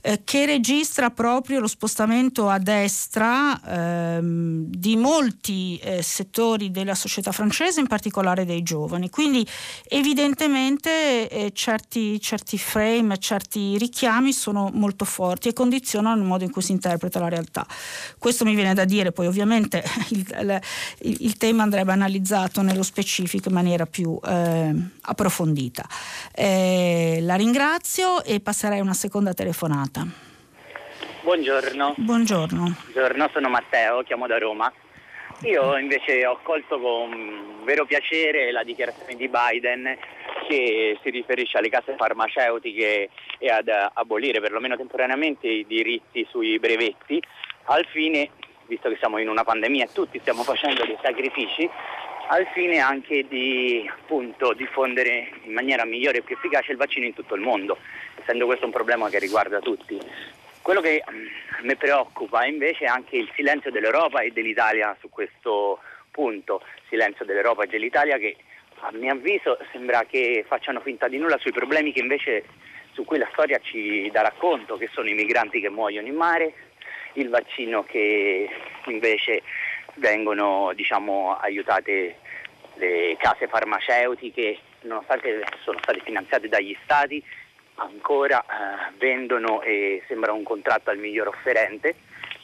eh, 0.01 0.23
che 0.25 0.45
registra 0.45 1.11
proprio 1.11 1.61
lo 1.61 1.69
spostamento 1.69 2.49
a 2.49 2.59
destra 2.59 3.61
ehm, 3.65 4.65
di 4.67 4.97
molti 4.97 5.79
eh, 5.79 6.03
settori 6.03 6.73
della 6.73 6.97
società 6.97 7.31
francese, 7.31 7.79
in 7.79 7.87
particolare 7.87 8.45
dei 8.45 8.65
giovani. 8.65 9.09
Quindi 9.09 9.47
evidentemente 9.85 11.29
eh, 11.29 11.53
certi, 11.53 12.21
certi 12.21 12.59
frame, 12.59 13.19
certi 13.19 13.79
richiami 13.79 14.33
sono 14.33 14.69
molto 14.73 15.05
forti 15.05 15.49
e 15.49 15.53
condizionano 15.53 16.21
il 16.21 16.27
modo 16.27 16.43
in 16.43 16.51
cui 16.51 16.63
si 16.63 16.73
interpreta 16.73 17.21
la 17.21 17.29
realtà. 17.29 17.65
Questo 18.19 18.45
mi 18.45 18.57
viene 18.57 18.75
da 18.75 18.85
dire, 18.85 19.13
poi 19.13 19.29
ovviamente 19.29 19.91
il, 20.11 20.61
il, 21.01 21.17
il 21.21 21.37
tema 21.37 21.63
andrebbe 21.63 21.93
analizzato 21.93 22.63
nello 22.63 22.83
specifico 22.83 23.49
in 23.49 23.55
maniera 23.55 23.87
più 23.87 24.19
eh, 24.25 24.73
approfondita. 25.03 25.87
Eh, 26.35 27.19
la 27.21 27.35
ringrazio 27.35 28.23
e 28.25 28.41
passerei 28.41 28.79
a 28.79 28.83
una 28.83 28.95
seconda 28.95 29.35
telefonata. 29.35 30.07
Buongiorno. 31.23 31.95
Buongiorno. 31.97 32.77
Buongiorno, 32.83 33.31
sono 33.33 33.49
Matteo, 33.49 34.03
chiamo 34.03 34.27
da 34.27 34.39
Roma. 34.39 34.73
Io 35.43 35.77
invece 35.77 36.25
ho 36.27 36.39
colto 36.43 36.79
con 36.79 37.65
vero 37.65 37.85
piacere 37.85 38.53
la 38.53 38.63
dichiarazione 38.63 39.17
di 39.17 39.29
Biden 39.29 39.97
che 40.49 40.99
si 41.03 41.11
riferisce 41.11 41.59
alle 41.59 41.69
case 41.69 41.97
farmaceutiche 41.97 43.09
e 43.39 43.49
ad 43.49 43.69
abolire 43.95 44.41
perlomeno 44.41 44.77
temporaneamente 44.77 45.49
i 45.49 45.67
diritti 45.67 46.27
sui 46.31 46.59
brevetti 46.59 47.21
al 47.65 47.87
fine, 47.87 48.31
visto 48.73 48.89
che 48.89 48.97
siamo 48.97 49.19
in 49.19 49.29
una 49.29 49.45
pandemia 49.45 49.85
e 49.85 49.93
tutti 49.93 50.19
stiamo 50.19 50.43
facendo 50.45 50.85
dei 50.85 50.97
sacrifici, 51.03 51.69
al 52.29 52.47
fine 52.55 52.79
anche 52.79 53.27
di 53.29 53.87
appunto, 53.91 54.55
diffondere 54.55 55.31
in 55.43 55.53
maniera 55.53 55.85
migliore 55.85 56.19
e 56.19 56.23
più 56.23 56.37
efficace 56.37 56.73
il 56.73 56.79
vaccino 56.79 57.05
in 57.05 57.13
tutto 57.13 57.35
il 57.35 57.43
mondo, 57.43 57.77
essendo 58.19 58.47
questo 58.47 58.65
un 58.65 58.73
problema 58.73 59.11
che 59.11 59.19
riguarda 59.19 59.61
tutti. 59.61 60.01
Quello 60.63 60.81
che 60.81 61.05
mm, 61.11 61.67
mi 61.67 61.77
preoccupa 61.77 62.47
invece 62.47 62.85
è 62.85 62.89
anche 62.89 63.17
il 63.17 63.31
silenzio 63.35 63.71
dell'Europa 63.71 64.21
e 64.21 64.31
dell'Italia 64.31 64.97
su 65.01 65.11
questo 65.11 65.81
punto, 66.11 66.63
silenzio 66.89 67.27
dell'Europa 67.27 67.65
e 67.65 67.67
dell'Italia 67.67 68.17
che 68.17 68.37
a 68.85 68.91
mio 68.93 69.13
avviso 69.13 69.59
sembra 69.71 70.05
che 70.05 70.45
facciano 70.47 70.81
finta 70.81 71.09
di 71.09 71.19
nulla 71.19 71.37
sui 71.39 71.53
problemi 71.53 71.93
che 71.93 72.01
invece 72.01 72.45
su 72.93 73.05
cui 73.05 73.19
la 73.19 73.29
storia 73.33 73.59
ci 73.63 74.09
darà 74.13 74.33
conto, 74.37 74.77
che 74.77 74.89
sono 74.93 75.09
i 75.09 75.15
migranti 75.15 75.61
che 75.61 75.71
muoiono 75.71 76.07
in 76.07 76.15
mare, 76.15 76.53
il 77.15 77.29
vaccino 77.29 77.85
che 77.85 78.49
invece 78.87 79.43
vengono 79.95 80.73
diciamo, 80.75 81.37
aiutate 81.39 82.17
le 82.75 83.17
case 83.19 83.47
farmaceutiche, 83.49 84.59
nonostante 84.83 85.45
sono 85.63 85.79
state 85.83 86.01
finanziate 86.03 86.49
dagli 86.49 86.77
stati, 86.83 87.23
ancora 87.77 88.41
eh, 88.41 88.93
vendono 88.99 89.63
e 89.63 90.03
sembra 90.07 90.33
un 90.33 90.43
contratto 90.43 90.91
al 90.91 90.99
miglior 90.99 91.29
offerente, 91.29 91.95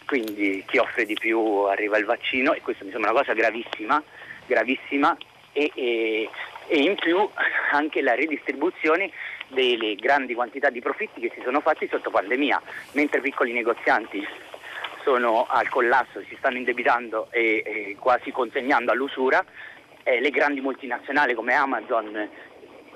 quindi 0.07 0.65
chi 0.67 0.79
offre 0.79 1.05
di 1.05 1.15
più 1.15 1.39
arriva 1.65 1.99
il 1.99 2.05
vaccino 2.05 2.53
e 2.53 2.61
questo 2.61 2.85
mi 2.85 2.91
sembra 2.91 3.11
una 3.11 3.21
cosa 3.21 3.35
gravissima, 3.35 4.03
gravissima 4.47 5.17
e, 5.53 5.71
e, 5.75 6.31
e 6.67 6.79
in 6.79 6.95
più 6.95 7.29
anche 7.73 8.01
la 8.01 8.15
redistribuzione 8.15 9.11
delle 9.49 9.95
grandi 9.97 10.35
quantità 10.35 10.71
di 10.71 10.81
profitti 10.81 11.21
che 11.21 11.31
si 11.35 11.41
sono 11.43 11.61
fatti 11.61 11.89
sotto 11.89 12.11
pandemia, 12.11 12.61
mentre 12.93 13.21
piccoli 13.21 13.53
negozianti 13.53 14.27
sono 15.09 15.47
al 15.49 15.71
collasso, 15.71 16.21
si 16.29 16.37
stanno 16.37 16.59
indebitando 16.59 17.29
e, 17.31 17.63
e 17.65 17.97
quasi 17.99 18.31
consegnando 18.31 18.93
all'usura, 18.93 19.43
eh, 20.03 20.21
le 20.21 20.29
grandi 20.29 20.61
multinazionali 20.61 21.33
come 21.33 21.55
Amazon 21.55 22.29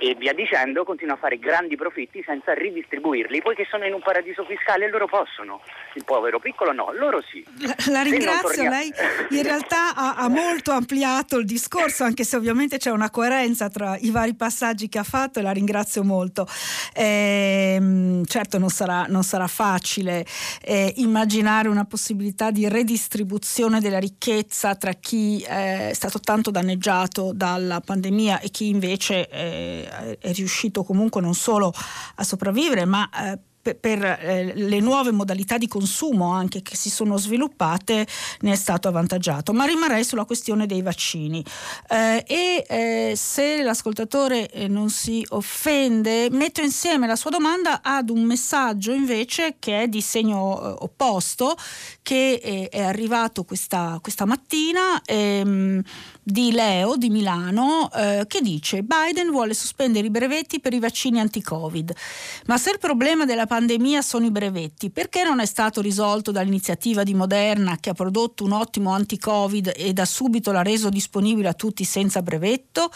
e 0.02 0.16
via 0.16 0.32
dicendo, 0.32 0.82
continua 0.82 1.14
a 1.14 1.16
fare 1.16 1.38
grandi 1.38 1.76
profitti 1.76 2.24
senza 2.26 2.52
ridistribuirli, 2.54 3.40
poiché 3.40 3.64
sono 3.70 3.86
in 3.86 3.92
un 3.92 4.00
paradiso 4.02 4.44
fiscale 4.44 4.86
e 4.86 4.88
loro 4.88 5.06
possono. 5.06 5.60
Il 5.94 6.02
povero 6.04 6.40
piccolo 6.40 6.72
no, 6.72 6.90
loro 6.92 7.22
sì. 7.22 7.44
La, 7.60 7.76
la 7.92 8.02
ringrazio, 8.02 8.68
lei 8.68 8.92
in 9.30 9.42
realtà 9.44 9.94
ha, 9.94 10.16
ha, 10.16 10.28
molto 10.28 10.72
ampliato 10.72 11.38
il 11.38 11.44
discorso, 11.44 12.02
anche 12.02 12.24
se 12.24 12.34
ovviamente 12.34 12.78
c'è 12.78 12.90
una 12.90 13.10
coerenza 13.10 13.68
tra 13.68 13.96
i 13.96 14.10
vari 14.10 14.34
passaggi 14.34 14.88
che 14.88 14.98
ha 14.98 15.04
fatto 15.04 15.38
e 15.38 15.42
la 15.42 15.52
ringrazio 15.52 16.02
molto. 16.02 16.48
Eh, 16.96 18.22
certo 18.24 18.58
non 18.58 18.70
sarà, 18.70 19.04
non 19.08 19.22
sarà 19.22 19.46
facile 19.46 20.26
eh, 20.62 20.94
immaginare 20.96 21.68
una 21.68 21.84
possibilità 21.84 22.50
di 22.50 22.68
redistribuzione 22.68 23.78
della 23.78 24.00
ricchezza 24.00 24.74
tra 24.74 24.94
chi 24.94 25.44
eh, 25.48 25.90
è 25.90 25.94
stato 25.94 26.18
tanto 26.18 26.50
danneggiato 26.50 27.30
dalla 27.32 27.80
pandemia 27.80 28.40
e 28.40 28.48
chi 28.48 28.68
invece 28.68 29.28
eh, 29.28 29.90
è 30.18 30.32
riuscito 30.32 30.84
comunque 30.84 31.20
non 31.20 31.34
solo 31.34 31.72
a 32.14 32.24
sopravvivere, 32.24 32.84
ma 32.84 33.08
eh, 33.10 33.38
per, 33.62 34.04
eh, 34.04 34.52
le 34.54 34.80
nuove 34.80 35.12
modalità 35.12 35.56
di 35.56 35.68
consumo 35.68 36.32
anche 36.32 36.62
che 36.62 36.76
si 36.76 36.90
sono 36.90 37.16
sviluppate 37.16 38.06
ne 38.40 38.52
è 38.52 38.56
stato 38.56 38.88
avvantaggiato. 38.88 39.52
Ma 39.52 39.64
rimarrei 39.64 40.04
sulla 40.04 40.24
questione 40.24 40.66
dei 40.66 40.82
vaccini 40.82 41.44
eh, 41.88 42.24
e 42.26 42.64
eh, 42.68 43.12
se 43.16 43.62
l'ascoltatore 43.62 44.50
eh, 44.50 44.66
non 44.66 44.90
si 44.90 45.24
offende 45.30 46.28
metto 46.30 46.60
insieme 46.60 47.06
la 47.06 47.16
sua 47.16 47.30
domanda 47.30 47.80
ad 47.82 48.10
un 48.10 48.22
messaggio 48.22 48.92
invece 48.92 49.56
che 49.58 49.82
è 49.82 49.88
di 49.88 50.00
segno 50.00 50.60
eh, 50.60 50.76
opposto 50.80 51.56
che 52.02 52.40
eh, 52.42 52.68
è 52.68 52.82
arrivato 52.82 53.44
questa, 53.44 53.98
questa 54.02 54.24
mattina. 54.24 55.00
Ehm, 55.04 55.82
di 56.24 56.52
Leo 56.52 56.94
di 56.96 57.10
Milano 57.10 57.90
che 58.28 58.40
dice 58.40 58.84
Biden 58.84 59.32
vuole 59.32 59.54
sospendere 59.54 60.06
i 60.06 60.10
brevetti 60.10 60.60
per 60.60 60.72
i 60.72 60.78
vaccini 60.78 61.18
anti-Covid. 61.18 61.92
Ma 62.46 62.58
se 62.58 62.70
il 62.70 62.78
problema 62.78 63.24
della 63.24 63.46
pandemia 63.52 64.00
sono 64.00 64.24
i 64.24 64.30
brevetti, 64.30 64.88
perché 64.88 65.24
non 65.24 65.38
è 65.38 65.44
stato 65.44 65.82
risolto 65.82 66.30
dall'iniziativa 66.30 67.02
di 67.02 67.12
Moderna 67.12 67.76
che 67.78 67.90
ha 67.90 67.92
prodotto 67.92 68.44
un 68.44 68.52
ottimo 68.52 68.92
anti-Covid 68.92 69.74
e 69.76 69.92
da 69.92 70.06
subito 70.06 70.52
l'ha 70.52 70.62
reso 70.62 70.88
disponibile 70.88 71.48
a 71.48 71.52
tutti 71.52 71.84
senza 71.84 72.22
brevetto? 72.22 72.90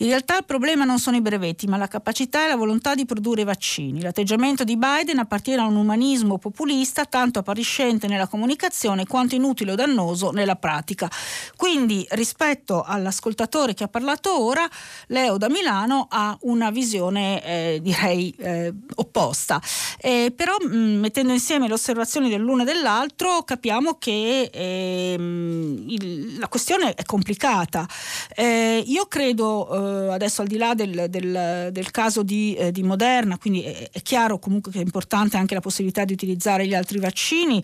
In 0.00 0.08
realtà 0.08 0.36
il 0.36 0.44
problema 0.44 0.84
non 0.84 0.98
sono 0.98 1.16
i 1.16 1.22
brevetti, 1.22 1.66
ma 1.66 1.78
la 1.78 1.88
capacità 1.88 2.44
e 2.44 2.48
la 2.48 2.56
volontà 2.56 2.94
di 2.94 3.06
produrre 3.06 3.44
vaccini. 3.44 4.02
L'atteggiamento 4.02 4.62
di 4.62 4.76
Biden 4.76 5.18
appartiene 5.18 5.62
a 5.62 5.66
un 5.66 5.76
umanismo 5.76 6.36
populista 6.36 7.06
tanto 7.06 7.38
appariscente 7.38 8.06
nella 8.06 8.26
comunicazione 8.26 9.06
quanto 9.06 9.36
inutile 9.36 9.72
o 9.72 9.74
dannoso 9.74 10.32
nella 10.32 10.56
pratica. 10.56 11.10
Quindi 11.56 12.06
rispetto 12.10 12.82
all'ascoltatore 12.82 13.72
che 13.72 13.84
ha 13.84 13.88
parlato 13.88 14.38
ora, 14.38 14.68
Leo 15.06 15.38
da 15.38 15.48
Milano 15.48 16.08
ha 16.10 16.36
una 16.42 16.70
visione 16.70 17.42
eh, 17.42 17.78
direi 17.80 18.34
eh, 18.38 18.74
opposta. 18.96 19.62
Eh, 19.98 20.30
però 20.36 20.56
mh, 20.60 20.76
mm, 20.76 21.00
mettendo 21.00 21.32
insieme 21.32 21.68
le 21.68 21.74
osservazioni 21.74 22.28
dell'uno 22.28 22.62
e 22.62 22.64
dell'altro 22.66 23.44
capiamo 23.44 23.94
che 23.94 24.50
ehm, 24.52 25.84
il, 25.88 26.38
la 26.38 26.48
questione 26.48 26.92
è 26.92 27.04
complicata. 27.04 27.88
Eh, 28.34 28.84
io 28.86 29.06
credo 29.06 29.84
eh, 29.86 30.12
adesso 30.12 30.42
al 30.42 30.48
di 30.48 30.56
là 30.56 30.74
del, 30.74 31.06
del, 31.08 31.68
del 31.72 31.90
caso 31.90 32.22
di, 32.22 32.54
eh, 32.54 32.72
di, 32.72 32.82
Moderna, 32.82 33.38
quindi 33.38 33.62
è, 33.62 33.90
è, 33.90 34.02
chiaro 34.02 34.38
comunque 34.38 34.72
che 34.72 34.78
è 34.78 34.82
importante 34.82 35.36
anche 35.36 35.54
la 35.54 35.60
possibilità 35.60 36.04
di 36.04 36.12
utilizzare 36.12 36.66
gli 36.66 36.74
altri 36.74 36.98
vaccini, 36.98 37.62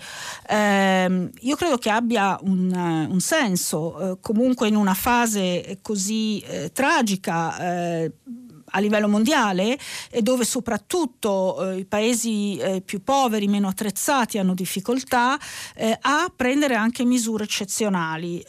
ehm, 0.49 1.31
io 1.41 1.57
credo 1.57 1.79
che 1.79 1.91
abbia 1.91 2.39
un, 2.43 2.73
un 3.11 3.21
senso, 3.21 4.13
eh, 4.13 4.19
comunque 4.21 4.69
in 4.69 4.77
una 4.77 4.95
fase 4.95 5.79
così 5.83 6.41
eh, 6.41 6.71
tragica 6.73 7.59
eh, 7.59 8.13
a 8.73 8.79
livello 8.81 9.09
mondiale 9.09 9.79
dove 10.21 10.45
soprattutto 10.45 11.71
eh, 11.71 11.79
i 11.79 11.85
paesi 11.85 12.57
eh, 12.57 12.81
più 12.81 13.03
poveri, 13.03 13.49
meno 13.49 13.69
attrezzati 13.69 14.39
hanno 14.39 14.55
difficoltà 14.55 15.39
eh, 15.75 15.97
a 16.01 16.33
prendere 16.35 16.75
anche 16.75 17.05
misure 17.05 17.45
eccezionali 17.45 18.45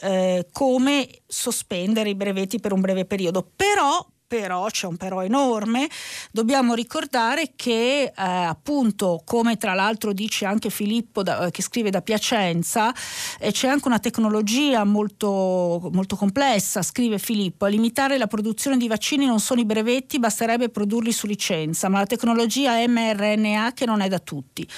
come 0.52 1.08
sospendere 1.26 2.10
i 2.10 2.14
brevetti 2.14 2.60
per 2.60 2.72
un 2.72 2.80
breve 2.80 3.04
periodo. 3.04 3.46
Però 3.54 4.06
però 4.26 4.66
c'è 4.68 4.86
un 4.86 4.96
però 4.96 5.22
enorme, 5.22 5.88
dobbiamo 6.30 6.74
ricordare 6.74 7.52
che 7.54 8.02
eh, 8.04 8.12
appunto, 8.16 9.22
come 9.24 9.56
tra 9.56 9.74
l'altro 9.74 10.12
dice 10.12 10.46
anche 10.46 10.70
Filippo 10.70 11.22
da, 11.22 11.50
che 11.50 11.62
scrive 11.62 11.90
da 11.90 12.02
Piacenza, 12.02 12.92
eh, 13.38 13.52
c'è 13.52 13.68
anche 13.68 13.86
una 13.86 13.98
tecnologia 13.98 14.84
molto, 14.84 15.88
molto 15.92 16.16
complessa, 16.16 16.82
scrive 16.82 17.18
Filippo, 17.18 17.66
a 17.66 17.68
limitare 17.68 18.18
la 18.18 18.26
produzione 18.26 18.76
di 18.76 18.88
vaccini 18.88 19.26
non 19.26 19.40
sono 19.40 19.60
i 19.60 19.64
brevetti, 19.64 20.18
basterebbe 20.18 20.68
produrli 20.68 21.12
su 21.12 21.26
licenza, 21.26 21.88
ma 21.88 21.98
la 21.98 22.06
tecnologia 22.06 22.74
mRNA 22.86 23.72
che 23.74 23.86
non 23.86 24.00
è 24.00 24.08
da 24.08 24.18
tutti. 24.18 24.68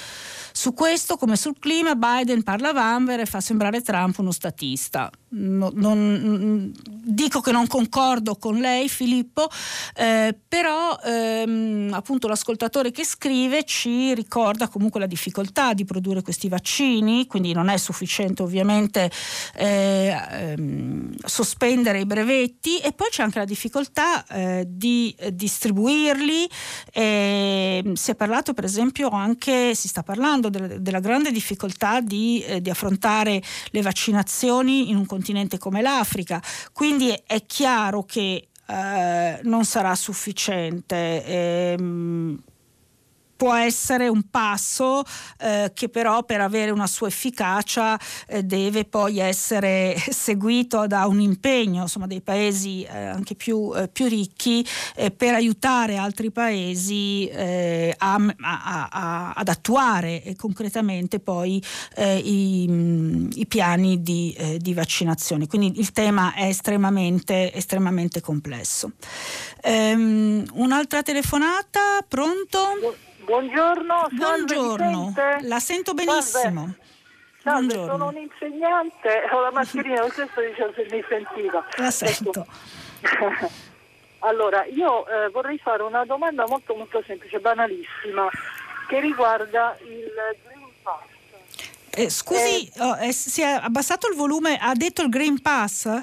Su 0.57 0.73
questo, 0.73 1.17
come 1.17 1.35
sul 1.35 1.59
clima, 1.59 1.93
Biden 1.93 2.41
parla 2.41 2.69
a 2.69 2.73
vanvera 2.73 3.21
e 3.21 3.27
fa 3.27 3.39
sembrare 3.39 3.81
Trump 3.81 4.17
uno 4.17 4.31
statista. 4.31 5.11
No, 5.29 5.71
non, 5.73 6.71
dico 7.03 7.41
che 7.41 7.51
non 7.51 7.67
concordo 7.67 8.37
con 8.37 8.59
lei 8.59 8.87
Filippo, 8.87 9.49
eh, 9.93 10.33
però 10.47 10.97
ehm, 11.03 11.89
appunto 11.91 12.29
l'ascoltatore 12.29 12.91
che 12.91 13.03
scrive 13.03 13.65
ci 13.65 14.13
ricorda 14.13 14.69
comunque 14.69 15.01
la 15.01 15.05
difficoltà 15.05 15.73
di 15.73 15.83
produrre 15.83 16.21
questi 16.21 16.47
vaccini, 16.47 17.27
quindi 17.27 17.51
non 17.51 17.67
è 17.67 17.75
sufficiente 17.75 18.41
ovviamente 18.41 19.11
eh, 19.55 20.15
ehm, 20.31 21.13
sospendere 21.25 21.99
i 21.99 22.05
brevetti 22.05 22.77
e 22.77 22.93
poi 22.93 23.09
c'è 23.09 23.23
anche 23.23 23.39
la 23.39 23.45
difficoltà 23.45 24.25
eh, 24.27 24.65
di 24.65 25.13
distribuirli. 25.33 26.47
si 26.93 28.11
è 28.11 28.15
parlato 28.15 28.53
per 28.53 28.63
esempio 28.63 29.09
anche, 29.09 29.75
si 29.75 29.89
sta 29.89 30.03
parlando 30.03 30.49
de- 30.49 30.81
della 30.81 31.01
grande 31.01 31.31
difficoltà 31.31 31.99
di, 31.99 32.41
eh, 32.43 32.61
di 32.61 32.69
affrontare 32.69 33.41
le 33.71 33.81
vaccinazioni 33.81 34.89
in 34.89 34.95
un 34.95 35.05
continente 35.17 35.57
come 35.57 35.81
l'Africa. 35.81 36.41
Quindi 36.71 37.11
è 37.25 37.45
chiaro 37.47 38.03
che 38.03 38.49
eh, 38.67 39.39
non 39.41 39.65
sarà 39.65 39.95
sufficiente. 39.95 41.25
Ehm, 41.25 42.39
può 43.37 43.53
essere 43.53 44.07
un 44.07 44.29
passo 44.29 45.03
eh, 45.39 45.71
che 45.73 45.87
però 45.87 46.23
per 46.23 46.41
avere 46.41 46.71
una 46.71 46.87
sua 46.87 47.07
efficacia 47.07 47.97
eh, 48.27 48.43
deve 48.43 48.83
poi 48.83 49.19
essere 49.19 49.95
seguito 50.09 50.87
da 50.87 51.05
un 51.05 51.21
impegno 51.21 51.83
insomma, 51.83 52.07
dei 52.07 52.21
paesi 52.21 52.83
eh, 52.83 52.97
anche 52.97 53.35
più, 53.35 53.71
eh, 53.75 53.87
più 53.87 54.07
ricchi 54.07 54.65
eh, 54.95 55.11
per 55.11 55.35
aiutare 55.35 55.97
altri 55.97 56.31
paesi 56.31 57.27
eh, 57.27 57.93
a, 57.95 58.15
a, 58.15 58.87
a, 58.91 59.33
ad 59.33 59.47
attuare 59.47 60.23
concretamente 60.35 61.19
poi 61.19 61.63
i, 61.97 62.63
i, 63.33 63.45
piani 63.47 64.01
di, 64.01 64.35
di, 64.57 64.73
vaccinazione. 64.73 65.47
Quindi 65.47 65.79
il 65.79 65.91
tema 65.91 66.33
è 66.33 66.45
estremamente, 66.45 67.53
estremamente 67.53 68.21
complesso. 68.21 68.91
Um, 69.63 70.43
un'altra 70.53 71.03
telefonata, 71.03 72.03
pronto? 72.07 73.05
Buongiorno, 73.27 74.07
Buongiorno. 74.11 75.13
la 75.41 75.59
sento 75.59 75.93
benissimo. 75.93 76.75
Salve, 77.43 77.73
Salve 77.73 77.91
sono 77.91 78.07
un 78.07 78.15
insegnante, 78.15 79.27
ho 79.29 79.41
la 79.41 79.51
mascherina, 79.51 79.99
per 79.99 80.13
questo 80.13 80.39
dicevo 80.39 80.71
se 80.73 80.87
mi 80.89 81.03
sentiva. 81.09 81.65
La 81.75 81.91
sento. 81.91 82.45
allora, 84.19 84.63
io 84.63 85.05
eh, 85.05 85.29
vorrei 85.31 85.57
fare 85.57 85.83
una 85.83 86.05
domanda 86.05 86.45
molto 86.47 86.73
molto 86.73 87.03
semplice, 87.05 87.41
banalissima, 87.41 88.29
che 88.87 89.01
riguarda 89.01 89.77
il 89.81 90.09
Green 90.45 90.69
Pass. 90.81 91.03
Eh, 91.89 92.09
scusi, 92.09 92.71
eh, 92.73 92.81
oh, 92.81 92.95
eh, 92.95 93.11
si 93.11 93.41
è 93.41 93.59
abbassato 93.61 94.07
il 94.07 94.15
volume, 94.15 94.57
ha 94.57 94.71
detto 94.73 95.01
il 95.01 95.09
Green 95.09 95.41
Pass? 95.41 96.01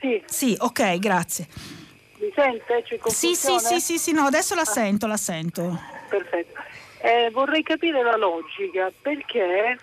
Sì. 0.00 0.22
Sì, 0.26 0.54
ok, 0.58 0.98
grazie. 0.98 1.48
Mi 2.18 2.30
sente? 2.34 2.84
Sì, 3.06 3.34
sì, 3.34 3.58
sì, 3.58 3.80
sì, 3.80 3.98
sì, 3.98 4.12
no, 4.12 4.26
adesso 4.26 4.54
la 4.54 4.66
sento, 4.66 5.06
la 5.06 5.16
sento 5.16 5.95
perfetto. 6.08 6.60
Eh, 7.00 7.30
vorrei 7.30 7.62
capire 7.62 8.02
la 8.02 8.16
logica 8.16 8.90
perché 9.00 9.78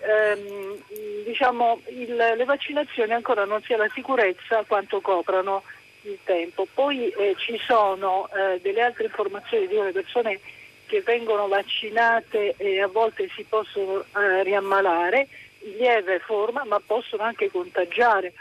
ehm, 0.00 0.82
diciamo, 1.24 1.80
il, 1.88 2.14
le 2.14 2.44
vaccinazioni 2.44 3.12
ancora 3.12 3.44
non 3.44 3.62
sia 3.62 3.76
la 3.76 3.88
sicurezza 3.92 4.64
quanto 4.66 5.00
coprano 5.00 5.62
il 6.02 6.18
tempo. 6.24 6.66
Poi 6.72 7.08
eh, 7.08 7.34
ci 7.38 7.58
sono 7.66 8.28
eh, 8.28 8.60
delle 8.60 8.82
altre 8.82 9.04
informazioni 9.04 9.66
di 9.66 9.74
le 9.74 9.92
persone 9.92 10.40
che 10.86 11.02
vengono 11.02 11.48
vaccinate 11.48 12.54
e 12.56 12.80
a 12.80 12.86
volte 12.86 13.28
si 13.34 13.44
possono 13.44 14.04
eh, 14.16 14.42
riammalare 14.42 15.28
in 15.60 15.76
lieve 15.76 16.18
forma, 16.20 16.64
ma 16.64 16.80
possono 16.84 17.22
anche 17.22 17.50
contagiare. 17.50 18.32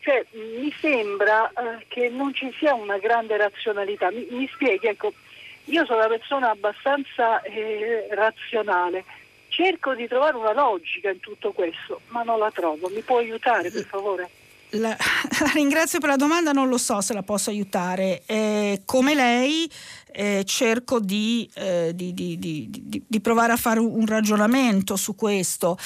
Cioè, 0.00 0.24
mi 0.32 0.72
sembra 0.80 1.48
eh, 1.48 1.84
che 1.88 2.08
non 2.08 2.32
ci 2.32 2.50
sia 2.58 2.72
una 2.74 2.98
grande 2.98 3.36
razionalità. 3.36 4.10
Mi, 4.10 4.26
mi 4.30 4.48
spieghi, 4.52 4.86
ecco, 4.86 5.12
io 5.70 5.84
sono 5.84 5.98
una 5.98 6.08
persona 6.08 6.50
abbastanza 6.50 7.40
eh, 7.42 8.08
razionale, 8.10 9.04
cerco 9.48 9.94
di 9.94 10.08
trovare 10.08 10.36
una 10.36 10.52
logica 10.52 11.10
in 11.10 11.20
tutto 11.20 11.52
questo, 11.52 12.00
ma 12.08 12.22
non 12.22 12.38
la 12.38 12.50
trovo. 12.50 12.88
Mi 12.88 13.02
può 13.02 13.18
aiutare 13.18 13.70
per 13.70 13.84
favore? 13.84 14.30
La, 14.72 14.96
la 15.40 15.50
ringrazio 15.52 15.98
per 15.98 16.10
la 16.10 16.16
domanda, 16.16 16.52
non 16.52 16.68
lo 16.68 16.78
so 16.78 17.00
se 17.00 17.12
la 17.12 17.22
posso 17.22 17.50
aiutare. 17.50 18.22
Eh, 18.26 18.82
come 18.84 19.14
lei 19.14 19.70
eh, 20.12 20.42
cerco 20.44 21.00
di, 21.00 21.48
eh, 21.54 21.92
di, 21.94 22.12
di, 22.12 23.04
di, 23.06 23.20
provare 23.20 23.52
a 23.52 23.56
fare 23.56 23.80
un 23.80 24.06
ragionamento 24.06 24.96
su 24.96 25.14
questo. 25.14 25.78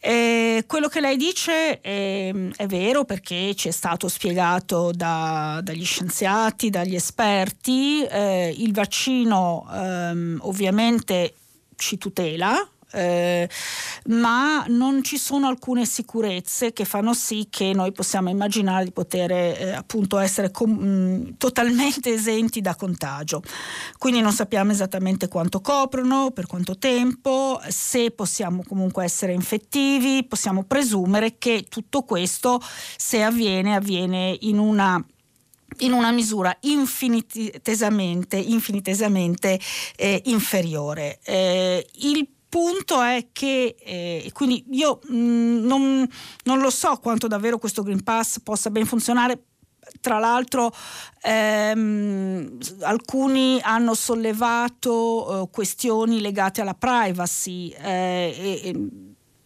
Eh, 0.00 0.64
quello 0.66 0.88
che 0.88 1.00
lei 1.00 1.16
dice 1.16 1.80
è, 1.80 2.32
è, 2.56 2.66
vero 2.66 3.04
perché 3.04 3.54
ci 3.54 3.68
è 3.68 3.70
stato 3.70 4.08
spiegato 4.08 4.90
da, 4.92 5.60
dagli 5.62 5.84
scienziati, 5.84 6.70
dagli 6.70 6.94
esperti, 6.94 8.04
eh, 8.04 8.54
il 8.56 8.72
vaccino 8.72 9.66
ehm, 9.72 10.38
ovviamente 10.42 11.34
ci 11.76 11.98
tutela, 11.98 12.54
eh, 12.92 13.48
ma 14.06 14.64
non 14.68 15.02
ci 15.02 15.18
sono 15.18 15.48
alcune 15.48 15.86
sicurezze 15.86 16.72
che 16.72 16.84
fanno 16.84 17.14
sì 17.14 17.46
che 17.50 17.72
noi 17.74 17.92
possiamo 17.92 18.30
immaginare 18.30 18.84
di 18.84 18.92
poter 18.92 19.30
eh, 19.30 19.72
appunto 19.72 20.18
essere 20.18 20.50
com- 20.50 21.36
totalmente 21.36 22.12
esenti 22.12 22.60
da 22.60 22.74
contagio. 22.74 23.42
Quindi 23.98 24.20
non 24.20 24.32
sappiamo 24.32 24.72
esattamente 24.72 25.28
quanto 25.28 25.60
coprono, 25.60 26.30
per 26.30 26.46
quanto 26.46 26.78
tempo, 26.78 27.60
se 27.68 28.10
possiamo 28.10 28.62
comunque 28.66 29.04
essere 29.04 29.32
infettivi, 29.32 30.24
possiamo 30.24 30.64
presumere 30.64 31.38
che 31.38 31.66
tutto 31.68 32.02
questo 32.02 32.60
se 32.96 33.22
avviene 33.22 33.74
avviene 33.74 34.36
in 34.40 34.58
una 34.58 35.04
in 35.78 35.92
una 35.92 36.10
misura 36.12 36.54
infinitesamente, 36.60 38.36
infinitesamente 38.36 39.58
eh, 39.96 40.20
inferiore. 40.26 41.18
Eh, 41.24 41.86
il 41.94 42.28
punto 42.52 43.00
è 43.00 43.28
che, 43.32 43.76
eh, 43.78 44.30
quindi 44.34 44.62
io 44.72 44.98
mh, 45.08 45.16
mm, 45.16 45.64
non, 45.64 46.06
non, 46.44 46.58
lo 46.58 46.68
so 46.68 46.98
quanto 46.98 47.26
davvero 47.26 47.56
questo 47.56 47.82
Green 47.82 48.02
Pass 48.02 48.40
possa 48.40 48.68
ben 48.68 48.84
funzionare. 48.84 49.44
Tra 50.00 50.18
l'altro 50.18 50.70
ehm, 51.22 52.58
alcuni 52.82 53.58
hanno 53.62 53.94
sollevato 53.94 55.44
eh, 55.44 55.48
questioni 55.50 56.20
legate 56.20 56.60
alla 56.60 56.74
privacy 56.74 57.70
eh, 57.70 58.60
e, 58.62 58.88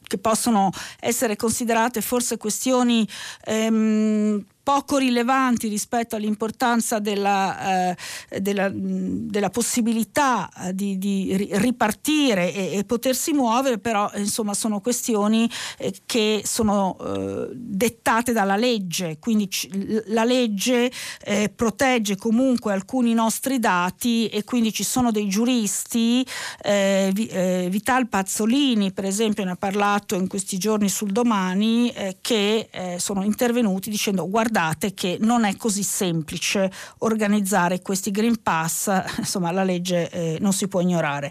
che 0.02 0.18
possono 0.18 0.70
essere 0.98 1.36
considerate 1.36 2.00
forse 2.00 2.36
questioni 2.36 3.06
ehm, 3.44 4.44
poco 4.66 4.96
rilevanti 4.96 5.68
rispetto 5.68 6.16
all'importanza 6.16 6.98
della, 6.98 7.92
eh, 7.92 8.40
della, 8.40 8.68
della 8.68 9.48
possibilità 9.48 10.50
eh, 10.50 10.74
di, 10.74 10.98
di 10.98 11.36
ripartire 11.52 12.52
e, 12.52 12.78
e, 12.78 12.84
potersi 12.84 13.32
muovere, 13.32 13.78
però 13.78 14.10
insomma 14.16 14.54
sono 14.54 14.80
questioni 14.80 15.48
eh, 15.78 15.94
che 16.04 16.42
sono 16.44 16.96
eh, 16.98 17.48
dettate 17.52 18.32
dalla 18.32 18.56
legge, 18.56 19.18
quindi 19.20 19.46
c- 19.46 19.68
la 20.06 20.24
legge 20.24 20.90
eh, 21.22 21.48
protegge 21.54 22.16
comunque 22.16 22.72
alcuni 22.72 23.14
nostri 23.14 23.60
dati 23.60 24.26
e 24.26 24.42
quindi 24.42 24.72
ci 24.72 24.82
sono 24.82 25.12
dei 25.12 25.28
giuristi, 25.28 26.26
eh, 26.64 27.68
Vital 27.70 28.08
Pazzolini 28.08 28.90
per 28.90 29.04
esempio 29.04 29.44
ne 29.44 29.52
ha 29.52 29.56
parlato 29.56 30.16
in 30.16 30.26
questi 30.26 30.58
giorni 30.58 30.88
sul 30.88 31.12
domani, 31.12 31.92
che 32.20 32.68
sono 32.96 33.22
intervenuti 33.22 33.90
dicendo 33.90 34.28
guardate 34.28 34.54
guardate 34.56 34.94
che 34.94 35.18
non 35.20 35.44
è 35.44 35.54
così 35.56 35.82
semplice 35.82 36.72
organizzare 36.98 37.82
questi 37.82 38.10
Green 38.10 38.40
Pass, 38.42 38.90
insomma 39.18 39.50
la 39.50 39.62
legge 39.62 40.08
eh, 40.08 40.38
non 40.40 40.54
si 40.54 40.66
può 40.66 40.80
ignorare. 40.80 41.30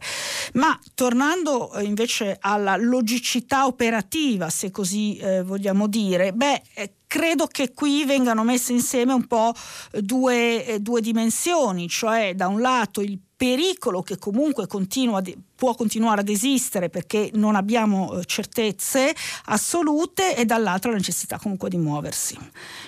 Ma 0.54 0.80
tornando 0.94 1.74
eh, 1.74 1.84
invece 1.84 2.38
alla 2.40 2.78
logicità 2.78 3.66
operativa, 3.66 4.52
se 4.52 4.70
così 4.70 5.18
eh, 5.18 5.42
vogliamo 5.42 5.88
dire, 5.88 6.34
beh, 6.34 6.62
eh, 6.76 6.94
credo 7.08 7.48
che 7.48 7.74
qui 7.74 8.06
vengano 8.06 8.44
messe 8.44 8.74
insieme 8.74 9.14
un 9.14 9.26
po' 9.26 9.54
due, 10.02 10.64
eh, 10.64 10.80
due 10.80 11.02
dimensioni, 11.02 11.88
cioè 11.88 12.36
da 12.36 12.48
un 12.48 12.62
lato 12.62 13.02
il 13.02 13.20
pericolo 13.36 14.02
che 14.02 14.18
comunque 14.18 14.68
continua, 14.68 15.22
può 15.56 15.74
continuare 15.74 16.22
ad 16.22 16.30
esistere 16.30 16.90
perché 16.90 17.30
non 17.34 17.56
abbiamo 17.56 18.14
eh, 18.20 18.26
certezze 18.26 19.14
assolute 19.46 20.36
e 20.36 20.46
dall'altro 20.46 20.92
la 20.92 20.98
necessità 20.98 21.38
comunque 21.38 21.70
di 21.70 21.78
muoversi 21.78 22.38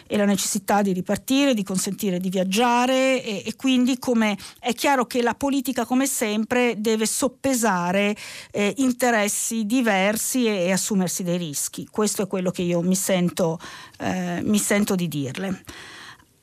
e 0.05 0.17
la 0.17 0.25
necessità 0.25 0.81
di 0.81 0.93
ripartire, 0.93 1.53
di 1.53 1.63
consentire 1.63 2.19
di 2.19 2.29
viaggiare 2.29 3.23
e, 3.23 3.43
e 3.45 3.55
quindi 3.55 3.97
come 3.99 4.37
è 4.59 4.73
chiaro 4.73 5.05
che 5.05 5.21
la 5.21 5.33
politica 5.33 5.85
come 5.85 6.07
sempre 6.07 6.75
deve 6.77 7.05
soppesare 7.05 8.15
eh, 8.51 8.73
interessi 8.77 9.65
diversi 9.65 10.45
e, 10.45 10.65
e, 10.65 10.71
assumersi 10.71 11.23
dei 11.23 11.37
rischi. 11.37 11.87
Questo 11.89 12.23
è 12.23 12.27
quello 12.27 12.51
che 12.51 12.61
io 12.61 12.81
mi 12.81 12.95
sento, 12.95 13.59
eh, 13.99 14.41
mi 14.43 14.59
sento 14.59 14.95
di 14.95 15.07
dirle. 15.07 15.63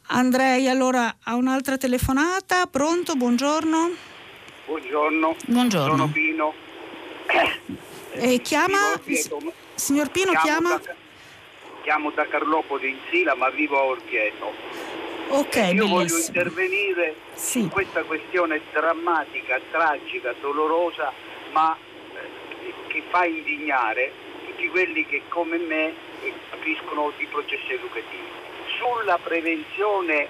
Andrei 0.08 0.68
allora 0.68 1.16
a 1.22 1.34
un'altra 1.34 1.78
telefonata. 1.78 2.66
Pronto? 2.66 3.14
Buongiorno. 3.14 3.90
Buongiorno. 4.66 5.36
Buongiorno. 5.46 5.96
Sono 5.96 6.08
Pino. 6.08 6.54
Eh, 8.12 8.40
chiama? 8.42 9.00
Signor 9.74 10.10
Pino 10.10 10.32
chiamo 10.32 10.44
chiama? 10.44 10.76
Da, 10.76 10.94
chiamo 11.82 12.10
da 12.10 12.28
Carlopoli 12.28 12.90
in 12.90 12.98
Sila 13.10 13.34
ma 13.34 13.48
vivo 13.50 13.78
a 13.78 13.82
Orvieto. 13.84 14.52
Ok, 15.28 15.56
Io 15.56 15.62
bellissimo. 15.62 15.88
voglio 15.88 16.16
intervenire 16.18 17.14
sì. 17.32 17.62
su 17.62 17.68
questa 17.70 18.02
questione 18.04 18.60
drammatica, 18.72 19.58
tragica, 19.70 20.34
dolorosa, 20.40 21.12
ma 21.52 21.74
eh, 21.74 22.72
che 22.88 23.02
fa 23.08 23.24
indignare 23.24 24.12
tutti 24.46 24.68
quelli 24.68 25.06
che 25.06 25.22
come 25.28 25.56
me 25.56 25.94
capiscono 26.50 27.10
di 27.16 27.26
processi 27.26 27.72
educativi 27.72 28.33
sulla 28.84 29.18
prevenzione 29.18 30.28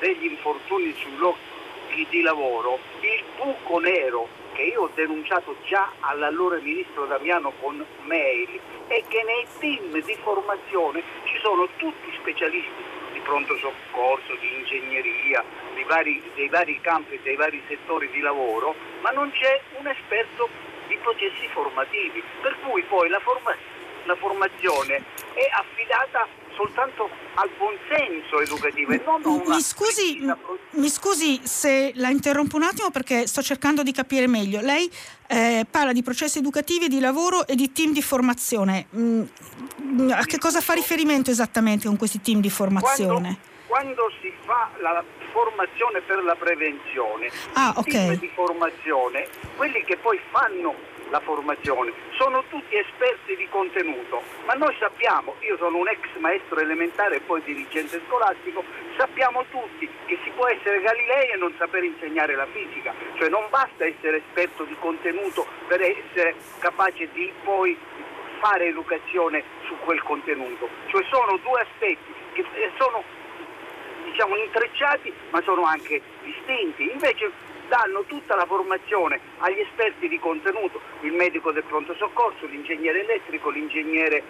degli 0.00 0.24
infortuni 0.24 0.92
sui 0.98 1.16
luoghi 1.16 2.06
di 2.10 2.22
lavoro, 2.22 2.80
il 3.00 3.24
buco 3.36 3.78
nero 3.78 4.26
che 4.52 4.62
io 4.62 4.82
ho 4.82 4.90
denunciato 4.94 5.54
già 5.66 5.92
all'allora 6.00 6.58
ministro 6.58 7.06
Damiano 7.06 7.52
con 7.60 7.84
mail 8.02 8.60
è 8.88 9.02
che 9.06 9.22
nei 9.22 9.46
team 9.60 10.04
di 10.04 10.16
formazione 10.22 11.02
ci 11.24 11.38
sono 11.40 11.68
tutti 11.76 12.12
specialisti 12.20 12.82
di 13.12 13.20
pronto 13.20 13.56
soccorso, 13.58 14.34
di 14.40 14.54
ingegneria, 14.56 15.44
dei 15.74 15.84
vari, 15.84 16.20
dei 16.34 16.48
vari 16.48 16.80
campi, 16.80 17.20
dei 17.22 17.36
vari 17.36 17.62
settori 17.68 18.10
di 18.10 18.20
lavoro, 18.20 18.74
ma 19.02 19.10
non 19.10 19.30
c'è 19.30 19.60
un 19.78 19.86
esperto 19.86 20.48
di 20.88 20.96
processi 20.96 21.46
formativi, 21.52 22.22
per 22.40 22.56
cui 22.64 22.82
poi 22.82 23.08
la, 23.08 23.20
forma, 23.20 23.54
la 24.04 24.16
formazione 24.16 25.04
è 25.34 25.48
affidata 25.52 26.26
soltanto 26.58 27.08
al 27.34 27.48
buonsenso 27.56 28.40
educativo 28.40 28.90
e 28.90 29.00
non 29.04 29.22
a 29.22 29.28
una 29.28 29.54
mi 29.54 29.62
scusi, 29.62 30.20
mi 30.70 30.88
scusi 30.88 31.40
se 31.44 31.92
la 31.94 32.10
interrompo 32.10 32.56
un 32.56 32.64
attimo 32.64 32.90
perché 32.90 33.28
sto 33.28 33.42
cercando 33.42 33.84
di 33.84 33.92
capire 33.92 34.26
meglio. 34.26 34.60
Lei 34.60 34.90
eh, 35.28 35.64
parla 35.70 35.92
di 35.92 36.02
processi 36.02 36.38
educativi, 36.38 36.88
di 36.88 36.98
lavoro 36.98 37.46
e 37.46 37.54
di 37.54 37.70
team 37.70 37.92
di 37.92 38.02
formazione. 38.02 38.86
Mm, 38.96 39.22
a 40.10 40.24
che 40.24 40.38
cosa 40.38 40.60
fa 40.60 40.72
riferimento 40.74 41.30
esattamente 41.30 41.86
con 41.86 41.96
questi 41.96 42.20
team 42.20 42.40
di 42.40 42.50
formazione? 42.50 43.38
Quando, 43.68 44.02
quando 44.02 44.12
si 44.20 44.32
fa 44.44 44.68
la 44.80 45.04
formazione 45.30 46.00
per 46.00 46.24
la 46.24 46.34
prevenzione, 46.34 47.30
ah, 47.52 47.72
okay. 47.76 47.92
team 47.92 48.18
di 48.18 48.30
formazione, 48.34 49.28
quelli 49.56 49.84
che 49.84 49.96
poi 49.96 50.18
fanno 50.30 50.74
la 51.10 51.20
formazione, 51.20 51.92
sono 52.16 52.44
tutti 52.48 52.76
esperti 52.76 53.36
di 53.36 53.48
contenuto, 53.48 54.22
ma 54.46 54.54
noi 54.54 54.74
sappiamo, 54.78 55.34
io 55.40 55.56
sono 55.56 55.78
un 55.78 55.88
ex 55.88 56.00
maestro 56.18 56.60
elementare 56.60 57.16
e 57.16 57.20
poi 57.20 57.42
dirigente 57.42 58.00
scolastico, 58.06 58.64
sappiamo 58.96 59.44
tutti 59.50 59.88
che 60.06 60.18
si 60.22 60.30
può 60.30 60.46
essere 60.48 60.80
Galilei 60.80 61.30
e 61.30 61.36
non 61.36 61.54
saper 61.58 61.84
insegnare 61.84 62.34
la 62.34 62.46
fisica, 62.46 62.94
cioè 63.18 63.28
non 63.28 63.46
basta 63.50 63.84
essere 63.84 64.18
esperto 64.18 64.64
di 64.64 64.76
contenuto 64.78 65.46
per 65.66 65.80
essere 65.80 66.34
capace 66.58 67.08
di 67.12 67.32
poi 67.42 67.76
fare 68.40 68.66
educazione 68.66 69.42
su 69.66 69.76
quel 69.84 70.02
contenuto, 70.02 70.68
cioè 70.88 71.04
sono 71.10 71.38
due 71.42 71.60
aspetti 71.60 72.14
che 72.32 72.44
sono 72.76 73.02
diciamo 74.04 74.36
intrecciati 74.36 75.12
ma 75.30 75.40
sono 75.42 75.62
anche 75.64 76.00
distinti. 76.22 76.90
Invece 76.90 77.30
danno 77.68 78.02
tutta 78.04 78.34
la 78.34 78.46
formazione 78.46 79.20
agli 79.38 79.60
esperti 79.60 80.08
di 80.08 80.18
contenuto, 80.18 80.80
il 81.02 81.12
medico 81.12 81.52
del 81.52 81.64
pronto 81.64 81.94
soccorso, 81.94 82.46
l'ingegnere 82.46 83.02
elettrico, 83.02 83.50
l'ingegnere 83.50 84.22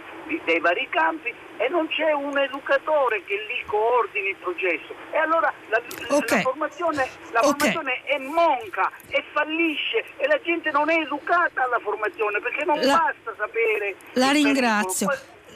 dei 0.45 0.61
vari 0.61 0.87
campi 0.91 1.33
e 1.57 1.69
non 1.69 1.89
c'è 1.89 2.13
un 2.13 2.37
educatore 2.39 3.25
che 3.25 3.35
lì 3.35 3.63
coordini 3.67 4.29
il 4.29 4.37
processo. 4.37 4.95
E 5.11 5.17
allora 5.19 5.53
la, 5.69 5.81
okay. 6.09 6.37
la 6.39 6.43
formazione, 6.43 7.09
la 7.33 7.41
okay. 7.41 7.73
formazione 7.73 8.03
è 8.05 8.19
monca 8.19 8.91
e 9.09 9.25
fallisce 9.33 10.05
e 10.17 10.27
la 10.27 10.41
gente 10.43 10.71
non 10.71 10.91
è 10.91 10.99
educata 11.01 11.65
alla 11.65 11.79
formazione 11.81 12.41
perché 12.41 12.65
non 12.65 12.79
la, 12.81 12.97
basta 12.97 13.35
sapere. 13.37 13.97
La 14.13 14.31
ringrazio. 14.31 15.09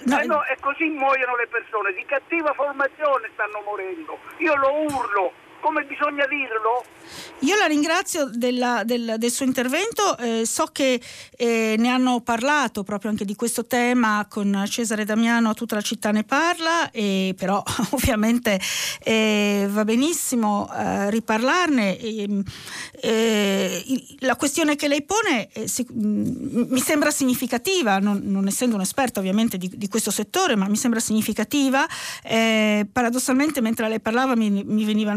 No, 0.05 0.21
eh 0.21 0.27
no, 0.27 0.45
e 0.45 0.57
così 0.59 0.89
muoiono 0.89 1.37
le 1.37 1.47
persone, 1.47 1.93
di 1.93 2.05
cattiva 2.05 2.53
formazione 2.55 3.31
stanno 3.35 3.63
morendo. 3.65 4.19
Io 4.39 4.57
lo 4.57 4.73
urlo, 4.83 5.33
come 5.63 5.85
bisogna 5.85 6.27
dirlo? 6.27 6.85
Io 7.41 7.57
la 7.57 7.67
ringrazio 7.67 8.29
della, 8.33 8.83
del, 8.85 9.15
del, 9.19 9.31
suo 9.31 9.45
intervento, 9.45 10.17
eh, 10.19 10.47
so 10.47 10.67
che 10.71 11.01
eh, 11.37 11.75
ne 11.79 11.89
hanno 11.89 12.21
parlato 12.21 12.85
proprio 12.85 13.11
anche 13.11 13.25
di 13.25 13.35
questo 13.35 13.67
tema 13.67 14.27
con 14.29 14.65
Cesare 14.69 15.05
Damiano, 15.05 15.55
tutta 15.55 15.75
la 15.75 15.81
città 15.81 16.11
ne 16.13 16.25
parla, 16.25 16.91
e 16.91 17.35
però 17.37 17.63
ovviamente 17.91 18.61
eh, 19.03 19.67
va 19.69 19.85
benissimo 19.85 20.71
eh, 20.73 21.11
riparlarne. 21.11 21.99
la 24.21 24.37
questione 24.37 24.77
che 24.77 24.89
lei 24.89 25.03
pone 25.03 25.49
eh, 25.53 25.67
si, 25.67 25.87
mm, 25.91 26.71
mi 26.71 26.81
sembra 26.81 27.11
significativa, 27.11 27.99
non, 27.99 28.21
non 28.25 28.47
essendo 28.47 28.77
un'esperta 28.77 29.21
ovviamente 29.21 29.59
di, 29.59 29.71
di, 29.75 29.89
questo 29.89 30.11
settore, 30.11 30.55
ma 30.55 30.69
mi 30.69 30.77
sembra 30.77 31.01
significativa. 31.01 31.87
Eh, 32.23 32.87
paradossalmente 32.91 33.61
mentre 33.61 33.89
lei 33.89 34.01
parlava 34.01 34.37
mi, 34.37 34.63
mi 34.65 34.85
veniva 34.85 35.11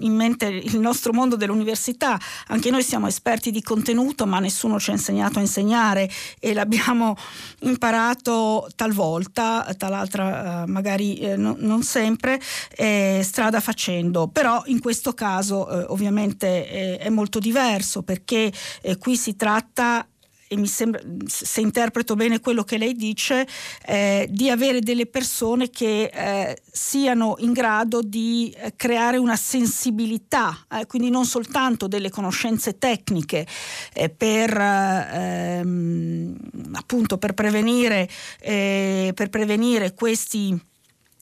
in 0.00 0.14
mente 0.14 0.46
il 0.46 0.78
nostro 0.78 1.12
mondo 1.12 1.36
dell'università, 1.36 2.18
anche 2.48 2.70
noi 2.70 2.82
siamo 2.82 3.06
esperti 3.06 3.50
di 3.50 3.62
contenuto 3.62 4.26
ma 4.26 4.38
nessuno 4.38 4.78
ci 4.78 4.90
ha 4.90 4.94
insegnato 4.94 5.38
a 5.38 5.42
insegnare 5.42 6.10
e 6.38 6.54
l'abbiamo 6.54 7.16
imparato 7.60 8.68
talvolta, 8.74 9.74
tal'altra 9.76 10.62
eh, 10.62 10.66
magari 10.66 11.18
eh, 11.18 11.36
no, 11.36 11.56
non 11.58 11.82
sempre, 11.82 12.40
eh, 12.76 13.20
strada 13.22 13.60
facendo, 13.60 14.28
però 14.28 14.62
in 14.66 14.80
questo 14.80 15.12
caso 15.12 15.68
eh, 15.68 15.84
ovviamente 15.88 16.68
eh, 16.68 16.98
è 16.98 17.08
molto 17.08 17.38
diverso 17.38 18.02
perché 18.02 18.52
eh, 18.80 18.96
qui 18.98 19.16
si 19.16 19.36
tratta 19.36 20.06
e 20.52 20.56
mi 20.56 20.66
sembra, 20.66 21.00
se 21.26 21.62
interpreto 21.62 22.14
bene 22.14 22.40
quello 22.40 22.62
che 22.62 22.76
lei 22.76 22.94
dice, 22.94 23.46
eh, 23.86 24.28
di 24.30 24.50
avere 24.50 24.80
delle 24.80 25.06
persone 25.06 25.70
che 25.70 26.10
eh, 26.12 26.58
siano 26.70 27.36
in 27.38 27.52
grado 27.52 28.02
di 28.02 28.54
eh, 28.54 28.74
creare 28.76 29.16
una 29.16 29.36
sensibilità, 29.36 30.66
eh, 30.70 30.84
quindi 30.84 31.08
non 31.08 31.24
soltanto 31.24 31.88
delle 31.88 32.10
conoscenze 32.10 32.76
tecniche 32.76 33.46
eh, 33.94 34.10
per, 34.10 34.54
ehm, 34.54 36.36
appunto 36.72 37.16
per 37.16 37.32
prevenire, 37.32 38.06
eh, 38.40 39.12
per 39.14 39.30
prevenire 39.30 39.94
questi 39.94 40.70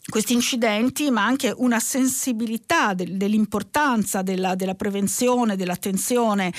questi 0.09 0.33
incidenti, 0.33 1.11
ma 1.11 1.25
anche 1.25 1.53
una 1.57 1.79
sensibilità 1.79 2.95
del, 2.95 3.17
dell'importanza 3.17 4.23
della, 4.23 4.55
della, 4.55 4.75
prevenzione, 4.75 5.57
dell'attenzione 5.57 6.53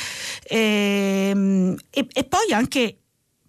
ehm, 0.43 1.75
e, 1.89 2.07
e 2.11 2.23
poi 2.23 2.53
anche 2.53 3.00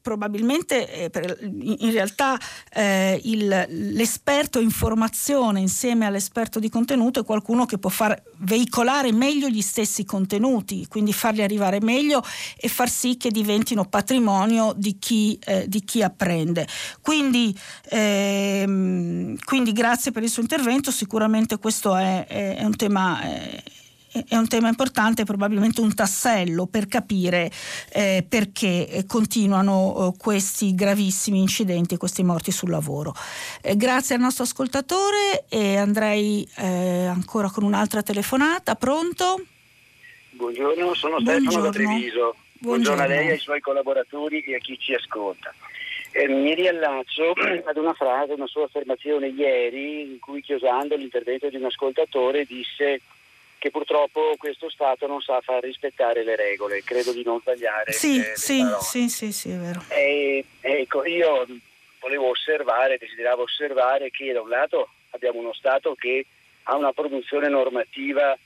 probabilmente 0.02 1.10
eh, 1.10 1.10
in 1.40 1.92
realtà 1.92 2.38
eh, 2.72 3.20
il, 3.24 3.66
l'esperto 3.68 4.58
in 4.58 4.70
formazione 4.70 5.60
insieme 5.60 6.06
all'esperto 6.06 6.58
di 6.58 6.68
contenuto 6.68 7.20
è 7.20 7.24
qualcuno 7.24 7.64
che 7.64 7.78
può 7.78 7.88
far 7.88 8.20
veicolare 8.38 9.12
meglio 9.12 9.48
gli 9.48 9.62
stessi 9.62 10.04
contenuti, 10.04 10.86
quindi 10.88 11.12
farli 11.12 11.42
arrivare 11.42 11.80
meglio 11.80 12.22
e 12.56 12.68
far 12.68 12.90
sì 12.90 13.16
che 13.16 13.30
diventino 13.30 13.84
patrimonio 13.84 14.74
di 14.76 14.98
chi, 14.98 15.38
eh, 15.44 15.66
di 15.68 15.84
chi 15.84 16.02
apprende. 16.02 16.66
Quindi, 17.00 17.56
ehm, 17.90 19.36
quindi, 19.44 19.72
grazie 19.72 20.10
per 20.10 20.22
il 20.24 20.30
suo 20.30 20.42
intervento, 20.42 20.90
sicuramente 20.90 21.58
questo 21.58 21.96
è, 21.96 22.26
è, 22.26 22.56
è 22.56 22.64
un 22.64 22.76
tema 22.76 23.22
eh, 23.22 23.62
è 24.28 24.36
un 24.36 24.46
tema 24.46 24.68
importante, 24.68 25.24
probabilmente 25.24 25.80
un 25.80 25.94
tassello 25.94 26.66
per 26.66 26.86
capire 26.86 27.50
eh, 27.92 28.24
perché 28.28 29.04
continuano 29.06 30.12
eh, 30.14 30.18
questi 30.18 30.74
gravissimi 30.74 31.38
incidenti, 31.38 31.96
questi 31.96 32.22
morti 32.22 32.50
sul 32.50 32.70
lavoro. 32.70 33.14
Eh, 33.62 33.76
grazie 33.76 34.16
al 34.16 34.20
nostro 34.20 34.44
ascoltatore 34.44 35.46
e 35.48 35.76
andrei 35.76 36.46
eh, 36.56 37.06
ancora 37.06 37.50
con 37.50 37.64
un'altra 37.64 38.02
telefonata. 38.02 38.74
Pronto? 38.74 39.44
Buongiorno, 40.30 40.94
sono 40.94 41.16
Buongiorno. 41.16 41.50
Stefano 41.50 41.64
da 41.64 41.70
Treviso. 41.70 42.00
Buongiorno. 42.08 42.40
Buongiorno 42.58 43.02
a 43.02 43.06
lei, 43.06 43.30
ai 43.30 43.38
suoi 43.38 43.60
collaboratori 43.60 44.40
e 44.44 44.54
a 44.54 44.58
chi 44.58 44.78
ci 44.78 44.94
ascolta. 44.94 45.54
Eh, 46.12 46.28
mi 46.28 46.54
riallaccio 46.54 47.32
ad 47.64 47.76
una 47.76 47.94
frase, 47.94 48.34
una 48.34 48.46
sua 48.46 48.64
affermazione 48.64 49.28
ieri 49.28 50.02
in 50.02 50.18
cui 50.18 50.42
chiosando 50.42 50.94
l'intervento 50.96 51.48
di 51.48 51.56
un 51.56 51.64
ascoltatore 51.64 52.44
disse 52.44 53.00
che 53.62 53.70
purtroppo 53.70 54.34
questo 54.38 54.68
Stato 54.68 55.06
non 55.06 55.20
sa 55.20 55.40
far 55.40 55.62
rispettare 55.62 56.24
le 56.24 56.34
regole, 56.34 56.82
credo 56.82 57.12
di 57.12 57.22
non 57.22 57.38
sbagliare. 57.38 57.92
Sì, 57.92 58.18
eh, 58.18 58.34
sì, 58.34 58.66
sì, 58.80 59.08
sì, 59.08 59.30
sì, 59.30 59.52
è 59.52 59.56
vero. 59.56 59.84
E, 59.86 60.44
ecco, 60.60 61.04
io 61.04 61.46
volevo 62.00 62.30
osservare, 62.30 62.98
desideravo 62.98 63.44
osservare 63.44 64.10
che 64.10 64.32
da 64.32 64.40
un 64.40 64.48
lato 64.48 64.88
abbiamo 65.10 65.38
uno 65.38 65.52
Stato 65.52 65.94
che 65.94 66.26
ha 66.64 66.74
una 66.74 66.92
produzione 66.92 67.48
normativa 67.48 68.36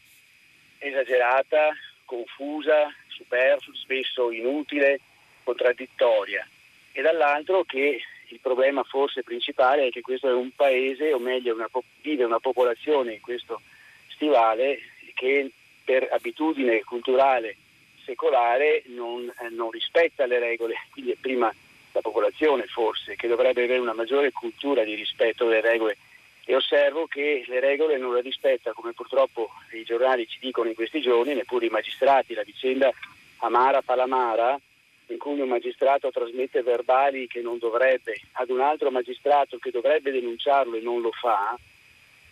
esagerata, 0.77 1.71
confusa, 2.05 2.95
superflua, 3.07 3.75
spesso 3.75 4.31
inutile, 4.31 5.01
contraddittoria, 5.45 6.47
e 6.93 7.01
dall'altro 7.01 7.65
che 7.65 8.03
il 8.29 8.39
problema 8.43 8.83
forse 8.83 9.23
principale 9.23 9.87
è 9.87 9.91
che 9.91 10.03
questo 10.03 10.29
è 10.29 10.35
un 10.35 10.51
paese, 10.55 11.15
o 11.15 11.19
meglio 11.19 11.55
una, 11.55 11.71
vive 12.03 12.25
una 12.25 12.39
popolazione 12.39 13.15
in 13.15 13.21
questo 13.23 13.63
stivale 14.09 14.79
che 15.17 15.51
per 15.83 16.09
abitudine 16.13 16.83
culturale 16.85 17.57
secolare 18.05 18.83
non, 18.89 19.27
eh, 19.27 19.49
non 19.49 19.71
rispetta 19.71 20.27
le 20.27 20.39
regole, 20.39 20.75
quindi 20.93 21.13
è 21.13 21.17
prima 21.19 21.53
la 21.93 22.01
popolazione 22.03 22.67
forse 22.67 23.17
che 23.17 23.27
dovrebbe 23.27 23.65
avere 23.65 23.81
una 23.81 23.95
maggiore 23.95 24.31
cultura 24.31 24.85
di 24.85 24.95
rispetto 24.95 25.47
delle 25.47 25.63
regole. 25.63 25.97
E 26.45 26.55
osservo 26.55 27.07
che 27.07 27.45
le 27.49 27.59
regole 27.59 27.97
non 27.97 28.15
le 28.15 28.21
rispetta 28.21 28.73
come 28.73 28.93
purtroppo 28.93 29.51
i 29.73 29.83
giornali 29.83 30.29
ci 30.29 30.39
dicono 30.39 30.69
in 30.69 30.75
questi 30.75 31.01
giorni, 31.01 31.35
neppure 31.35 31.67
i 31.67 31.71
magistrati, 31.71 32.35
la 32.35 32.45
vicenda 32.45 32.93
Amara 33.39 33.83
Palamara 33.83 34.61
in 35.09 35.19
cui 35.19 35.41
un 35.41 35.49
magistrato 35.49 36.11
trasmette 36.11 36.63
verbali 36.63 37.27
che 37.27 37.41
non 37.41 37.59
dovrebbe 37.59 38.21
ad 38.33 38.51
un 38.51 38.61
altro 38.61 38.91
magistrato 38.91 39.57
che 39.59 39.71
dovrebbe 39.71 40.11
denunciarlo 40.11 40.77
e 40.77 40.81
non 40.81 41.01
lo 41.01 41.13
fa, 41.13 41.57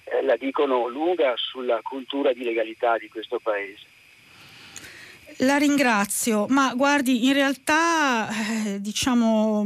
eh, 0.04 0.22
la 0.22 0.36
dicono 0.36 0.86
lunga 0.88 1.34
sulla 1.36 1.80
cultura 1.82 2.32
di 2.32 2.44
legalità 2.44 2.96
di 2.98 3.08
questo 3.08 3.38
Paese. 3.42 3.92
La 5.38 5.56
ringrazio, 5.56 6.46
ma 6.48 6.74
guardi, 6.74 7.26
in 7.26 7.32
realtà 7.32 8.28
eh, 8.28 8.80
diciamo 8.80 9.64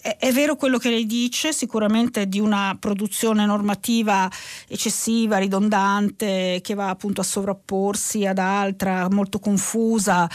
è, 0.00 0.32
vero 0.32 0.56
quello 0.56 0.78
che 0.78 0.90
lei 0.90 1.06
dice, 1.06 1.52
sicuramente 1.52 2.26
di 2.26 2.40
una 2.40 2.76
produzione 2.78 3.46
normativa 3.46 4.30
eccessiva, 4.68 5.38
ridondante, 5.38 6.60
che 6.62 6.74
va 6.74 6.88
appunto 6.88 7.20
a 7.20 7.24
sovrapporsi 7.24 8.26
ad 8.26 8.38
altra, 8.38 9.08
molto 9.10 9.38
confusa 9.38 10.28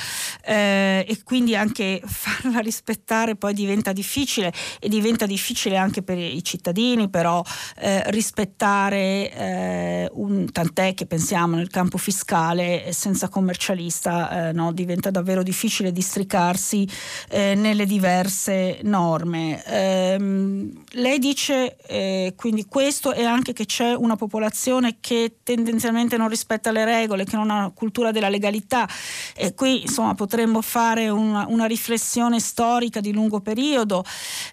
eh, 0.44 1.06
e 1.08 1.24
quindi 1.24 1.56
anche 1.56 2.02
farla 2.06 2.60
rispettare 2.60 3.36
poi 3.36 3.54
diventa 3.54 3.92
difficile 3.92 4.54
e 4.80 4.90
diventa 4.90 5.26
difficile 5.26 5.78
anche 5.78 6.02
per 6.02 6.18
i 6.18 6.44
cittadini, 6.44 7.10
però 7.10 7.44
eh, 7.78 8.04
rispettare 8.12 9.32
eh, 9.32 10.10
un, 10.14 10.52
tant'è 10.52 10.94
che 10.94 11.06
pensiamo 11.06 11.56
nel 11.56 11.70
campo 11.70 11.98
fiscale 11.98 12.86
eh, 12.86 12.94
senza 12.94 13.30
commercialista 13.30 14.50
eh, 14.50 14.52
no, 14.54 14.72
diventa 14.72 15.10
davvero 15.12 15.44
difficile 15.44 15.92
districarsi 15.92 16.88
eh, 17.30 17.56
nelle 17.56 17.86
diverse 17.86 18.80
norme. 18.84 19.41
Ehm, 19.66 20.84
lei 20.92 21.20
dice 21.20 21.78
eh, 21.88 22.34
quindi 22.36 22.66
questo 22.66 23.14
e 23.14 23.24
anche 23.24 23.54
che 23.54 23.66
c'è 23.66 23.94
una 23.94 24.16
popolazione 24.16 24.98
che 25.00 25.38
tendenzialmente 25.44 26.18
non 26.18 26.30
rispetta 26.30 26.72
le 26.72 26.86
regole, 26.86 27.26
che 27.26 27.36
non 27.36 27.50
ha 27.50 27.56
una 27.56 27.72
cultura 27.72 28.12
della 28.12 28.30
legalità. 28.30 28.88
E 29.36 29.54
qui 29.54 29.82
insomma 29.82 30.14
potremmo 30.16 30.62
fare 30.62 31.10
una, 31.10 31.46
una 31.48 31.66
riflessione 31.66 32.40
storica 32.40 33.00
di 33.00 33.12
lungo 33.12 33.42
periodo. 33.42 34.04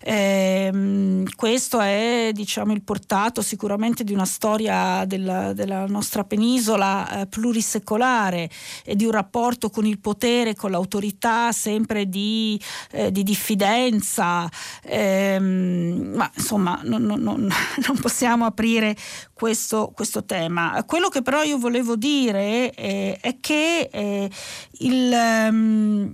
Ehm, 0.03 1.25
questo 1.37 1.81
è 1.81 2.31
diciamo 2.33 2.73
il 2.73 2.83
portato 2.83 3.43
sicuramente 3.43 4.05
di 4.05 4.13
una 4.13 4.25
storia 4.25 5.05
della, 5.07 5.53
della 5.53 5.87
nostra 5.87 6.25
penisola 6.25 7.21
eh, 7.21 7.27
plurisecolare 7.27 8.49
e 8.85 8.97
di 8.97 9.05
un 9.05 9.11
rapporto 9.11 9.71
con 9.71 9.87
il 9.87 9.99
potere, 9.99 10.55
con 10.55 10.71
l'autorità 10.71 11.53
sempre 11.53 12.09
di, 12.09 12.61
eh, 12.93 13.11
di 13.11 13.23
diffidenza, 13.23 14.49
ehm, 14.83 16.13
ma 16.15 16.31
insomma 16.35 16.81
non, 16.85 17.03
non, 17.03 17.21
non, 17.21 17.41
non 17.87 17.99
possiamo 18.01 18.45
aprire 18.45 18.97
questo, 19.33 19.93
questo, 19.95 20.25
tema. 20.25 20.83
Quello 20.87 21.09
che 21.09 21.23
però 21.23 21.43
io 21.43 21.59
volevo 21.59 21.97
dire 21.97 22.73
eh, 22.73 23.19
è 23.21 23.37
che 23.41 23.89
eh, 23.93 24.31
il, 24.79 25.13
um, 25.51 26.13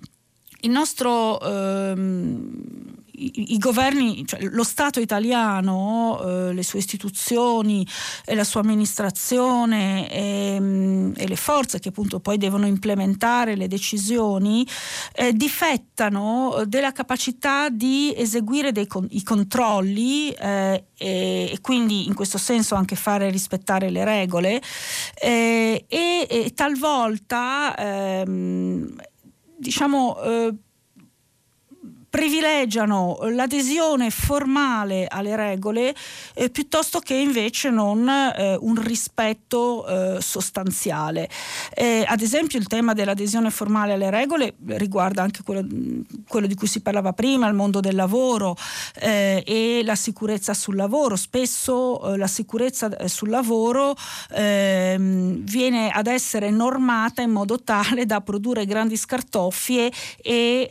il 0.60 0.70
nostro... 0.70 1.38
Um, 1.42 2.93
i, 3.16 3.58
governi, 3.58 4.26
cioè 4.26 4.40
lo 4.42 4.64
Stato 4.64 5.00
italiano, 5.00 6.20
eh, 6.20 6.52
le 6.52 6.62
sue 6.62 6.78
istituzioni 6.78 7.86
e 8.24 8.34
la 8.34 8.44
sua 8.44 8.60
amministrazione 8.60 10.10
e, 10.10 10.54
ehm, 10.54 11.12
e, 11.16 11.28
le 11.28 11.36
forze 11.36 11.78
che 11.78 11.90
appunto 11.90 12.20
poi 12.20 12.38
devono 12.38 12.66
implementare 12.66 13.54
le 13.54 13.68
decisioni 13.68 14.66
eh, 15.14 15.32
difettano 15.32 16.64
della 16.66 16.92
capacità 16.92 17.68
di 17.68 18.12
eseguire 18.16 18.72
dei 18.72 18.86
con, 18.86 19.06
i 19.10 19.22
controlli 19.22 20.30
eh, 20.30 20.86
e, 20.96 21.50
e, 21.52 21.58
quindi 21.60 22.06
in 22.06 22.14
questo 22.14 22.38
senso 22.38 22.74
anche 22.74 22.96
fare 22.96 23.30
rispettare 23.30 23.90
le 23.90 24.04
regole 24.04 24.60
eh, 25.20 25.84
e, 25.88 26.26
e, 26.28 26.52
talvolta 26.54 27.74
ehm, 27.76 28.94
diciamo 29.56 30.20
eh, 30.22 30.54
privilegiano 32.14 33.18
l'adesione 33.22 34.08
formale 34.08 35.08
alle 35.08 35.34
regole 35.34 35.92
eh, 36.34 36.48
piuttosto 36.48 37.00
che 37.00 37.14
invece 37.14 37.70
non 37.70 38.08
eh, 38.08 38.56
un 38.60 38.80
rispetto 38.80 39.84
eh, 39.84 40.20
sostanziale. 40.20 41.28
Eh, 41.74 42.04
ad 42.06 42.20
esempio 42.20 42.56
il 42.60 42.68
tema 42.68 42.92
dell'adesione 42.92 43.50
formale 43.50 43.94
alle 43.94 44.10
regole 44.10 44.54
riguarda 44.64 45.22
anche 45.22 45.42
quello, 45.42 45.66
quello 46.28 46.46
di 46.46 46.54
cui 46.54 46.68
si 46.68 46.82
parlava 46.82 47.12
prima, 47.14 47.48
il 47.48 47.54
mondo 47.54 47.80
del 47.80 47.96
lavoro 47.96 48.56
eh, 49.00 49.42
e 49.44 49.80
la 49.82 49.96
sicurezza 49.96 50.54
sul 50.54 50.76
lavoro. 50.76 51.16
Spesso 51.16 52.12
eh, 52.12 52.16
la 52.16 52.28
sicurezza 52.28 53.08
sul 53.08 53.28
lavoro 53.28 53.96
ehm, 54.30 55.38
viene 55.38 55.90
ad 55.90 56.06
essere 56.06 56.50
normata 56.50 57.22
in 57.22 57.32
modo 57.32 57.60
tale 57.60 58.06
da 58.06 58.20
produrre 58.20 58.66
grandi 58.66 58.96
scartoffie 58.96 59.90
e 60.22 60.70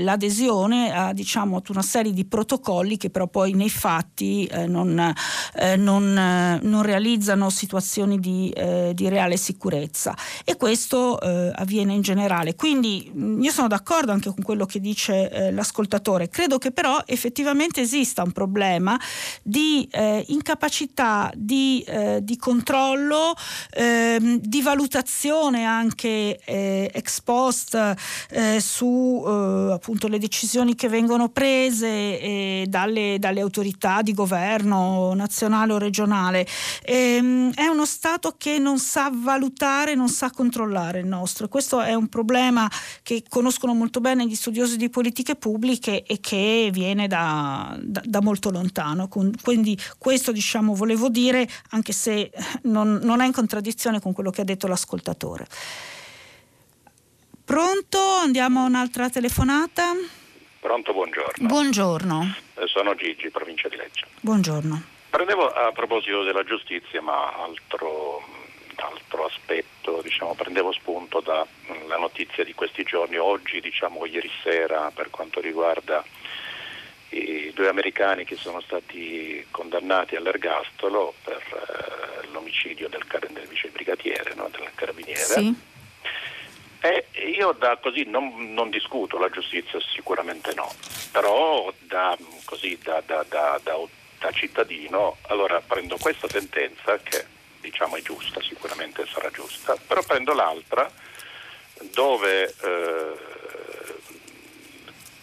l'adesione 0.00 0.62
attenzione 0.64 0.92
a 0.92 1.12
diciamo, 1.12 1.62
una 1.68 1.82
serie 1.82 2.12
di 2.12 2.24
protocolli 2.24 2.96
che 2.96 3.10
però 3.10 3.26
poi 3.26 3.52
nei 3.52 3.70
fatti 3.70 4.44
eh, 4.46 4.66
non, 4.66 4.98
eh, 5.54 5.76
non, 5.76 6.16
eh, 6.16 6.58
non, 6.62 6.82
realizzano 6.82 7.50
situazioni 7.50 8.18
di, 8.18 8.50
eh, 8.50 8.92
di, 8.94 9.08
reale 9.08 9.36
sicurezza 9.36 10.16
e 10.44 10.56
questo 10.56 11.20
eh, 11.20 11.50
avviene 11.54 11.92
in 11.92 12.02
generale. 12.02 12.54
Quindi 12.54 13.10
mm, 13.14 13.42
io 13.42 13.50
sono 13.50 13.68
d'accordo 13.68 14.12
anche 14.12 14.30
con 14.30 14.42
quello 14.42 14.66
che 14.66 14.80
dice 14.80 15.30
eh, 15.30 15.52
l'ascoltatore, 15.52 16.28
credo 16.28 16.58
che 16.58 16.70
però 16.70 17.02
effettivamente 17.06 17.80
esista 17.80 18.22
un 18.22 18.32
problema 18.32 18.98
di 19.42 19.88
incapacità 20.26 21.30
di, 21.34 21.84
di 22.20 22.36
controllo, 22.36 23.34
ehm, 23.70 24.38
di 24.38 24.62
valutazione 24.62 25.64
anche 25.64 26.38
ex 26.44 27.20
post 27.20 27.94
su 28.58 29.22
appunto 29.24 30.08
le 30.08 30.18
decisioni 30.18 30.53
decisioni 30.54 30.74
che 30.76 30.88
vengono 30.88 31.30
prese 31.30 31.86
eh, 31.88 32.66
dalle, 32.68 33.16
dalle, 33.18 33.40
autorità 33.40 34.02
di 34.02 34.14
governo 34.14 35.12
nazionale 35.14 35.72
o 35.72 35.78
regionale. 35.78 36.46
Eh, 36.84 37.50
è 37.54 37.66
uno 37.66 37.84
Stato 37.84 38.34
che 38.38 38.58
non 38.58 38.78
sa 38.78 39.10
valutare, 39.12 39.94
non 39.94 40.08
sa 40.08 40.30
controllare 40.30 41.00
il 41.00 41.06
nostro. 41.06 41.48
Questo 41.48 41.80
è 41.80 41.94
un 41.94 42.08
problema 42.08 42.70
che 43.02 43.24
conoscono 43.28 43.74
molto 43.74 44.00
bene 44.00 44.26
gli 44.26 44.34
studiosi 44.34 44.76
di 44.76 44.88
politiche 44.88 45.34
pubbliche 45.34 46.04
e 46.04 46.20
che 46.20 46.70
viene 46.72 47.08
da, 47.08 47.76
da, 47.80 48.02
da 48.04 48.22
molto 48.22 48.50
lontano. 48.50 49.08
Quindi 49.08 49.78
questo 49.98 50.32
diciamo, 50.32 50.74
volevo 50.74 51.08
dire, 51.08 51.48
anche 51.70 51.92
se 51.92 52.30
non, 52.62 53.00
non 53.02 53.20
è 53.20 53.26
in 53.26 53.32
contraddizione 53.32 54.00
con 54.00 54.12
quello 54.12 54.30
che 54.30 54.42
ha 54.42 54.44
detto 54.44 54.66
l'ascoltatore. 54.66 55.46
Pronto? 57.44 57.98
Andiamo 57.98 58.60
a 58.60 58.66
un'altra 58.66 59.10
telefonata. 59.10 59.92
Pronto, 60.64 60.94
buongiorno. 60.94 61.46
Buongiorno. 61.46 62.36
Eh, 62.54 62.66
sono 62.68 62.94
Gigi, 62.94 63.28
provincia 63.28 63.68
di 63.68 63.76
Lecce. 63.76 64.06
Buongiorno. 64.20 64.82
Prendevo 65.10 65.46
a 65.46 65.70
proposito 65.72 66.22
della 66.22 66.42
giustizia, 66.42 67.02
ma 67.02 67.34
altro, 67.34 68.22
altro 68.76 69.26
aspetto, 69.26 70.00
diciamo, 70.00 70.32
prendevo 70.32 70.72
spunto 70.72 71.20
dalla 71.20 71.46
mm, 71.70 72.00
notizia 72.00 72.44
di 72.44 72.54
questi 72.54 72.82
giorni, 72.82 73.18
oggi, 73.18 73.60
diciamo 73.60 74.06
ieri 74.06 74.30
sera, 74.42 74.90
per 74.90 75.10
quanto 75.10 75.42
riguarda 75.42 76.02
i 77.10 77.52
due 77.54 77.68
americani 77.68 78.24
che 78.24 78.36
sono 78.36 78.62
stati 78.62 79.46
condannati 79.50 80.16
all'ergastolo 80.16 81.12
per 81.24 81.42
eh, 82.22 82.26
l'omicidio 82.32 82.88
del, 82.88 83.04
del 83.34 83.46
vice 83.48 83.68
brigadiere, 83.68 84.32
no, 84.34 84.48
del 84.50 84.70
carabiniere. 84.74 85.20
Sì 85.20 85.72
eh, 86.84 87.06
io 87.34 87.52
da 87.52 87.78
così 87.80 88.04
non, 88.04 88.52
non, 88.52 88.68
discuto 88.68 89.16
la 89.18 89.30
giustizia, 89.30 89.80
sicuramente 89.80 90.52
no, 90.52 90.70
però 91.12 91.72
da, 91.78 92.14
così, 92.44 92.78
da, 92.82 93.02
da, 93.06 93.24
da 93.26 94.32
cittadino 94.32 95.16
allora 95.28 95.62
prendo 95.62 95.96
questa 95.96 96.28
sentenza 96.28 96.98
che 96.98 97.24
diciamo 97.60 97.96
è 97.96 98.02
giusta, 98.02 98.42
sicuramente 98.42 99.06
sarà 99.06 99.30
giusta, 99.30 99.76
però 99.86 100.02
prendo 100.02 100.34
l'altra 100.34 100.90
dove 101.92 102.54
eh, 102.62 103.12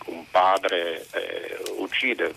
un 0.06 0.26
padre 0.32 1.06
eh, 1.12 1.62
uccide 1.78 2.34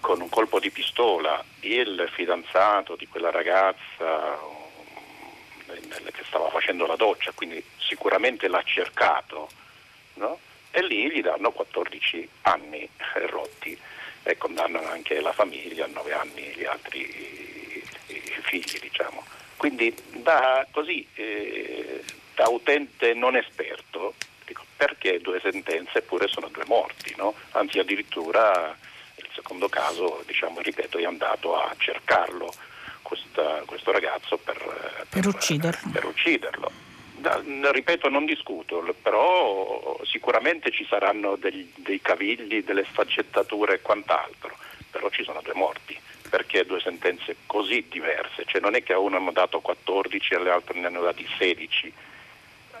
con 0.00 0.22
un 0.22 0.30
colpo 0.30 0.60
di 0.60 0.70
pistola 0.70 1.44
il 1.60 2.08
fidanzato 2.14 2.96
di 2.96 3.06
quella 3.06 3.30
ragazza 3.30 4.38
che 5.66 6.24
stava 6.24 6.48
facendo 6.48 6.86
la 6.86 6.96
doccia, 6.96 7.32
quindi 7.34 7.62
sicuramente 7.86 8.48
l'ha 8.48 8.62
cercato, 8.64 9.48
no? 10.14 10.38
e 10.70 10.82
lì 10.82 11.10
gli 11.10 11.22
danno 11.22 11.52
14 11.52 12.28
anni 12.42 12.86
rotti 13.30 13.78
e 14.22 14.36
condannano 14.36 14.88
anche 14.88 15.20
la 15.20 15.32
famiglia 15.32 15.84
a 15.84 15.88
9 15.88 16.12
anni 16.12 16.42
gli 16.54 16.64
altri 16.64 17.84
figli. 18.42 18.78
Diciamo. 18.80 19.24
Quindi 19.56 19.94
da, 20.12 20.66
così, 20.70 21.06
eh, 21.14 22.04
da 22.34 22.48
utente 22.48 23.14
non 23.14 23.36
esperto, 23.36 24.14
dico, 24.44 24.64
perché 24.76 25.20
due 25.20 25.40
sentenze 25.40 25.98
eppure 25.98 26.28
sono 26.28 26.48
due 26.48 26.64
morti? 26.66 27.14
No? 27.16 27.34
Anzi 27.52 27.78
addirittura 27.78 28.76
il 29.14 29.28
secondo 29.32 29.68
caso, 29.68 30.22
diciamo, 30.26 30.60
ripeto, 30.60 30.98
è 30.98 31.04
andato 31.04 31.56
a 31.56 31.74
cercarlo 31.78 32.52
questa, 33.00 33.62
questo 33.64 33.92
ragazzo 33.92 34.36
per, 34.36 34.58
per, 34.58 35.06
per 35.08 35.26
ucciderlo. 35.26 35.90
Per 35.90 36.04
ucciderlo 36.04 36.85
ripeto, 37.72 38.08
non 38.08 38.24
discuto, 38.24 38.94
però 39.02 39.98
sicuramente 40.04 40.70
ci 40.70 40.86
saranno 40.88 41.36
dei, 41.36 41.72
dei 41.76 42.00
cavigli, 42.00 42.62
delle 42.62 42.84
sfaccettature 42.84 43.74
e 43.74 43.82
quant'altro, 43.82 44.56
però 44.90 45.08
ci 45.10 45.24
sono 45.24 45.40
due 45.42 45.54
morti. 45.54 45.98
Perché 46.28 46.66
due 46.66 46.80
sentenze 46.80 47.36
così 47.46 47.86
diverse? 47.88 48.44
Cioè 48.44 48.60
non 48.60 48.74
è 48.74 48.82
che 48.82 48.92
a 48.92 48.98
uno 48.98 49.16
hanno 49.16 49.30
dato 49.30 49.60
14 49.60 50.32
e 50.32 50.36
alle 50.36 50.50
altre 50.50 50.78
ne 50.78 50.86
hanno 50.86 51.02
dati 51.02 51.26
16. 51.38 51.92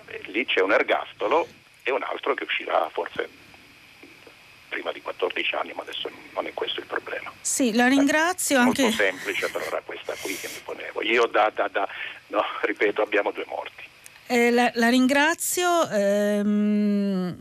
Eh, 0.08 0.20
lì 0.26 0.44
c'è 0.44 0.60
un 0.60 0.72
ergastolo 0.72 1.46
e 1.82 1.92
un 1.92 2.02
altro 2.02 2.34
che 2.34 2.44
uscirà 2.44 2.88
forse 2.90 3.28
prima 4.68 4.92
di 4.92 5.00
14 5.00 5.54
anni, 5.54 5.72
ma 5.74 5.82
adesso 5.82 6.10
non 6.34 6.46
è 6.46 6.52
questo 6.52 6.80
il 6.80 6.86
problema. 6.86 7.32
Sì, 7.40 7.72
la 7.72 7.86
ringrazio 7.86 8.58
è 8.58 8.60
anche. 8.60 8.82
Molto 8.82 8.96
semplice, 8.96 9.48
però 9.50 9.64
era 9.64 9.82
questa 9.84 10.14
qui 10.20 10.36
che 10.36 10.48
mi 10.48 10.60
ponevo. 10.64 11.02
Io 11.02 11.26
da, 11.26 11.50
da, 11.54 11.68
da 11.68 11.88
no, 12.28 12.44
ripeto, 12.62 13.00
abbiamo 13.00 13.30
due 13.30 13.44
morti. 13.46 13.84
Eh, 14.28 14.50
la, 14.50 14.70
la, 14.74 14.88
ringrazio. 14.88 15.88
Ehm, 15.88 17.36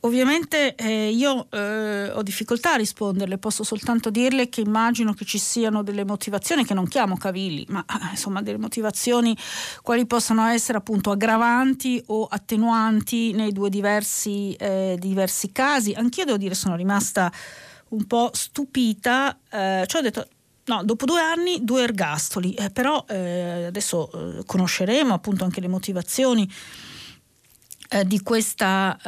ovviamente 0.00 0.76
eh, 0.76 1.08
io 1.08 1.48
eh, 1.50 2.10
ho 2.10 2.22
difficoltà 2.22 2.74
a 2.74 2.76
risponderle, 2.76 3.38
posso 3.38 3.64
soltanto 3.64 4.10
dirle 4.10 4.48
che 4.48 4.60
immagino 4.60 5.12
che 5.12 5.24
ci 5.24 5.38
siano 5.38 5.82
delle 5.82 6.04
motivazioni 6.04 6.64
che 6.64 6.74
non 6.74 6.86
chiamo 6.86 7.16
cavilli, 7.16 7.66
ma 7.68 7.84
insomma 8.10 8.42
delle 8.42 8.58
motivazioni 8.58 9.36
quali 9.82 10.06
possono 10.06 10.46
essere 10.46 10.78
appunto 10.78 11.10
aggravanti 11.10 12.02
o 12.06 12.26
attenuanti 12.26 13.32
nei 13.32 13.52
due 13.52 13.68
diversi, 13.68 14.54
eh, 14.54 14.96
diversi 15.00 15.50
casi. 15.50 15.92
Anch'io 15.92 16.24
devo 16.24 16.38
dire 16.38 16.54
sono 16.54 16.76
rimasta 16.76 17.32
un 17.88 18.06
po' 18.06 18.30
stupita, 18.32 19.36
eh, 19.50 19.84
cioè 19.86 20.00
ho 20.00 20.04
detto 20.04 20.28
No, 20.66 20.82
dopo 20.82 21.04
due 21.04 21.20
anni 21.20 21.62
due 21.62 21.82
ergastoli, 21.82 22.54
eh, 22.54 22.70
però 22.70 23.04
eh, 23.06 23.64
adesso 23.66 24.10
eh, 24.38 24.44
conosceremo 24.46 25.12
appunto 25.12 25.44
anche 25.44 25.60
le 25.60 25.68
motivazioni 25.68 26.50
eh, 27.90 28.06
di 28.06 28.22
questa, 28.22 28.98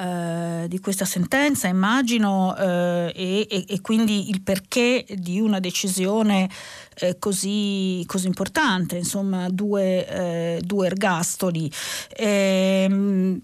eh, 0.62 0.68
di, 0.68 0.78
questa, 0.80 1.06
sentenza, 1.06 1.66
immagino, 1.66 2.54
eh, 2.56 3.10
e, 3.48 3.64
e, 3.66 3.80
quindi 3.80 4.28
il 4.28 4.42
perché 4.42 5.06
di 5.08 5.40
una 5.40 5.58
decisione 5.58 6.48
così, 7.18 8.02
così, 8.06 8.26
importante, 8.26 8.96
insomma 8.96 9.48
due, 9.50 10.60
due 10.62 10.86
ergastoli. 10.86 11.70
Ehm, 12.16 13.38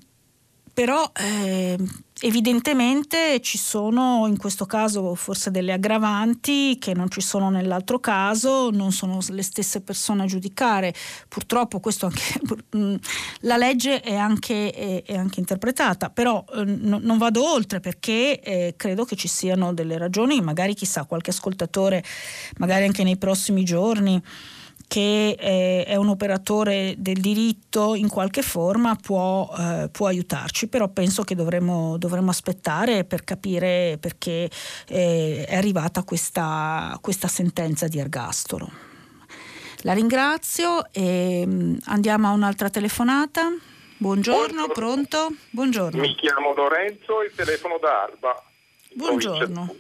però 0.72 1.10
eh, 1.14 1.76
evidentemente 2.22 3.40
ci 3.40 3.58
sono 3.58 4.26
in 4.26 4.38
questo 4.38 4.64
caso 4.64 5.14
forse 5.14 5.50
delle 5.50 5.72
aggravanti 5.72 6.78
che 6.78 6.94
non 6.94 7.10
ci 7.10 7.20
sono 7.20 7.50
nell'altro 7.50 7.98
caso, 7.98 8.70
non 8.70 8.92
sono 8.92 9.18
le 9.28 9.42
stesse 9.42 9.80
persone 9.82 10.22
a 10.22 10.26
giudicare. 10.26 10.94
Purtroppo 11.28 11.80
anche, 12.00 12.22
mm, 12.76 12.94
la 13.40 13.56
legge 13.56 14.00
è 14.00 14.14
anche, 14.14 14.70
è, 14.70 15.02
è 15.04 15.16
anche 15.16 15.40
interpretata, 15.40 16.10
però 16.10 16.44
eh, 16.54 16.64
no, 16.64 16.98
non 17.02 17.18
vado 17.18 17.46
oltre 17.46 17.80
perché 17.80 18.40
eh, 18.40 18.74
credo 18.76 19.04
che 19.04 19.16
ci 19.16 19.28
siano 19.28 19.74
delle 19.74 19.98
ragioni, 19.98 20.40
magari 20.40 20.74
chissà 20.74 21.04
qualche 21.04 21.30
ascoltatore, 21.30 22.02
magari 22.58 22.84
anche 22.86 23.02
nei 23.02 23.16
prossimi 23.16 23.64
giorni 23.64 24.22
che 24.92 25.36
eh, 25.38 25.84
è 25.86 25.96
un 25.96 26.08
operatore 26.08 26.96
del 26.98 27.18
diritto 27.18 27.94
in 27.94 28.10
qualche 28.10 28.42
forma 28.42 28.94
può, 28.94 29.50
eh, 29.58 29.88
può 29.90 30.06
aiutarci, 30.06 30.68
però 30.68 30.88
penso 30.88 31.22
che 31.22 31.34
dovremmo, 31.34 31.96
dovremmo 31.96 32.28
aspettare 32.28 33.04
per 33.04 33.24
capire 33.24 33.96
perché 33.98 34.50
eh, 34.88 35.46
è 35.48 35.56
arrivata 35.56 36.02
questa, 36.02 36.98
questa 37.00 37.26
sentenza 37.26 37.88
di 37.88 37.98
ergastolo. 38.00 38.70
La 39.84 39.94
ringrazio 39.94 40.84
e 40.92 41.42
mm, 41.46 41.76
andiamo 41.86 42.28
a 42.28 42.32
un'altra 42.32 42.68
telefonata. 42.68 43.48
Buongiorno, 43.96 44.66
Buongiorno, 44.66 44.72
pronto? 44.74 45.28
Buongiorno. 45.52 46.02
Mi 46.02 46.14
chiamo 46.16 46.52
Lorenzo 46.52 47.22
e 47.22 47.32
telefono 47.34 47.78
da 47.78 48.02
Alba. 48.02 48.44
Buongiorno. 48.92 49.74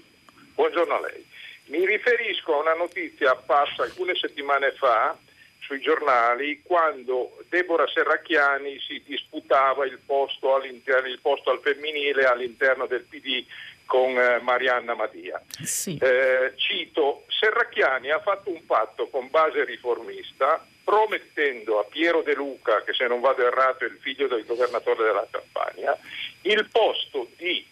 Buongiorno 0.54 0.94
a 0.94 1.00
lei. 1.00 1.26
Mi 1.72 1.86
riferisco 1.86 2.54
a 2.54 2.60
una 2.60 2.74
notizia 2.74 3.30
apparsa 3.30 3.84
alcune 3.84 4.14
settimane 4.14 4.72
fa 4.72 5.16
sui 5.60 5.80
giornali 5.80 6.60
quando 6.62 7.38
Deborah 7.48 7.86
Serracchiani 7.86 8.78
si 8.78 9.02
disputava 9.06 9.86
il 9.86 9.98
posto, 10.04 10.54
il 10.62 11.18
posto 11.22 11.50
al 11.50 11.60
femminile 11.62 12.26
all'interno 12.26 12.84
del 12.84 13.04
PD 13.08 13.46
con 13.86 14.18
eh, 14.18 14.38
Marianna 14.42 14.94
Madia. 14.94 15.42
Sì. 15.62 15.96
Eh, 15.96 16.52
cito, 16.56 17.24
Serracchiani 17.28 18.10
ha 18.10 18.20
fatto 18.20 18.50
un 18.50 18.66
patto 18.66 19.08
con 19.08 19.30
base 19.30 19.64
riformista 19.64 20.62
promettendo 20.84 21.78
a 21.78 21.84
Piero 21.84 22.20
De 22.20 22.34
Luca, 22.34 22.82
che 22.82 22.92
se 22.92 23.06
non 23.06 23.20
vado 23.20 23.46
errato 23.46 23.84
è 23.84 23.86
il 23.86 23.98
figlio 23.98 24.26
del 24.26 24.44
governatore 24.44 25.04
della 25.04 25.26
Campania, 25.30 25.98
il 26.42 26.68
posto 26.70 27.28
di 27.38 27.66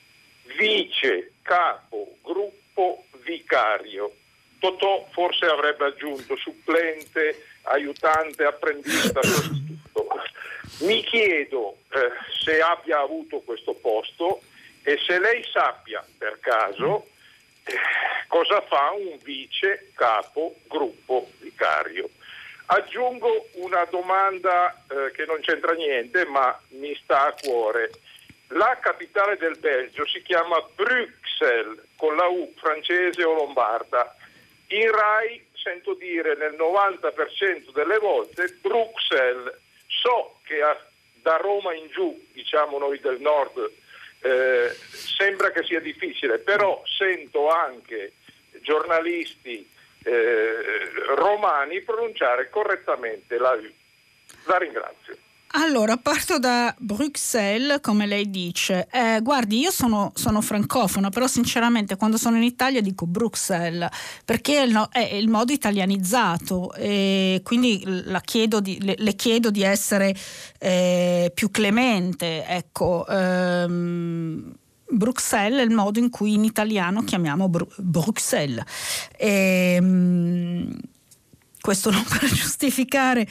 vice 0.56 1.32
capo 1.42 2.16
gruppo 2.22 3.04
vicario. 3.24 4.12
Totò 4.58 5.06
forse 5.12 5.46
avrebbe 5.46 5.86
aggiunto 5.86 6.36
supplente, 6.36 7.46
aiutante, 7.62 8.44
apprendista, 8.44 9.22
sostituto. 9.22 10.08
Mi 10.80 11.02
chiedo 11.02 11.78
eh, 11.92 12.10
se 12.42 12.60
abbia 12.60 13.00
avuto 13.00 13.40
questo 13.40 13.74
posto 13.74 14.40
e 14.82 14.98
se 15.06 15.18
lei 15.18 15.44
sappia 15.50 16.04
per 16.16 16.38
caso 16.40 17.06
eh, 17.64 17.74
cosa 18.28 18.60
fa 18.62 18.92
un 18.92 19.18
vice 19.22 19.90
capo 19.94 20.56
gruppo 20.68 21.30
vicario. 21.38 22.08
Aggiungo 22.66 23.48
una 23.54 23.84
domanda 23.86 24.84
eh, 24.88 25.10
che 25.12 25.24
non 25.24 25.40
c'entra 25.40 25.72
niente 25.72 26.24
ma 26.26 26.58
mi 26.68 26.94
sta 27.02 27.26
a 27.26 27.34
cuore. 27.34 27.90
La 28.54 28.78
capitale 28.80 29.36
del 29.36 29.58
Belgio 29.58 30.04
si 30.06 30.22
chiama 30.22 30.60
Bruxelles, 30.74 31.84
con 31.96 32.16
la 32.16 32.26
U 32.26 32.52
francese 32.56 33.22
o 33.22 33.34
lombarda. 33.34 34.16
In 34.68 34.90
RAI 34.90 35.46
sento 35.52 35.94
dire 35.94 36.34
nel 36.36 36.56
90% 36.58 37.72
delle 37.72 37.98
volte 37.98 38.46
Bruxelles. 38.60 39.56
So 39.86 40.40
che 40.44 40.62
a, 40.62 40.76
da 41.22 41.36
Roma 41.36 41.74
in 41.74 41.88
giù, 41.90 42.26
diciamo 42.32 42.78
noi 42.78 42.98
del 42.98 43.20
nord, 43.20 43.70
eh, 44.22 44.70
sembra 44.90 45.50
che 45.50 45.62
sia 45.64 45.80
difficile, 45.80 46.38
però 46.38 46.82
sento 46.84 47.48
anche 47.48 48.14
giornalisti 48.62 49.68
eh, 50.02 50.90
romani 51.14 51.82
pronunciare 51.82 52.50
correttamente 52.50 53.38
la 53.38 53.52
U. 53.52 53.72
La 54.46 54.58
ringrazio. 54.58 55.16
Allora, 55.52 55.96
parto 55.96 56.38
da 56.38 56.72
Bruxelles, 56.78 57.80
come 57.80 58.06
lei 58.06 58.30
dice. 58.30 58.86
Eh, 58.88 59.20
guardi, 59.20 59.58
io 59.58 59.72
sono, 59.72 60.12
sono, 60.14 60.40
francofona, 60.40 61.08
però 61.08 61.26
sinceramente 61.26 61.96
quando 61.96 62.18
sono 62.18 62.36
in 62.36 62.44
Italia 62.44 62.80
dico 62.80 63.04
Bruxelles, 63.04 63.88
perché 64.24 64.58
è 64.58 64.62
il, 64.62 64.88
è 64.92 65.14
il 65.14 65.28
modo 65.28 65.52
italianizzato 65.52 66.72
e 66.74 67.40
quindi 67.42 67.84
chiedo 68.22 68.60
di, 68.60 68.78
le, 68.80 68.94
le, 68.96 69.16
chiedo 69.16 69.50
di 69.50 69.62
essere 69.62 70.14
eh, 70.60 71.32
più 71.34 71.50
clemente. 71.50 72.46
Ecco, 72.46 73.04
ehm, 73.08 74.54
Bruxelles 74.88 75.58
è 75.58 75.64
il 75.64 75.74
modo 75.74 75.98
in 75.98 76.10
cui 76.10 76.34
in 76.34 76.44
italiano 76.44 77.02
chiamiamo 77.02 77.48
Bru- 77.48 77.74
Bruxelles. 77.76 78.62
E, 79.16 79.74
ehm, 79.76 80.78
questo 81.60 81.90
non 81.90 82.04
per 82.04 82.24
giustificare 82.30 83.26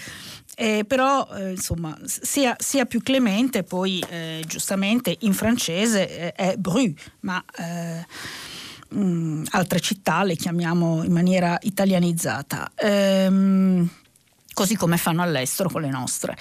eh, 0.62 0.84
però 0.84 1.26
eh, 1.36 1.52
insomma 1.52 1.98
sia, 2.04 2.54
sia, 2.60 2.86
più 2.86 3.02
clemente, 3.02 3.64
poi 3.64 4.04
eh, 4.10 4.44
giustamente 4.46 5.16
in 5.22 5.34
francese 5.34 6.34
eh, 6.34 6.34
è 6.34 6.58
Bru, 6.58 6.94
ma 7.22 7.42
mh, 7.42 7.64
eh, 7.64 8.06
mm, 8.94 9.44
altre 9.52 9.80
città 9.80 10.24
le 10.24 10.36
chiamiamo 10.36 11.02
in 11.06 11.14
maniera 11.14 11.58
italianizzata. 11.62 12.74
Ehm, 12.76 13.90
così 14.54 14.76
come 14.76 14.98
fanno 14.98 15.22
all'estero 15.22 15.70
con 15.70 15.80
le 15.80 15.90
nostre. 15.90 16.36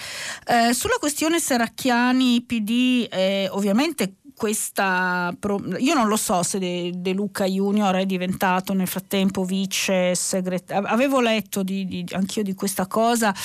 Eh, 0.45 0.73
sulla 0.73 0.97
questione 0.99 1.39
Serracchiani 1.39 2.41
PD, 2.41 3.07
ovviamente 3.51 4.15
questa 4.39 5.35
io 5.79 5.93
non 5.93 6.07
lo 6.07 6.15
so 6.15 6.43
se 6.43 6.59
De, 6.59 6.93
De, 6.95 7.11
Luca 7.11 7.43
Junior 7.43 7.93
è 7.95 8.05
diventato 8.05 8.73
nel 8.73 8.87
frattempo 8.87 9.43
vice 9.43 10.15
segretario 10.15 10.87
avevo 10.87 11.19
letto 11.19 11.61
di, 11.61 11.85
di, 11.85 12.05
anch'io 12.13 12.41
di 12.41 12.53
questa 12.53 12.87
cosa 12.87 13.35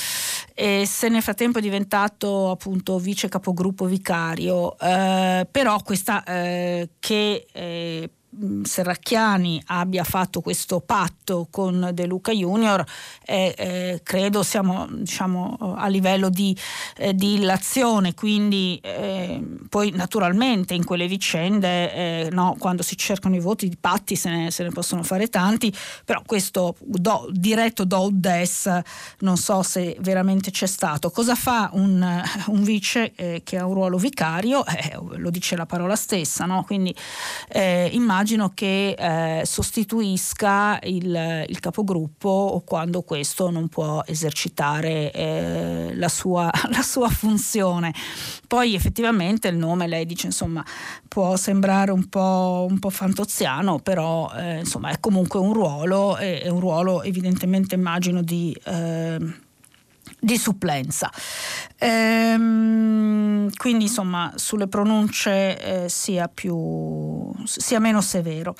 e 0.54 0.84
se 0.86 1.08
nel 1.08 1.20
frattempo 1.20 1.58
è 1.58 1.60
diventato 1.60 2.52
appunto 2.52 3.00
vice 3.00 3.28
capogruppo 3.28 3.86
vicario 3.86 4.78
eh, 4.78 5.48
però 5.50 5.82
questa 5.82 6.22
eh, 6.22 6.90
che 7.00 7.44
eh, 7.52 8.10
Serracchiani 8.64 9.62
abbia 9.66 10.02
fatto 10.02 10.40
questo 10.40 10.80
patto 10.80 11.46
con 11.50 11.90
De 11.92 12.06
Luca 12.06 12.32
Junior 12.32 12.84
eh, 13.24 13.54
eh, 13.56 14.00
credo 14.02 14.42
siamo 14.42 14.86
diciamo, 14.90 15.56
a 15.76 15.86
livello 15.86 16.28
di, 16.28 16.56
eh, 16.96 17.14
di 17.14 17.34
illazione 17.34 18.14
quindi 18.14 18.78
eh, 18.82 19.40
poi 19.68 19.92
naturalmente 19.92 20.74
in 20.74 20.84
quelle 20.84 21.06
vicende 21.06 21.94
eh, 21.94 22.28
no, 22.32 22.56
quando 22.58 22.82
si 22.82 22.96
cercano 22.96 23.36
i 23.36 23.40
voti 23.40 23.68
di 23.68 23.76
patti 23.80 24.16
se 24.16 24.30
ne, 24.30 24.50
se 24.50 24.64
ne 24.64 24.70
possono 24.70 25.02
fare 25.04 25.28
tanti 25.28 25.72
però 26.04 26.22
questo 26.26 26.74
do, 26.80 27.28
diretto 27.30 27.84
do 27.84 28.08
des 28.12 28.68
non 29.20 29.36
so 29.36 29.62
se 29.62 29.96
veramente 30.00 30.50
c'è 30.50 30.66
stato 30.66 31.10
cosa 31.10 31.34
fa 31.36 31.70
un, 31.74 32.22
un 32.46 32.62
vice 32.64 33.12
eh, 33.14 33.42
che 33.44 33.58
ha 33.58 33.66
un 33.66 33.74
ruolo 33.74 33.96
vicario 33.96 34.64
lo 35.16 35.30
dice 35.30 35.56
la 35.56 35.66
parola 35.66 35.94
stessa 35.94 36.44
no? 36.46 36.64
quindi 36.64 36.94
immagino 37.54 38.23
immagino 38.24 38.52
che 38.54 38.94
eh, 38.98 39.44
sostituisca 39.44 40.78
il, 40.84 41.44
il, 41.46 41.60
capogruppo 41.60 42.62
quando 42.64 43.02
questo 43.02 43.50
non 43.50 43.68
può 43.68 44.02
esercitare 44.06 45.12
eh, 45.12 45.90
la, 45.94 46.08
sua, 46.08 46.50
la, 46.72 46.80
sua, 46.80 47.10
funzione. 47.10 47.92
Poi 48.48 48.74
effettivamente 48.74 49.48
il 49.48 49.58
nome, 49.58 49.86
lei 49.86 50.06
dice, 50.06 50.24
insomma, 50.24 50.64
può 51.06 51.36
sembrare 51.36 51.90
un 51.90 52.08
po', 52.08 52.66
un 52.66 52.78
po 52.78 52.88
fantoziano, 52.88 53.78
però 53.80 54.32
eh, 54.34 54.60
insomma, 54.60 54.88
è 54.88 54.98
comunque 55.00 55.38
un 55.38 55.52
ruolo, 55.52 56.16
è 56.16 56.48
un 56.48 56.60
ruolo 56.60 57.02
evidentemente 57.02 57.74
immagino 57.74 58.22
di 58.22 58.56
eh, 58.64 59.18
di 60.24 60.38
supplenza. 60.38 61.10
Ehm, 61.78 63.50
quindi 63.56 63.84
insomma 63.84 64.32
sulle 64.36 64.68
pronunce 64.68 65.84
eh, 65.84 65.88
sia, 65.88 66.28
più, 66.28 67.30
sia 67.44 67.78
meno 67.78 68.00
severo. 68.00 68.54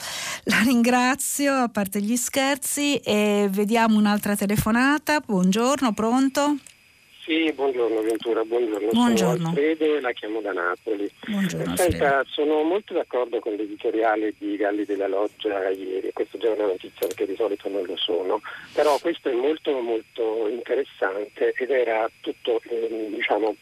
La 0.45 0.61
ringrazio 0.61 1.55
a 1.55 1.69
parte 1.69 2.03
gli 2.03 2.17
scherzi 2.17 2.97
e 2.97 3.49
vediamo 3.51 3.97
un'altra 3.97 4.37
telefonata. 4.37 5.21
Buongiorno, 5.21 5.93
pronto? 5.95 6.57
Sì, 7.25 7.51
buongiorno 7.55 8.03
Ventura, 8.03 8.45
buongiorno. 8.45 8.91
buongiorno. 8.93 9.37
Sono 9.37 9.49
Alfredo 9.49 9.97
e 9.97 10.01
la 10.03 10.13
chiamo 10.13 10.43
da 10.43 10.53
Napoli. 10.53 11.11
Buongiorno, 11.27 11.75
Senta, 11.75 12.23
sono 12.29 12.63
molto 12.65 12.93
d'accordo 12.93 13.39
con 13.39 13.55
l'editoriale 13.55 14.35
di 14.37 14.57
Galli 14.59 14.85
della 14.85 15.09
Loggia 15.09 15.71
ieri, 15.71 16.13
questo 16.13 16.37
già 16.37 16.49
è 16.49 16.55
una 16.55 16.67
notizia 16.67 17.07
perché 17.07 17.25
di 17.25 17.35
solito 17.35 17.71
non 17.71 17.87
lo 17.87 17.97
sono, 17.97 18.43
però 18.75 18.99
questo 18.99 19.31
è 19.31 19.33
molto 19.33 19.73
molto 19.81 20.49
interessante 20.49 21.55
ed 21.57 21.71
era 21.71 22.11
tutto 22.21 22.61
eh, 22.69 23.09
diciamo, 23.15 23.57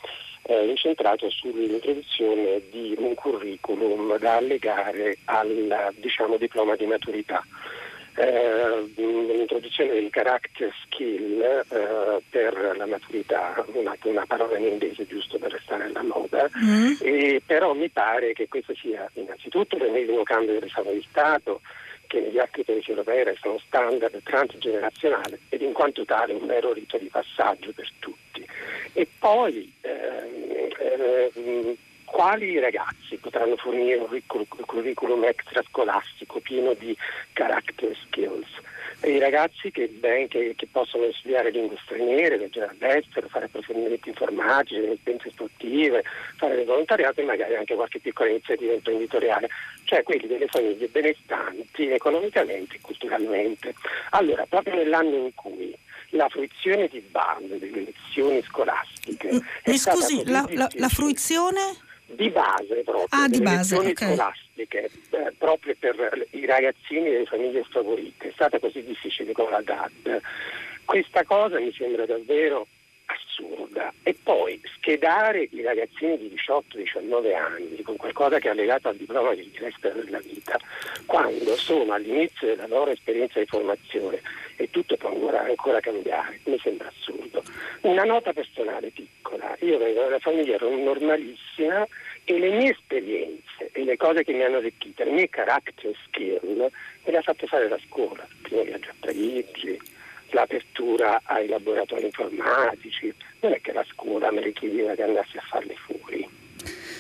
eh, 0.47 0.67
incentrato 0.67 1.31
sull'introduzione 1.31 2.63
di 2.69 2.97
un 2.99 3.15
curriculum 3.15 4.19
da 4.19 4.39
allegare 4.39 5.19
al 5.27 5.95
diciamo, 5.99 6.37
diploma 6.37 6.75
di 6.75 6.87
maturità 6.87 7.45
eh, 8.15 8.93
l'introduzione 8.95 9.93
del 9.95 10.11
character 10.11 10.73
skill 10.85 11.41
eh, 11.41 12.23
per 12.29 12.75
la 12.77 12.87
maturità, 12.87 13.65
una, 13.73 13.97
una, 14.03 14.27
parola 14.27 14.59
in 14.59 14.67
inglese 14.67 15.07
giusto 15.07 15.39
per 15.39 15.53
restare 15.53 15.85
alla 15.85 16.03
moda, 16.03 16.49
mm. 16.59 16.93
e, 17.01 17.43
però 17.45 17.73
mi 17.75 17.89
pare 17.89 18.33
che 18.33 18.49
questo 18.49 18.75
sia 18.75 19.09
innanzitutto 19.15 19.77
l'ennesimo 19.77 20.23
cambio 20.23 20.55
dell'esame 20.55 20.93
di 20.93 21.07
Stato 21.09 21.61
che 22.07 22.21
negli 22.21 22.39
altri 22.39 22.63
paesi 22.63 22.91
europei 22.91 23.25
restano 23.25 23.59
standard 23.67 24.23
transgenerazionale 24.23 25.41
ed 25.49 25.63
in 25.63 25.73
quanto 25.73 26.05
tale 26.05 26.35
un 26.35 26.47
vero 26.47 26.75
rito 26.75 26.99
di 26.99 27.07
passaggio 27.07 27.73
per 27.73 27.91
tutti. 27.99 28.47
E 28.93 29.09
poi 29.19 29.73
ehm, 29.81 30.69
eh, 30.79 31.77
quali 32.13 32.59
ragazzi 32.59 33.17
potranno 33.17 33.57
fornire 33.57 33.97
un 33.97 34.21
curriculum 34.67 35.25
extrascolastico 35.25 36.41
pieno 36.41 36.75
di 36.75 36.95
character 37.33 37.97
skills? 38.05 38.47
I 39.05 39.19
ragazzi 39.19 39.71
che, 39.71 39.89
ben, 39.89 40.29
che, 40.29 40.53
che 40.55 40.69
possono 40.71 41.11
studiare 41.13 41.51
lingue 41.51 41.79
straniere, 41.83 42.37
leggere 42.37 42.69
all'estero, 42.79 43.29
fare 43.29 43.47
approfondimenti 43.47 44.11
informatici, 44.11 44.77
esperienze 44.77 45.31
sportive, 45.31 46.05
fare 46.37 46.55
del 46.55 46.67
volontariato 46.67 47.21
e 47.21 47.25
magari 47.25 47.57
anche 47.57 47.75
qualche 47.75 47.99
piccola 47.99 48.29
iniziativa 48.29 48.75
imprenditoriale, 48.75 49.49
cioè 49.85 50.03
quelli 50.03 50.27
delle 50.27 50.47
famiglie 50.47 50.87
benestanti 50.89 51.89
economicamente 51.89 52.77
e 52.77 52.81
culturalmente. 52.83 53.75
Allora, 54.11 54.45
proprio 54.47 54.75
nell'anno 54.75 55.17
in 55.17 55.35
cui 55.35 55.75
la 56.11 56.29
fruizione 56.29 56.89
di 56.89 57.01
base 57.01 57.59
delle 57.59 57.87
lezioni 57.87 58.43
scolastiche. 58.43 59.31
Mi 59.65 59.79
scusi, 59.79 60.23
la, 60.27 60.47
la, 60.51 60.69
la 60.75 60.89
fruizione? 60.89 61.91
Di 62.15 62.31
base 62.31 62.83
proprio, 62.85 63.07
ah, 63.11 63.29
di 63.29 63.41
base, 63.41 63.77
okay. 63.77 63.95
scolastiche, 63.95 64.91
eh, 65.11 65.33
proprio 65.39 65.75
per 65.79 66.27
i 66.31 66.47
ragazzini 66.47 67.11
delle 67.11 67.27
famiglie 67.27 67.65
sfavorite, 67.69 68.29
è 68.29 68.33
stata 68.33 68.59
così 68.59 68.83
difficile 68.85 69.33
con 69.33 69.51
la 69.51 69.63
DAD. 69.63 70.21
Questa 70.85 71.25
cosa 71.25 71.59
mi 71.59 71.73
sembra 71.73 72.07
davvero 72.07 72.67
assurda. 73.07 73.93
E 74.03 74.17
poi 74.21 74.61
schedare 74.77 75.49
i 75.51 75.63
ragazzini 75.63 76.19
di 76.19 76.35
18-19 76.47 77.35
anni 77.35 77.83
con 77.83 77.97
qualcosa 77.97 78.39
che 78.39 78.51
è 78.51 78.55
legato 78.55 78.89
al 78.89 78.97
diploma 78.97 79.35
di 79.35 79.51
resta 79.59 79.91
della 79.91 80.19
vita, 80.19 80.59
quando 81.07 81.57
sono 81.57 81.93
all'inizio 81.93 82.49
della 82.49 82.67
loro 82.67 82.91
esperienza 82.91 83.39
di 83.39 83.47
formazione 83.47 84.21
e 84.57 84.71
tutto 84.71 84.97
può 84.97 85.11
ancora, 85.11 85.43
ancora 85.43 85.81
cambiare, 85.81 86.41
mi 86.45 86.59
sembra 86.63 86.89
assurdo. 86.89 87.43
Una 87.83 88.05
nota 88.05 88.33
personale 88.33 88.91
piccola, 88.91 89.57
io 89.61 89.79
vengo 89.79 90.01
da 90.01 90.07
una 90.07 90.19
famiglia 90.19 90.57
normalissima 90.61 91.87
e 92.25 92.39
le 92.39 92.51
mie 92.51 92.71
esperienze 92.71 93.71
e 93.73 93.85
le 93.85 93.97
cose 93.97 94.25
che 94.25 94.33
mi 94.33 94.43
hanno 94.43 94.59
arricchito, 94.59 95.05
le 95.05 95.11
mie 95.11 95.29
character 95.29 95.93
skill, 96.07 96.39
me 96.43 96.71
le 97.05 97.17
ha 97.17 97.23
fatte 97.23 97.47
fare 97.47 97.69
la 97.69 97.79
scuola, 97.87 98.23
il 98.23 98.37
primo 98.43 98.63
viaggio 98.63 98.91
a 98.91 98.95
Parigi, 99.01 99.79
l'apertura 100.31 101.21
ai 101.25 101.49
laboratori 101.49 102.05
informatici, 102.05 103.13
non 103.41 103.53
è 103.53 103.61
che 103.61 103.73
la 103.73 103.85
scuola 103.91 104.31
mi 104.31 104.43
richiedeva 104.43 104.95
che 104.95 105.03
andassi 105.03 105.37
a 105.37 105.43
farli 105.43 105.77
fuori. 105.77 106.29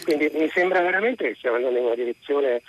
Quindi 0.04 0.28
mi 0.34 0.48
sembra 0.48 0.80
veramente 0.80 1.28
che 1.28 1.34
stiamo 1.36 1.56
andando 1.56 1.78
in 1.78 1.84
una 1.84 1.94
direzione 1.94 2.62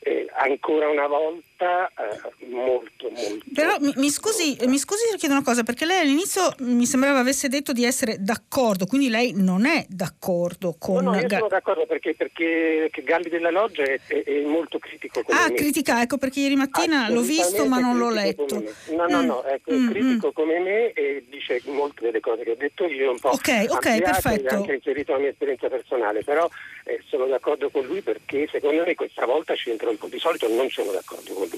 eh, 0.00 0.26
ancora 0.34 0.88
una 0.88 1.06
volta 1.06 1.53
eh, 1.64 2.46
molto 2.46 3.10
molto 3.10 3.44
però 3.52 3.76
mi, 3.80 3.92
mi, 3.96 4.10
scusi 4.10 4.56
mi 4.66 4.78
scusi 4.78 5.08
se 5.10 5.16
chiedo 5.16 5.34
una 5.34 5.42
cosa 5.42 5.62
perché 5.62 5.84
lei 5.84 6.00
all'inizio 6.00 6.54
mi 6.60 6.86
sembrava 6.86 7.18
avesse 7.18 7.48
detto 7.48 7.72
di 7.72 7.84
essere 7.84 8.16
d'accordo 8.18 8.86
quindi 8.86 9.08
lei 9.08 9.32
non 9.34 9.66
è 9.66 9.84
d'accordo 9.88 10.76
con 10.78 11.04
no, 11.04 11.12
no 11.12 11.20
io 11.20 11.28
sono 11.28 11.48
d'accordo 11.48 11.86
perché, 11.86 12.14
perché 12.14 12.90
Galli 13.02 13.28
della 13.28 13.50
Loggia 13.50 13.82
è, 13.82 14.00
è, 14.06 14.22
è 14.22 14.40
molto 14.42 14.78
critico 14.78 15.22
con 15.22 15.36
ah 15.36 15.48
me. 15.48 15.54
critica 15.54 16.02
ecco 16.02 16.18
perché 16.18 16.40
ieri 16.40 16.56
mattina 16.56 17.08
l'ho 17.08 17.22
visto 17.22 17.66
ma 17.66 17.78
non 17.78 17.98
l'ho 17.98 18.10
letto 18.10 18.62
no 18.90 19.06
no 19.06 19.22
mm. 19.22 19.26
no 19.26 19.42
è 19.42 19.60
mm, 19.72 19.90
critico 19.90 20.28
mm. 20.28 20.32
come 20.32 20.58
me 20.58 20.92
e 20.92 21.24
dice 21.28 21.60
molte 21.66 22.02
delle 22.02 22.20
cose 22.20 22.42
che 22.42 22.50
ho 22.50 22.56
detto 22.56 22.86
io 22.86 23.10
un 23.10 23.18
po' 23.18 23.30
ok 23.30 23.66
ok 23.68 24.02
perfetto 24.02 24.54
anche 24.54 24.74
inserito 24.74 25.12
la 25.12 25.18
mia 25.18 25.30
esperienza 25.30 25.68
personale 25.68 26.22
però 26.22 26.48
eh, 26.84 27.02
sono 27.08 27.26
d'accordo 27.26 27.70
con 27.70 27.84
lui 27.84 28.02
perché 28.02 28.48
secondo 28.50 28.84
me 28.84 28.94
questa 28.94 29.24
volta 29.26 29.54
c'entra 29.54 29.88
un 29.88 29.96
po'. 29.96 30.08
Di 30.08 30.18
solito 30.18 30.48
non 30.48 30.68
sono 30.68 30.92
d'accordo 30.92 31.32
con 31.32 31.48
lui, 31.50 31.53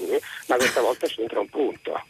ma 0.47 0.55
questa 0.55 0.81
volta 0.81 1.07
c'entra 1.07 1.39
un 1.39 1.49
punto. 1.49 2.03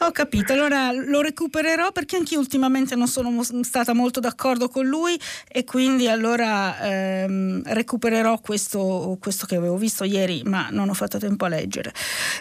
Ho 0.00 0.10
capito, 0.12 0.52
allora 0.52 0.92
lo 0.92 1.20
recupererò 1.20 1.92
perché 1.92 2.16
anch'io 2.16 2.38
ultimamente 2.38 2.94
non 2.94 3.08
sono 3.08 3.42
stata 3.62 3.92
molto 3.92 4.20
d'accordo 4.20 4.68
con 4.68 4.86
lui 4.86 5.18
e 5.48 5.64
quindi 5.64 6.08
allora 6.08 6.78
ehm, 6.80 7.62
recupererò 7.64 8.38
questo, 8.40 9.16
questo, 9.20 9.46
che 9.46 9.56
avevo 9.56 9.76
visto 9.76 10.04
ieri, 10.04 10.42
ma 10.44 10.68
non 10.70 10.88
ho 10.88 10.94
fatto 10.94 11.18
tempo 11.18 11.44
a 11.46 11.48
leggere. 11.48 11.92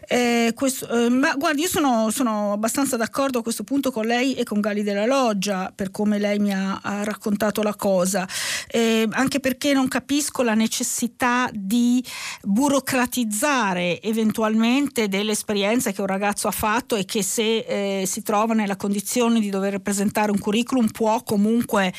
Eh, 0.07 0.51
questo, 0.55 0.87
eh, 0.89 1.09
ma 1.09 1.33
guardi, 1.35 1.61
io 1.61 1.67
sono, 1.67 2.09
sono, 2.11 2.53
abbastanza 2.53 2.97
d'accordo 2.97 3.39
a 3.39 3.43
questo 3.43 3.63
punto 3.63 3.91
con 3.91 4.05
lei 4.05 4.35
e 4.35 4.43
con 4.43 4.59
Gali 4.59 4.83
della 4.83 5.05
Loggia 5.05 5.71
per 5.75 5.91
come 5.91 6.19
lei 6.19 6.39
mi 6.39 6.53
ha, 6.53 6.79
ha 6.81 7.03
raccontato 7.03 7.61
la 7.63 7.75
cosa, 7.75 8.27
eh, 8.67 9.07
anche 9.11 9.39
perché 9.39 9.73
non 9.73 9.87
capisco 9.87 10.43
la 10.43 10.53
necessità 10.53 11.49
di 11.51 12.03
burocratizzare 12.43 14.01
eventualmente 14.01 14.65
delle 15.07 15.31
esperienze 15.31 15.91
che 15.91 16.01
un 16.01 16.07
ragazzo 16.07 16.47
ha 16.47 16.51
fatto 16.51 16.95
e 16.95 17.05
che 17.05 17.23
se 17.23 17.37
se 17.37 18.01
eh, 18.01 18.05
si 18.07 18.23
trova 18.23 18.53
nella 18.55 18.75
condizione 18.75 19.39
di 19.39 19.49
dover 19.49 19.79
presentare 19.79 20.31
un 20.31 20.39
curriculum 20.39 20.87
può 20.87 21.21
comunque, 21.21 21.93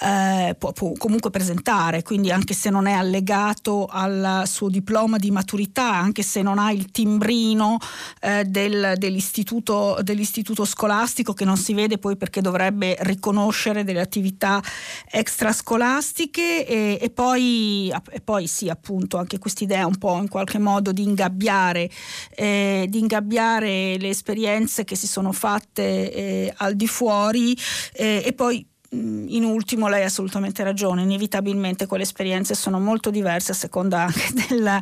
eh, 0.00 0.56
può, 0.58 0.72
può 0.72 0.92
comunque 0.96 1.30
presentare, 1.30 2.02
quindi 2.02 2.32
anche 2.32 2.54
se 2.54 2.70
non 2.70 2.86
è 2.86 2.92
allegato 2.92 3.86
al 3.86 4.44
suo 4.46 4.68
diploma 4.70 5.18
di 5.18 5.30
maturità, 5.30 5.92
anche 5.94 6.22
se 6.22 6.40
non 6.40 6.58
ha 6.58 6.72
il 6.72 6.90
timbrino 6.90 7.76
eh, 8.20 8.44
del, 8.44 8.94
dell'istituto, 8.96 9.98
dell'istituto 10.02 10.64
scolastico 10.64 11.34
che 11.34 11.44
non 11.44 11.58
si 11.58 11.74
vede 11.74 11.98
poi 11.98 12.16
perché 12.16 12.40
dovrebbe 12.40 12.96
riconoscere 13.00 13.84
delle 13.84 14.00
attività 14.00 14.62
extrascolastiche 15.10 16.66
e, 16.66 16.98
e, 17.00 17.10
poi, 17.10 17.92
e 18.10 18.20
poi 18.20 18.46
sì 18.46 18.68
appunto 18.68 19.18
anche 19.18 19.38
quest'idea 19.38 19.86
un 19.86 19.98
po' 19.98 20.16
in 20.16 20.28
qualche 20.28 20.58
modo 20.58 20.92
di 20.92 21.02
ingabbiare, 21.02 21.90
eh, 22.34 22.86
di 22.88 22.98
ingabbiare 22.98 23.96
le 23.98 24.08
esperienze 24.08 24.84
che 24.84 24.96
si 24.96 25.06
sono 25.06 25.32
fatte 25.32 26.12
eh, 26.12 26.54
al 26.58 26.74
di 26.74 26.86
fuori 26.86 27.56
eh, 27.92 28.22
e 28.24 28.32
poi 28.32 28.66
in 28.90 29.44
ultimo 29.44 29.88
lei 29.88 30.02
ha 30.02 30.06
assolutamente 30.06 30.62
ragione, 30.62 31.02
inevitabilmente 31.02 31.86
quelle 31.86 32.04
esperienze 32.04 32.54
sono 32.54 32.80
molto 32.80 33.10
diverse 33.10 33.52
a 33.52 33.54
seconda 33.54 34.00
anche 34.00 34.32
della, 34.48 34.80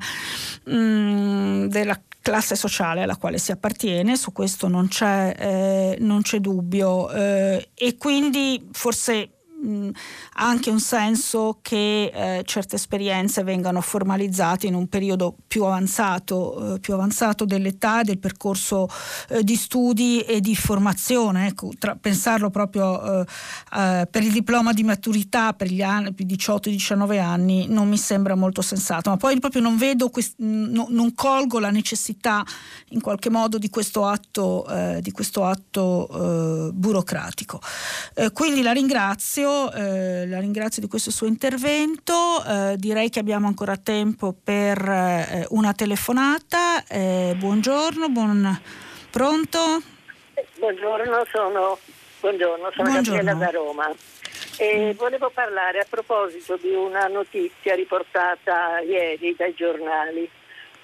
mh, 0.65 1.66
della 1.66 2.01
classe 2.20 2.55
sociale 2.55 3.03
alla 3.03 3.16
quale 3.16 3.39
si 3.39 3.53
appartiene, 3.53 4.16
su 4.16 4.32
questo 4.32 4.69
non 4.69 4.89
c'è, 4.89 5.35
eh, 5.39 5.97
non 6.01 6.23
c'è 6.23 6.39
dubbio 6.39 7.11
eh, 7.11 7.70
e 7.74 7.97
quindi 7.97 8.69
forse 8.73 9.31
mh, 9.66 9.90
anche 10.34 10.70
un 10.70 10.80
senso 10.80 11.59
che 11.60 12.10
eh, 12.14 12.43
certe 12.44 12.76
esperienze 12.76 13.43
vengano 13.43 13.80
formalizzate 13.80 14.66
in 14.66 14.74
un 14.74 14.88
periodo 14.88 15.34
più 15.47 15.64
avanzato, 15.64 16.74
eh, 16.74 16.80
più 16.80 16.94
avanzato 16.94 17.44
dell'età, 17.44 18.02
del 18.02 18.18
percorso 18.18 18.88
eh, 19.28 19.43
di 19.43 19.56
studi 19.56 20.20
e 20.20 20.40
di 20.40 20.55
formazione. 20.55 21.48
Ecco, 21.48 21.72
tra, 21.78 21.97
pensarlo 21.97 22.51
proprio 22.51 23.20
eh, 23.20 23.26
eh, 23.76 24.09
per 24.10 24.22
il 24.22 24.32
diploma 24.32 24.72
di 24.72 24.84
maturità 24.84 25.52
per 25.52 25.68
gli 25.68 25.82
anni 25.82 26.12
più 26.12 26.24
18-19 26.26 27.20
anni 27.20 27.66
non 27.68 27.88
mi 27.88 27.98
sembra 27.98 28.34
molto 28.34 28.62
sensato, 28.62 29.10
ma 29.10 29.16
poi 29.16 29.38
proprio 29.38 29.62
non 29.62 29.76
vedo, 29.76 30.10
quest- 30.10 30.34
no, 30.38 30.86
non 30.90 31.14
colgo 31.14 31.59
la 31.59 31.70
necessità 31.70 32.44
in 32.90 33.01
qualche 33.01 33.30
modo 33.30 33.59
di 33.59 33.70
questo 33.70 34.06
atto, 34.06 34.66
eh, 34.68 35.01
di 35.02 35.10
questo 35.10 35.44
atto 35.44 35.74
burocratico. 36.72 37.60
quindi 38.32 38.62
la 38.62 38.72
ringrazio. 38.72 39.55
Eh, 39.72 40.26
la 40.26 40.38
ringrazio 40.38 40.82
di 40.82 40.88
questo 40.88 41.10
suo 41.10 41.26
intervento, 41.26 42.44
eh, 42.44 42.74
direi 42.76 43.10
che 43.10 43.18
abbiamo 43.18 43.46
ancora 43.46 43.76
tempo 43.76 44.32
per 44.32 44.78
eh, 44.78 45.46
una 45.50 45.72
telefonata. 45.72 46.84
Eh, 46.86 47.34
buongiorno, 47.36 48.08
buon... 48.08 48.60
pronto? 49.10 49.82
Buongiorno, 50.58 51.24
sono, 51.32 51.78
buongiorno, 52.20 52.70
sono 52.74 52.90
buongiorno. 52.90 53.22
Gabriella 53.22 53.34
da 53.34 53.50
Roma. 53.50 53.90
E 54.58 54.94
volevo 54.96 55.30
parlare 55.32 55.80
a 55.80 55.86
proposito 55.88 56.56
di 56.56 56.72
una 56.72 57.06
notizia 57.08 57.74
riportata 57.74 58.80
ieri 58.80 59.34
dai 59.36 59.54
giornali 59.54 60.28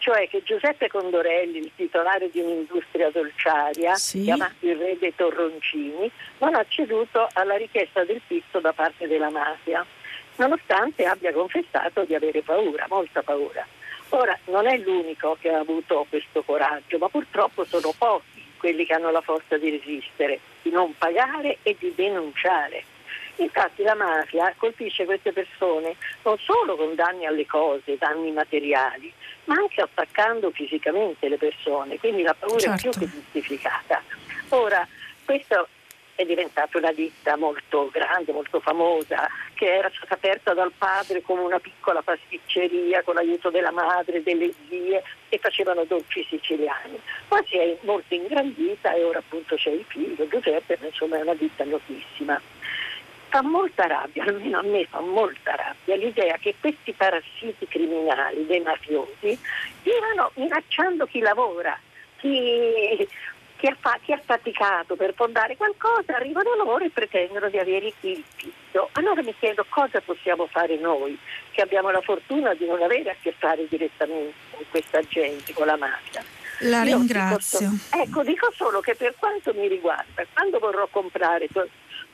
cioè 0.03 0.29
che 0.29 0.43
Giuseppe 0.43 0.89
Condorelli, 0.89 1.59
il 1.59 1.71
titolare 1.77 2.29
di 2.29 2.41
un'industria 2.41 3.09
dolciaria, 3.11 3.95
sì. 3.95 4.23
chiamato 4.23 4.67
il 4.67 4.75
re 4.75 4.99
dei 4.99 5.15
torroncini, 5.15 6.11
non 6.39 6.57
ha 6.57 6.65
ceduto 6.67 7.29
alla 7.35 7.55
richiesta 7.55 8.03
del 8.05 8.21
pizzo 8.27 8.59
da 8.59 8.73
parte 8.73 9.07
della 9.07 9.31
mafia, 9.31 9.87
nonostante 10.37 11.05
abbia 11.05 11.33
confessato 11.33 12.03
di 12.03 12.17
avere 12.17 12.43
paura, 12.43 12.85
molta 12.89 13.23
paura. 13.23 13.65
Ora, 14.09 14.37
non 14.47 14.67
è 14.67 14.77
l'unico 14.79 15.37
che 15.41 15.51
ha 15.51 15.61
avuto 15.61 16.05
questo 16.09 16.43
coraggio, 16.43 16.99
ma 16.99 17.09
purtroppo 17.09 17.65
sono 17.65 17.95
pochi 17.97 18.45
quelli 18.57 18.85
che 18.85 18.95
hanno 18.95 19.13
la 19.13 19.21
forza 19.21 19.57
di 19.57 19.71
resistere, 19.71 20.41
di 20.63 20.71
non 20.71 20.97
pagare 20.99 21.59
e 21.63 21.77
di 21.79 21.93
denunciare. 21.95 22.83
Infatti 23.43 23.83
la 23.83 23.97
mafia 23.97 24.55
colpisce 24.57 25.05
queste 25.05 25.33
persone 25.33 25.97
non 26.23 26.39
solo 26.39 26.77
con 26.77 26.95
danni 26.95 27.27
alle 27.27 27.45
cose, 27.45 27.99
danni 27.99 28.31
materiali, 28.31 29.13
ma 29.45 29.55
anche 29.55 29.81
attaccando 29.81 30.51
fisicamente 30.53 31.29
le 31.29 31.39
persone, 31.39 31.99
quindi 31.99 32.23
la 32.23 32.35
paura 32.35 32.59
certo. 32.59 32.75
è 32.75 32.81
più 32.81 32.93
certo. 32.93 32.99
che 33.01 33.11
giustificata. 33.11 34.03
Ora, 34.51 34.87
questo 35.25 35.67
è 36.15 36.25
diventata 36.25 36.79
una 36.79 36.93
ditta 36.93 37.37
molto 37.37 37.89
grande, 37.91 38.31
molto 38.31 38.61
famosa, 38.61 39.29
che 39.55 39.75
era 39.75 39.91
stata 39.93 40.15
aperta 40.15 40.55
dal 40.55 40.73
padre 40.77 41.23
come 41.23 41.41
una 41.41 41.59
piccola 41.59 42.01
pasticceria 42.01 43.03
con 43.03 43.15
l'aiuto 43.15 43.51
della 43.51 43.73
madre, 43.73 44.23
delle 44.23 44.53
zie 44.69 45.03
e 45.29 45.39
facevano 45.39 45.83
dolci 45.85 46.25
siciliani. 46.29 47.01
Poi 47.27 47.43
si 47.47 47.57
è 47.57 47.77
molto 47.81 48.15
ingrandita 48.15 48.93
e 48.93 49.03
ora 49.03 49.19
appunto 49.19 49.57
c'è 49.57 49.71
il 49.71 49.85
figlio 49.89 50.29
Giuseppe, 50.29 50.79
insomma 50.81 51.19
è 51.19 51.23
una 51.23 51.35
ditta 51.35 51.65
notissima 51.65 52.41
fa 53.33 53.41
molta 53.41 53.87
rabbia, 53.87 54.25
almeno 54.25 54.59
a 54.59 54.63
me 54.63 54.85
fa 54.85 55.01
molta 55.01 55.55
rabbia 55.55 55.97
l'idea 55.97 56.37
che 56.37 56.55
questi 56.61 56.93
parassiti 56.93 57.67
criminali 57.67 58.45
dei 58.45 58.61
mafiosi 58.61 59.39
stiano 59.81 60.33
minacciando 60.35 61.07
chi 61.07 61.21
lavora, 61.21 61.79
chi, 62.19 63.09
chi, 63.57 63.67
ha, 63.67 63.77
fa, 63.81 63.99
chi, 64.03 64.13
ha, 64.13 64.21
faticato 64.23 64.97
per 64.97 65.15
fondare 65.15 65.57
qualcosa, 65.57 66.15
arrivano 66.15 66.55
loro 66.57 66.85
e 66.85 66.91
pretendono 66.91 67.49
di 67.49 67.57
avere 67.57 67.87
il 67.87 67.95
pizzo. 68.37 68.91
Allora 68.93 69.23
mi 69.23 69.35
chiedo 69.39 69.65
cosa 69.67 70.03
possiamo 70.03 70.47
fare 70.47 70.77
noi, 70.77 71.19
che 71.53 71.63
abbiamo 71.63 71.91
la 71.91 72.03
fortuna 72.03 72.53
di 72.53 72.67
non 72.67 72.83
avere 72.83 73.13
a 73.13 73.17
che 73.19 73.35
fare 73.39 73.67
direttamente 73.67 74.35
con 74.51 74.65
questa 74.69 75.01
gente, 75.09 75.55
con 75.55 75.65
la 75.65 75.79
mafia. 75.79 76.23
La 76.65 76.83
Io 76.83 76.99
ringrazio. 76.99 77.71
Dico, 77.71 77.97
ecco, 77.97 78.23
dico 78.23 78.53
solo 78.55 78.81
che 78.81 78.95
per 78.95 79.15
quanto 79.19 79.55
mi 79.55 79.69
riguarda, 79.69 80.23
quando 80.35 80.59
vorrò 80.59 80.87
comprare 80.91 81.49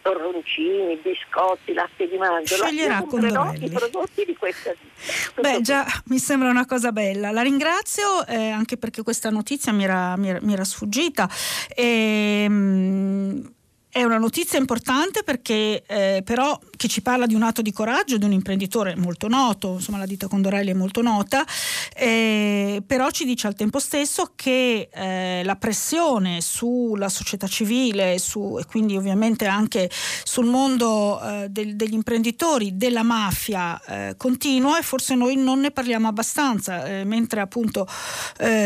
torroncini, 0.03 0.97
biscotti, 1.03 1.73
latte 1.73 2.09
di 2.09 2.16
mandorla. 2.16 2.66
Sceglierà 2.66 3.03
Condorelli. 3.03 3.66
i 3.66 3.70
prodotti 3.70 4.25
di 4.25 4.37
questa 4.37 4.73
ditta. 4.73 5.41
Beh, 5.41 5.61
già 5.61 5.87
mi 6.07 6.19
sembra 6.19 6.49
una 6.51 6.66
cosa 6.66 6.93
bella. 6.93 7.31
La 7.31 7.43
ringrazio 7.43 8.27
eh, 8.27 8.51
anche 8.51 8.77
perché 8.77 9.03
questa 9.03 9.31
notizia 9.31 9.73
mi 9.73 9.85
era, 9.85 10.16
mi 10.16 10.31
era, 10.31 10.39
mi 10.43 10.53
era 10.53 10.65
sfuggita. 10.65 11.29
E, 11.75 12.43
ehm, 12.45 13.53
è 13.91 14.05
una 14.05 14.19
notizia 14.19 14.59
importante 14.59 15.23
perché 15.23 15.83
eh, 15.87 16.23
però 16.25 16.59
che 16.79 16.89
ci 16.89 17.03
parla 17.03 17.27
di 17.27 17.35
un 17.35 17.43
atto 17.43 17.61
di 17.61 17.73
coraggio 17.73 18.17
di 18.17 18.25
un 18.25 18.33
imprenditore 18.33 18.95
molto 18.97 19.27
noto, 19.27 19.75
insomma 19.75 19.99
la 19.99 20.07
ditta 20.07 20.29
Condorelli 20.29 20.71
è 20.71 20.75
molto 20.75 21.03
nota, 21.03 21.45
eh, 21.93 22.81
però 22.87 23.11
ci 23.11 23.25
dice 23.25 23.49
al 23.49 23.57
tempo 23.57 23.81
stesso 23.81 24.33
che 24.37 24.89
eh, 24.91 25.43
la 25.45 25.57
pressione 25.57 26.41
sulla 26.41 27.09
società 27.09 27.49
civile 27.49 28.19
su, 28.19 28.59
e 28.61 28.65
quindi 28.65 28.97
ovviamente 28.97 29.47
anche 29.47 29.91
sul 30.23 30.47
mondo 30.47 31.21
eh, 31.21 31.49
del, 31.51 31.75
degli 31.75 31.95
imprenditori, 31.95 32.77
della 32.77 33.03
mafia 33.03 33.83
eh, 33.85 34.15
continua 34.17 34.79
e 34.79 34.83
forse 34.83 35.17
noi 35.17 35.35
non 35.35 35.59
ne 35.59 35.73
parliamo 35.73 36.07
abbastanza, 36.07 36.87
eh, 36.87 37.05
mentre 37.05 37.41
appunto 37.41 37.87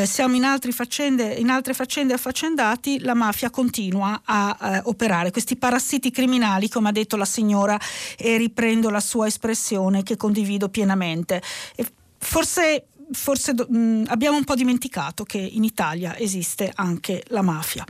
siamo 0.05 0.37
in, 0.37 0.45
faccende, 0.71 1.33
in, 1.33 1.49
altre 1.49 1.73
faccende 1.73 2.13
affaccendati, 2.13 3.01
la 3.01 3.15
mafia 3.15 3.49
continua 3.49 4.21
a 4.23 4.83
operare. 4.85 5.31
Questi 5.31 5.57
parassiti 5.57 6.11
criminali, 6.11 6.69
come 6.69 6.91
ha 6.91 6.93
detto 6.93 7.17
la 7.17 7.25
signora, 7.25 7.79
e 8.17 8.37
riprendo 8.37 8.91
la 8.91 9.01
sua 9.01 9.27
espressione 9.27 10.03
che 10.03 10.17
condivido 10.17 10.69
pienamente. 10.69 11.43
E 11.75 11.87
forse 12.19 12.87
forse 13.13 13.53
mh, 13.53 14.05
abbiamo 14.07 14.37
un 14.37 14.45
po' 14.45 14.55
dimenticato 14.55 15.25
che 15.25 15.39
in 15.39 15.65
Italia 15.65 16.17
esiste 16.17 16.71
anche 16.75 17.23
la 17.29 17.43
mafia. 17.43 17.85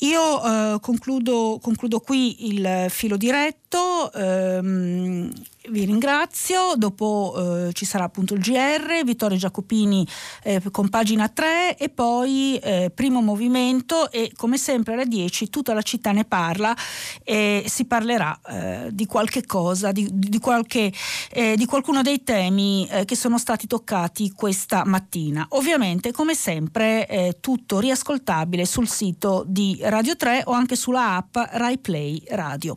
Io 0.00 0.42
eh, 0.42 0.80
concludo, 0.80 1.58
concludo, 1.60 2.00
qui 2.00 2.48
il 2.48 2.86
filo 2.88 3.16
diretto. 3.16 4.12
Ehm, 4.12 5.30
vi 5.70 5.84
ringrazio, 5.84 6.74
dopo 6.76 7.66
eh, 7.68 7.72
ci 7.72 7.86
sarà 7.86 8.04
appunto 8.04 8.34
il 8.34 8.40
GR, 8.40 9.02
Vittorio 9.04 9.38
Giacopini 9.38 10.06
eh, 10.42 10.60
con 10.70 10.90
pagina 10.90 11.28
3 11.28 11.76
e 11.78 11.88
poi 11.88 12.58
eh, 12.62 12.90
primo 12.94 13.22
movimento 13.22 14.10
e 14.10 14.32
come 14.36 14.58
sempre 14.58 14.92
alle 14.92 15.06
10 15.06 15.48
tutta 15.48 15.72
la 15.72 15.80
città 15.80 16.12
ne 16.12 16.24
parla 16.24 16.76
e 17.22 17.64
si 17.66 17.86
parlerà 17.86 18.38
eh, 18.46 18.88
di 18.90 19.06
qualche 19.06 19.46
cosa, 19.46 19.90
di, 19.90 20.06
di, 20.12 20.38
qualche, 20.38 20.92
eh, 21.30 21.54
di 21.56 21.64
qualcuno 21.64 22.02
dei 22.02 22.22
temi 22.22 22.86
eh, 22.90 23.04
che 23.06 23.16
sono 23.16 23.38
stati 23.38 23.66
toccati 23.66 24.32
questa 24.32 24.84
mattina. 24.84 25.46
Ovviamente 25.50 26.12
come 26.12 26.34
sempre 26.34 27.36
tutto 27.40 27.78
riascoltabile 27.78 28.64
sul 28.64 28.88
sito 28.88 29.44
di 29.46 29.78
Radio 29.82 30.16
3 30.16 30.42
o 30.46 30.52
anche 30.52 30.76
sulla 30.76 31.16
app 31.16 31.36
Rai 31.36 31.78
Play 31.78 32.22
Radio. 32.28 32.76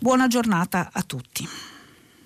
Buona 0.00 0.26
giornata 0.26 0.90
a 0.92 1.02
tutti. 1.02 1.71